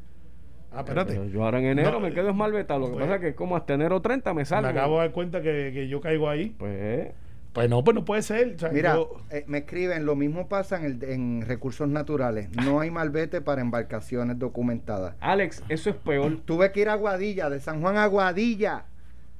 Ah, 0.76 0.80
espérate. 0.80 1.30
Yo 1.32 1.44
ahora 1.44 1.60
en 1.60 1.66
enero 1.66 1.92
No, 1.92 2.00
me 2.00 2.12
quedo 2.14 2.30
esmalvetado. 2.30 2.80
Lo 2.82 2.86
que 2.88 2.92
pues- 2.94 3.06
pasa 3.06 3.16
es 3.16 3.22
que 3.22 3.36
como 3.36 3.56
hasta 3.56 3.74
enero 3.74 4.02
30 4.02 4.34
me 4.34 4.42
Me 4.42 4.46
salgo. 4.46 4.68
acabo 4.70 4.96
de 4.96 5.00
dar 5.06 5.12
cuenta 5.14 5.42
que, 5.42 5.72
que 5.74 5.88
yo 5.88 6.02
caigo 6.02 6.30
ahí. 6.30 6.50
Pues, 6.58 7.12
Pues 7.54 7.70
no, 7.70 7.82
pues 7.86 7.96
no 7.96 8.04
puede 8.04 8.22
ser. 8.22 8.56
O 8.56 8.60
sea, 8.60 8.70
Mira, 8.70 8.96
yo- 8.96 9.16
eh, 9.32 9.46
me 9.48 9.60
escriben, 9.60 10.06
lo 10.06 10.16
mismo 10.18 10.50
pasa 10.50 10.78
en, 10.78 10.84
el- 10.86 11.04
en 11.06 11.42
recursos 11.48 11.88
naturales. 11.88 12.50
No 12.66 12.82
hay 12.82 12.92
malvete 12.92 13.40
para 13.40 13.62
embarcaciones 13.62 14.38
documentadas. 14.38 15.16
Alex, 15.22 15.64
eso 15.70 15.90
es 15.90 15.96
peor. 15.96 16.40
Tuve 16.44 16.74
que 16.74 16.82
ir 16.82 16.90
a 16.90 16.96
Guadilla, 16.96 17.50
de 17.50 17.62
San 17.62 17.80
Juan 17.80 17.96
a 17.96 18.06
Guadilla, 18.08 18.84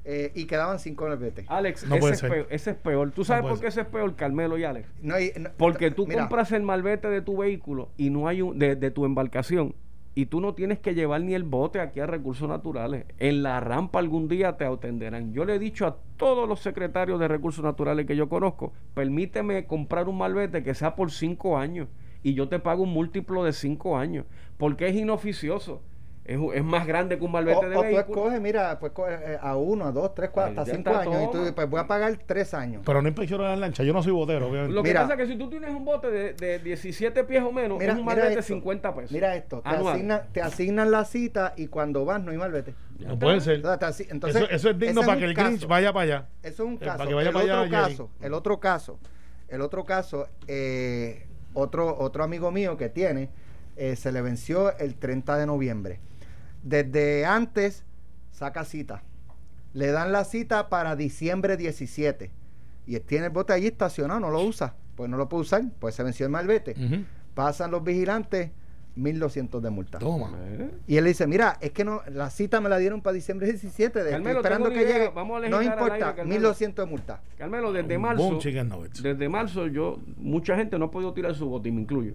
eh, 0.06 0.30
y 0.34 0.46
quedaban 0.46 0.78
cinco 0.78 1.06
malvetes. 1.06 1.44
Alex, 1.48 1.84
No 1.86 1.96
ese, 1.96 2.00
puede 2.00 2.12
es 2.14 2.20
ser. 2.20 2.30
peor, 2.30 2.46
ese 2.48 2.70
es 2.70 2.76
peor. 2.76 3.10
¿Tú 3.10 3.24
sabes 3.24 3.42
por 3.44 3.60
qué 3.60 3.66
ese 3.66 3.82
es 3.82 3.86
peor, 3.88 4.14
Carmelo 4.16 4.56
y 4.56 4.64
Alex? 4.64 4.88
No 5.02 5.16
Porque 5.58 5.90
tú 5.90 6.06
mira, 6.06 6.20
compras 6.22 6.52
el 6.52 6.62
malvete 6.62 7.10
de 7.10 7.20
tu 7.20 7.36
vehículo 7.36 7.90
y 7.98 8.08
no 8.08 8.28
hay 8.28 8.40
un, 8.40 8.58
de, 8.58 8.76
de 8.76 8.90
tu 8.90 9.04
embarcación 9.04 9.74
y 10.16 10.26
tú 10.26 10.40
no 10.40 10.54
tienes 10.54 10.78
que 10.78 10.94
llevar 10.94 11.20
ni 11.20 11.34
el 11.34 11.44
bote 11.44 11.78
aquí 11.78 12.00
a 12.00 12.06
recursos 12.06 12.48
naturales. 12.48 13.04
En 13.18 13.42
la 13.42 13.60
rampa 13.60 13.98
algún 13.98 14.28
día 14.28 14.56
te 14.56 14.64
atenderán. 14.64 15.34
Yo 15.34 15.44
le 15.44 15.56
he 15.56 15.58
dicho 15.58 15.86
a 15.86 15.98
todos 16.16 16.48
los 16.48 16.60
secretarios 16.60 17.20
de 17.20 17.28
recursos 17.28 17.62
naturales 17.62 18.06
que 18.06 18.16
yo 18.16 18.26
conozco, 18.30 18.72
permíteme 18.94 19.66
comprar 19.66 20.08
un 20.08 20.16
malvete 20.16 20.62
que 20.62 20.74
sea 20.74 20.96
por 20.96 21.10
cinco 21.10 21.58
años 21.58 21.88
y 22.22 22.32
yo 22.32 22.48
te 22.48 22.58
pago 22.58 22.84
un 22.84 22.94
múltiplo 22.94 23.44
de 23.44 23.52
cinco 23.52 23.98
años 23.98 24.24
porque 24.56 24.88
es 24.88 24.96
inoficioso. 24.96 25.82
Es, 26.28 26.36
es 26.54 26.64
más 26.64 26.84
grande 26.88 27.16
que 27.18 27.22
un 27.24 27.30
O, 27.30 27.32
malvete 27.34 27.68
de 27.68 27.76
o 27.76 27.78
tú 27.78 27.84
vehículo. 27.84 28.00
escoges, 28.00 28.40
mira, 28.40 28.80
pues 28.80 28.90
eh, 29.08 29.38
a 29.40 29.54
uno, 29.56 29.84
a 29.86 29.92
dos, 29.92 30.12
tres, 30.12 30.30
cuatro, 30.30 30.60
hasta 30.60 30.74
cinco 30.74 30.90
años. 30.90 31.22
Y 31.22 31.30
tú 31.30 31.54
pues 31.54 31.70
voy 31.70 31.78
a 31.78 31.86
pagar 31.86 32.18
tres 32.26 32.52
años. 32.52 32.82
pero 32.84 33.00
no 33.00 33.06
inspecciono 33.06 33.44
las 33.44 33.56
lanchas. 33.56 33.86
Yo 33.86 33.92
no 33.92 34.02
soy 34.02 34.10
botero, 34.10 34.48
obviamente. 34.48 34.74
Lo 34.74 34.82
que 34.82 34.88
Mira. 34.88 35.02
pasa 35.02 35.14
es 35.14 35.20
que 35.20 35.26
si 35.28 35.38
tú 35.38 35.48
tienes 35.48 35.70
un 35.70 35.84
bote 35.84 36.10
de, 36.10 36.32
de 36.32 36.58
17 36.58 37.22
pies 37.22 37.44
o 37.44 37.52
menos, 37.52 37.78
Mira, 37.78 37.92
es 37.92 37.98
un 38.00 38.04
malvete 38.04 38.28
de 38.30 38.40
esto. 38.40 38.54
50 38.54 38.94
pesos. 38.96 39.12
Mira 39.12 39.36
esto, 39.36 39.60
te 39.62 39.68
asignan, 39.68 40.22
te 40.32 40.42
asignan 40.42 40.90
la 40.90 41.04
cita 41.04 41.54
y 41.56 41.68
cuando 41.68 42.04
vas 42.04 42.20
no 42.20 42.32
hay 42.32 42.38
malvete. 42.38 42.74
no 42.98 43.16
puede 43.16 43.40
ser. 43.40 43.64
O 43.64 43.72
Entonces, 43.72 44.42
eso, 44.42 44.50
eso 44.50 44.70
es 44.70 44.78
digno 44.80 45.02
para 45.02 45.18
que 45.18 45.26
el 45.26 45.34
caso. 45.34 45.46
Grinch 45.48 45.66
vaya 45.68 45.92
para 45.92 46.02
allá. 46.02 46.28
Eso 46.42 46.64
es 46.64 46.68
un 46.68 46.74
Eh, 46.74 46.78
caso. 46.80 46.98
para 46.98 47.08
que 47.08 47.14
vaya 47.14 47.28
el, 47.28 47.34
para 47.34 47.44
allá, 47.44 47.60
otro 47.62 47.70
Jerry. 47.70 47.90
caso 47.92 48.10
el 48.20 48.34
otro 48.34 48.58
caso, 48.58 48.98
el 49.46 49.60
otro 49.60 49.84
caso, 49.84 50.26
eh, 50.48 51.26
otro, 51.54 51.96
otro 52.00 52.24
amigo 52.24 52.50
mío 52.50 52.76
que 52.76 52.88
tiene, 52.88 53.28
eh, 53.76 53.94
se 53.94 54.10
le 54.10 54.22
venció 54.22 54.76
el 54.78 54.96
30 54.96 55.36
de 55.36 55.46
noviembre. 55.46 56.00
Desde 56.66 57.24
antes 57.24 57.84
saca 58.32 58.64
cita. 58.64 59.04
Le 59.72 59.92
dan 59.92 60.10
la 60.10 60.24
cita 60.24 60.68
para 60.68 60.96
diciembre 60.96 61.56
17. 61.56 62.32
Y 62.86 62.98
tiene 63.00 63.26
el 63.26 63.30
bote 63.30 63.52
allí 63.52 63.68
estacionado, 63.68 64.18
no 64.18 64.30
lo 64.30 64.42
usa. 64.42 64.74
Pues 64.96 65.08
no 65.08 65.16
lo 65.16 65.28
puede 65.28 65.42
usar, 65.42 65.62
pues 65.78 65.94
se 65.94 66.02
venció 66.02 66.26
el 66.26 66.32
malvete. 66.32 66.72
Ujú. 66.72 67.04
Pasan 67.34 67.70
los 67.70 67.84
vigilantes, 67.84 68.50
1200 68.96 69.62
de 69.62 69.70
multa. 69.70 69.98
Toma. 70.00 70.32
Y 70.88 70.96
él 70.96 71.04
dice, 71.04 71.28
mira, 71.28 71.56
es 71.60 71.70
que 71.70 71.84
no, 71.84 72.00
la 72.10 72.30
cita 72.30 72.60
me 72.60 72.68
la 72.68 72.78
dieron 72.78 73.00
para 73.00 73.14
diciembre 73.14 73.46
17, 73.46 74.02
de, 74.02 74.16
estoy 74.16 74.32
esperando 74.32 74.70
que 74.70 74.82
idea, 74.82 74.92
llegue. 74.94 75.08
vamos 75.10 75.44
a 75.44 75.48
no 75.48 75.62
importa, 75.62 75.94
aire, 75.94 76.16
Carmelo. 76.16 76.40
1200 76.40 76.84
de 76.84 76.90
multa. 76.90 77.20
Carmelo, 77.38 77.72
desde 77.72 77.96
marzo, 77.96 78.40
desde 79.02 79.28
marzo 79.28 79.68
yo, 79.68 80.00
mucha 80.16 80.56
gente 80.56 80.78
no 80.80 80.86
ha 80.86 80.90
podido 80.90 81.12
tirar 81.12 81.34
su 81.36 81.48
bote 81.48 81.68
y 81.68 81.72
me 81.72 81.82
incluyo. 81.82 82.14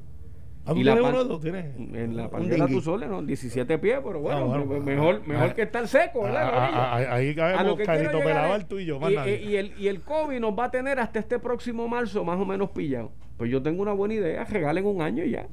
Ah, 0.65 0.73
¿tú 0.73 0.79
y 0.79 0.83
la 0.83 0.93
pan- 0.95 1.15
uno. 1.15 1.39
En 1.43 2.15
la 2.15 2.27
dinghy. 2.29 2.73
tú 2.75 2.81
soles, 2.81 3.09
¿no? 3.09 3.21
17 3.23 3.77
pies, 3.79 3.99
pero 4.03 4.19
bueno, 4.19 4.39
Ah, 4.41 4.43
bueno. 4.43 4.65
me- 4.65 4.79
mejor, 4.79 5.25
mejor 5.27 5.49
Ah, 5.49 5.53
que 5.55 5.63
estar 5.63 5.87
seco, 5.87 6.21
¿verdad? 6.23 6.51
Ah, 6.53 6.69
ah, 6.71 6.91
ah, 6.93 6.95
ahí 6.97 7.07
A 7.07 7.19
llegar 7.19 8.11
Pelabar, 8.23 8.59
es- 8.61 8.67
tú 8.67 8.77
y 8.79 8.85
yo, 8.85 8.99
más 8.99 9.11
y, 9.11 9.15
nadie. 9.15 9.41
y 9.41 9.55
el, 9.55 9.73
y 9.79 9.87
el 9.87 10.01
COVID 10.01 10.39
nos 10.39 10.57
va 10.57 10.65
a 10.65 10.71
tener 10.71 10.99
hasta 10.99 11.17
este 11.19 11.39
próximo 11.39 11.87
marzo 11.87 12.23
más 12.23 12.39
o 12.39 12.45
menos 12.45 12.69
pillado. 12.69 13.11
Pues 13.37 13.49
yo 13.49 13.61
tengo 13.63 13.81
una 13.81 13.93
buena 13.93 14.13
idea, 14.13 14.43
regalen 14.45 14.85
un 14.85 15.01
año 15.01 15.23
y 15.23 15.31
ya. 15.31 15.47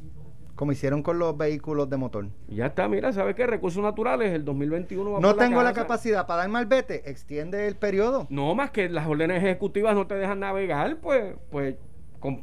Como 0.55 0.73
hicieron 0.73 1.03
con 1.05 1.19
los 1.21 1.39
vehículos 1.39 1.89
de 1.89 1.97
motor. 1.97 2.27
Ya 2.49 2.67
está, 2.67 2.89
mira, 2.89 3.13
¿sabes 3.13 3.35
qué? 3.37 3.47
Recursos 3.47 3.81
naturales, 3.83 4.33
el 4.35 4.45
2021 4.45 5.13
va 5.13 5.21
No 5.21 5.29
por 5.31 5.39
tengo 5.39 5.63
la 5.63 5.73
capacidad 5.73 6.27
para 6.27 6.41
dar 6.43 6.51
malvete, 6.51 7.09
extiende 7.09 7.67
el 7.69 7.77
periodo. 7.77 8.27
No, 8.29 8.55
más 8.57 8.73
que 8.73 8.89
las 8.89 9.07
órdenes 9.07 9.39
ejecutivas 9.43 9.95
no 9.95 10.07
te 10.09 10.17
dejan 10.17 10.41
navegar, 10.41 10.97
pues, 11.01 11.35
pues, 11.51 11.77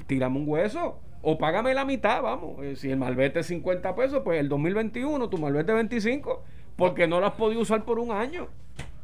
tírame 0.08 0.38
un 0.40 0.48
hueso. 0.48 1.02
O 1.28 1.40
págame 1.40 1.74
la 1.74 1.86
mitad, 1.86 2.22
vamos. 2.22 2.64
Eh, 2.64 2.76
si 2.76 2.92
el 2.92 2.98
malvete 2.98 3.40
es 3.40 3.48
50 3.48 3.96
pesos, 3.96 4.22
pues 4.24 4.40
el 4.40 4.48
2021, 4.48 5.28
tu 5.28 5.40
malvete 5.40 5.72
es 5.72 5.76
25, 5.76 6.44
porque 6.76 7.08
no 7.08 7.20
lo 7.20 7.26
has 7.26 7.34
podido 7.34 7.62
usar 7.62 7.84
por 7.84 7.98
un 7.98 8.12
año. 8.12 8.48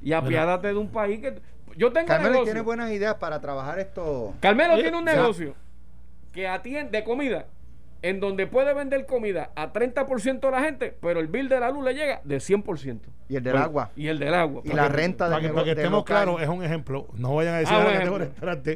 Y 0.04 0.14
apiádate 0.14 0.68
de 0.68 0.76
un 0.76 0.90
país 0.90 1.20
que... 1.20 1.40
Yo 1.76 1.92
tengo 1.92 2.08
Carmelo 2.08 2.32
negocio. 2.34 2.46
tiene 2.54 2.62
buenas 2.62 2.92
ideas 2.92 3.16
para 3.16 3.42
trabajar 3.42 3.80
esto. 3.80 4.34
Carmelo 4.40 4.74
Oye, 4.74 4.84
tiene 4.84 4.98
un 5.00 5.06
ya. 5.06 5.16
negocio 5.16 5.56
que 6.32 6.48
atiende 6.48 7.00
de 7.00 7.04
comida, 7.04 7.48
en 8.04 8.20
donde 8.20 8.46
puede 8.46 8.74
vender 8.76 9.06
comida 9.08 9.50
a 9.56 9.74
30% 9.74 10.40
de 10.42 10.52
la 10.52 10.62
gente, 10.62 10.96
pero 11.02 11.20
el 11.22 11.28
bill 11.28 11.50
de 11.50 11.60
la 11.60 11.72
luz 11.72 11.84
le 11.86 11.94
llega 11.96 12.22
de 12.24 12.38
100%. 12.38 13.00
Y 13.30 13.36
el 13.38 13.44
del 13.44 13.54
Pues, 13.54 13.64
agua. 13.64 13.90
Y 13.96 14.08
el 14.10 14.20
del 14.20 14.34
agua. 14.36 14.62
Y 14.66 14.74
la 14.74 14.90
renta 14.90 15.26
Para 15.26 15.38
del 15.38 15.48
que, 15.48 15.54
para 15.54 15.64
que 15.64 15.70
nego- 15.72 15.76
del 15.76 15.86
estemos 15.86 16.04
claros, 16.06 16.42
es 16.42 16.50
un 16.50 16.64
ejemplo. 16.64 17.08
No 17.16 17.34
vayan 17.36 17.56
a 17.56 17.58
decir 17.60 17.74
Ah, 17.76 17.80
"Ah, 17.80 17.84
buen 17.84 17.98
que 17.98 18.04
tengo 18.04 18.18
restaurante. 18.20 18.72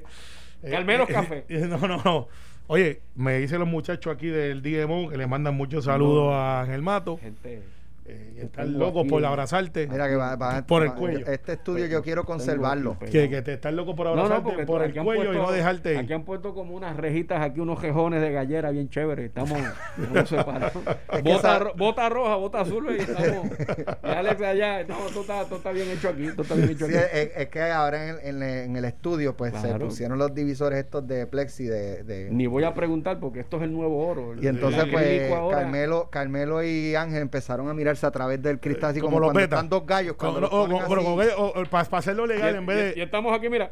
Eh, 0.63 0.73
eh, 0.73 1.05
Café. 1.13 1.45
eh, 1.49 1.59
No, 1.69 1.77
no, 1.87 2.01
no. 2.03 2.27
Oye, 2.68 3.01
me 3.16 3.38
dicen 3.38 3.59
los 3.59 3.68
muchachos 3.68 4.13
aquí 4.13 4.28
del 4.28 4.61
DMO 4.61 5.09
que 5.09 5.18
le 5.18 5.28
mandan 5.28 5.55
muchos 5.55 5.86
saludos 5.86 6.34
a 6.34 6.61
Ángel 6.61 6.82
Mato. 6.82 7.18
Gente... 7.18 7.74
Eh, 8.08 8.36
están 8.43 8.78
locos 8.78 9.08
por 9.08 9.26
abrazarte. 9.26 9.88
Mira 9.88 10.08
que 10.08 10.16
va, 10.16 10.36
va- 10.36 10.62
Por 10.68 10.84
el 10.84 10.89
va- 10.89 10.95
cuello. 10.95 11.26
Este 11.26 11.53
estudio 11.53 11.88
yo 11.88 12.03
quiero 12.03 12.24
conservarlo. 12.24 12.99
Que, 12.99 13.30
que 13.30 13.41
te 13.41 13.53
están 13.53 13.76
locos 13.76 13.95
por 13.95 14.08
abrazarte 14.08 14.51
no, 14.58 14.66
por 14.68 14.84
el 14.84 14.93
cuello 14.93 15.34
y 15.34 15.38
no 15.38 15.51
dejarte 15.51 15.97
Aquí 15.97 16.14
han 16.14 16.24
puesto 16.24 16.53
como 16.53 16.76
unas 16.76 16.95
rejitas, 16.97 17.41
aquí 17.41 17.60
unos 17.60 17.82
rejones 17.82 18.22
de 18.22 18.32
gallera 18.32 18.70
bien 18.70 18.89
chéveres. 18.89 19.26
Estamos 19.26 19.58
estamos 19.97 20.30
separados. 20.30 20.72
que 20.74 21.22
bota, 21.24 21.36
esa- 21.38 21.60
ro- 21.60 21.74
bota 21.76 22.10
roja, 22.10 22.36
bota 22.36 22.62
azul 22.62 22.88
y 22.95 23.01
estamos. 23.01 23.47
Y 24.03 24.08
Alex 24.08 24.41
allá. 24.41 24.82
Estamos, 24.82 25.12
todo, 25.12 25.22
está, 25.22 25.43
todo 25.45 25.56
está 25.58 25.72
bien 25.72 25.89
hecho 25.89 26.10
aquí. 26.10 26.28
Todo 26.30 26.43
está 26.43 26.53
bien 26.56 26.70
hecho 26.70 26.86
Sí, 26.88 26.95
aquí. 26.95 27.08
es, 27.12 27.32
es 27.38 27.47
que 27.47 27.62
ahora 27.64 28.03
en 28.03 28.10
el, 28.10 28.20
en 28.36 28.43
el- 28.43 28.60
en 28.66 28.76
el 28.76 28.86
estudio 28.86 29.36
pues 29.36 29.56
se 29.56 29.74
pusieron 29.80 30.20
los 30.20 30.34
divisores 30.36 30.78
estos 30.80 31.08
de 31.08 31.26
plexi 31.26 31.64
de, 31.66 32.03
de- 32.03 32.30
Ni 32.30 32.45
voy 32.45 32.66
a 32.66 32.74
preguntar 32.76 33.20
porque 33.20 33.39
esto 33.39 33.58
es 33.58 33.64
el 33.64 33.74
nuevo 33.74 34.08
oro. 34.08 34.34
el- 34.34 34.43
y 34.43 34.47
entonces 34.47 34.86
pues. 34.91 35.32
Carmelo, 35.49 36.10
Carmelo 36.12 36.64
y 36.64 36.93
Ángel 36.95 37.22
empezaron 37.24 37.68
a 37.70 37.74
a 38.03 38.11
través 38.11 38.41
del 38.41 38.59
cristal 38.59 38.91
así 38.91 38.99
Como 38.99 39.11
como, 39.17 39.19
los 39.21 39.27
cuando 39.33 39.43
están 39.43 39.69
dos 39.69 39.85
gallos 39.85 40.15
cuando 40.17 40.41
los 40.41 40.49
o- 40.51 40.67
con- 40.67 41.65
para 41.67 41.97
hacerlo 41.99 42.25
legal, 42.27 42.53
Y- 42.53 42.57
en 42.57 42.65
vez 42.65 42.77
y- 42.77 42.81
de. 42.95 42.99
y 42.99 43.01
estamos 43.03 43.33
aquí, 43.37 43.49
mira. 43.49 43.69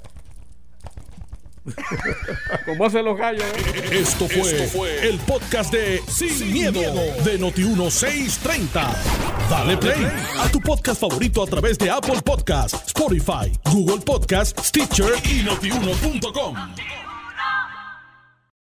¿Cómo 2.65 2.86
hacen 2.86 3.05
los 3.05 3.17
gallos? 3.17 3.41
eh? 3.43 3.89
Esto 3.99 4.28
fue, 4.28 5.07
el 5.07 5.17
podcast 5.19 5.71
de 5.71 6.01
Sin, 6.07 6.51
miedo, 6.51 6.82
de 7.24 7.39
Noti1630. 7.39 8.86
Dale 9.49 9.78
play 9.78 10.05
a 10.39 10.49
tu 10.49 10.59
podcast 10.59 10.99
favorito 10.99 11.41
a 11.41 11.47
través 11.47 11.78
de 11.78 11.89
Apple 11.89 12.21
Podcasts, 12.24 12.84
Spotify, 12.88 13.51
Google 13.71 14.01
Podcasts, 14.03 14.67
Stitcher 14.67 15.13
y 15.24 15.43
notiuno.com. 15.43 16.55